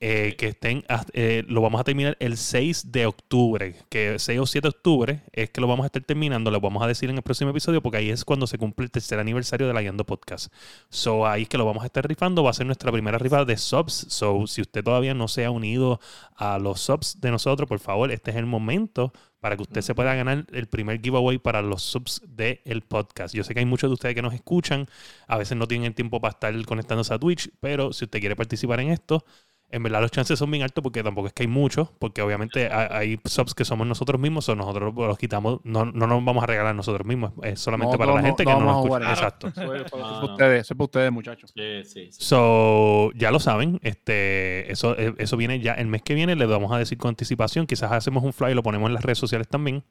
[0.00, 4.46] Eh, que estén, eh, lo vamos a terminar el 6 de octubre, que 6 o
[4.46, 7.16] 7 de octubre es que lo vamos a estar terminando, lo vamos a decir en
[7.16, 10.06] el próximo episodio, porque ahí es cuando se cumple el tercer aniversario de la Guiando
[10.06, 10.52] Podcast.
[10.88, 13.44] So, ahí es que lo vamos a estar rifando, va a ser nuestra primera rifa
[13.44, 14.06] de subs.
[14.08, 15.98] So, si usted todavía no se ha unido
[16.36, 19.94] a los subs de nosotros, por favor, este es el momento para que usted se
[19.94, 23.34] pueda ganar el primer giveaway para los subs del podcast.
[23.34, 24.88] Yo sé que hay muchos de ustedes que nos escuchan,
[25.26, 28.36] a veces no tienen el tiempo para estar conectándose a Twitch, pero si usted quiere
[28.36, 29.24] participar en esto,
[29.70, 32.72] en verdad los chances son bien altos porque tampoco es que hay muchos, porque obviamente
[32.72, 36.42] hay, hay subs que somos nosotros mismos o nosotros los quitamos, no, no nos vamos
[36.42, 38.74] a regalar nosotros mismos, es solamente No, para no, la gente no que no nos
[38.74, 38.88] a escucha.
[38.98, 39.02] jugar.
[39.12, 39.48] Exacto.
[39.48, 41.52] Eso es, eso es No, para ustedes, eso es para ustedes, muchachos.
[41.54, 42.24] Sí, sí, sí.
[42.24, 46.46] So, ya lo saben, este, eso, eh, eso viene ya el mes que viene, le
[46.46, 49.18] vamos a decir con anticipación, quizás hacemos un fly y lo ponemos en las redes
[49.18, 49.84] sociales también.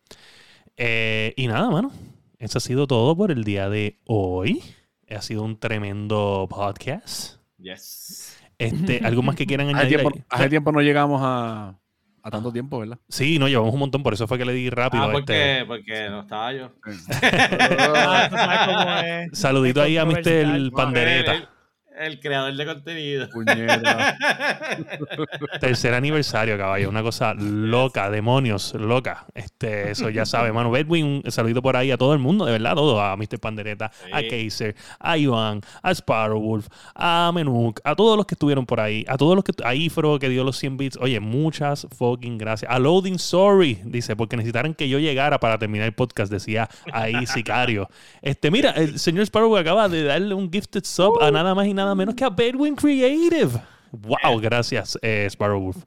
[0.76, 1.91] Eh, y nada, mano,
[2.40, 4.64] eso ha sido todo por el día de hoy.
[5.10, 7.38] Ha sido un tremendo podcast.
[7.58, 8.37] Yes.
[8.60, 10.00] Este, ¿Algo más que quieran Hace añadir?
[10.00, 11.78] tiempo, hace tiempo no llegamos a,
[12.24, 12.98] a tanto tiempo, ¿verdad?
[13.08, 15.04] Sí, no, llevamos un montón, por eso fue que le di rápido.
[15.04, 16.72] Ah, este, porque, porque no estaba yo.
[17.20, 19.40] Ah, tú sabes cómo es.
[19.40, 20.72] saludito ahí a Mr.
[20.72, 21.50] Pandereta.
[21.98, 23.28] El, creador de contenido.
[25.60, 26.90] Tercer aniversario, caballo.
[26.90, 29.26] Una cosa loca, demonios, loca.
[29.34, 30.72] Este, eso ya sabe, mano.
[30.72, 33.02] Bedwin, un saludito por ahí a todo el mundo, de verdad, todo.
[33.02, 33.40] A Mr.
[33.40, 34.22] Pandereta, a.
[34.28, 39.18] Kaiser, a Iván, a Sparrowwolf, a Menuk, a todos los que estuvieron por ahí, a
[39.18, 39.53] todos los que.
[39.64, 40.98] A Ifro, que dio los 100 bits.
[41.02, 42.72] Oye, muchas fucking gracias.
[42.72, 47.26] A Loading Sorry, dice, porque necesitaran que yo llegara para terminar el podcast, decía ahí
[47.26, 47.90] Sicario.
[48.22, 51.74] Este, mira, el señor Sparrow acaba de darle un gifted sub a nada más y
[51.74, 53.62] nada menos que a Bedwin Creative.
[53.92, 55.78] Wow, gracias, eh, Sparrowwolf.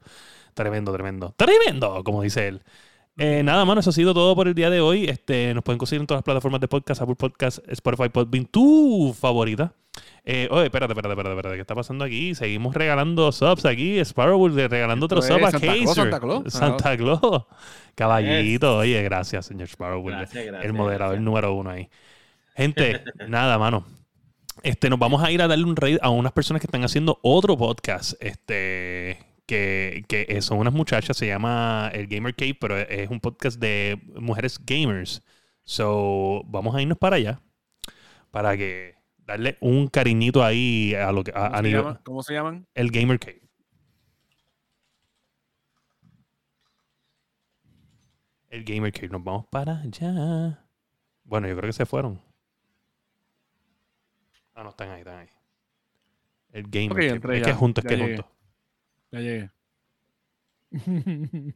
[0.53, 1.33] Tremendo, tremendo.
[1.37, 2.61] Tremendo, como dice él.
[3.17, 5.05] Eh, nada, mano, eso ha sido todo por el día de hoy.
[5.05, 9.15] Este, nos pueden conseguir en todas las plataformas de podcast, Apple Podcast, Spotify, Podbean, tu
[9.17, 9.73] favorita.
[10.23, 12.33] Eh, oye, espérate, espérate, espérate, espérate, ¿qué está pasando aquí?
[12.35, 15.95] Seguimos regalando subs aquí, Sparrowwolf eh, regalando otro sub a Santa Claus, Kaiser.
[15.95, 16.53] Santa Claus.
[16.53, 17.45] Santa Claus.
[17.95, 21.25] Caballito, oye, gracias, señor Sparrowwolf, Gracias, gracias, el moderador gracias.
[21.25, 21.89] número uno ahí.
[22.55, 23.85] Gente, nada, mano.
[24.63, 27.19] Este, nos vamos a ir a darle un raid a unas personas que están haciendo
[27.23, 28.13] otro podcast.
[28.19, 33.59] Este, que, que son unas muchachas, se llama El Gamer Cave, pero es un podcast
[33.59, 35.23] de mujeres gamers.
[35.63, 37.41] So, vamos a irnos para allá.
[38.29, 41.99] Para que darle un cariñito ahí a lo que a, ¿Cómo, a se nivel- llaman?
[42.03, 42.67] ¿Cómo se llaman?
[42.75, 43.41] el Gamer Cave.
[48.49, 49.09] El Gamer Cave.
[49.09, 50.65] Nos vamos para allá.
[51.23, 52.21] Bueno, yo creo que se fueron.
[54.61, 55.27] Ah, no, están ahí, están ahí.
[56.51, 58.15] El entré Es ya, que es junto, es ya que es llegué.
[58.17, 58.31] junto.
[59.11, 59.49] Ya llegué.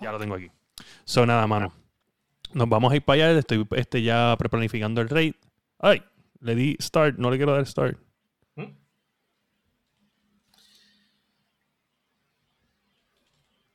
[0.00, 0.50] Ya lo tengo aquí.
[1.04, 1.72] So, nada, mano.
[2.54, 3.38] Nos vamos a ir para allá.
[3.38, 5.34] Estoy este, ya preplanificando el raid.
[5.78, 6.02] Ay,
[6.40, 7.18] le di start.
[7.18, 7.96] No le quiero dar start.
[8.56, 8.62] ¿Mm?
[8.62, 8.74] Esto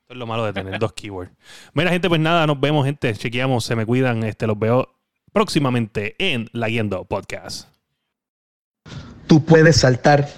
[0.10, 1.32] es lo malo de tener dos keywords.
[1.74, 3.14] Mira, gente, pues nada, nos vemos, gente.
[3.14, 4.22] Chequeamos, se me cuidan.
[4.24, 4.97] Este, los veo
[5.34, 7.68] próximamente en La Guiendo Podcast.
[9.28, 10.30] Tú puedes saltar,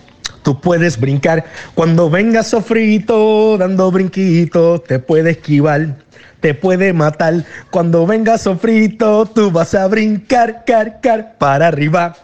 [0.44, 1.45] tú puedes brincar.
[1.76, 5.98] Cuando venga sofrito dando brinquitos, te puede esquivar,
[6.40, 7.45] te puede matar.
[7.70, 12.16] Cuando venga sofrito, tú vas a brincar, car, car, para arriba,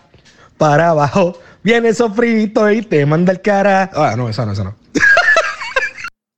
[0.58, 1.40] para abajo.
[1.64, 3.90] Viene sofrito y te manda el cara.
[3.94, 4.85] Ah, no, esa no, esa no.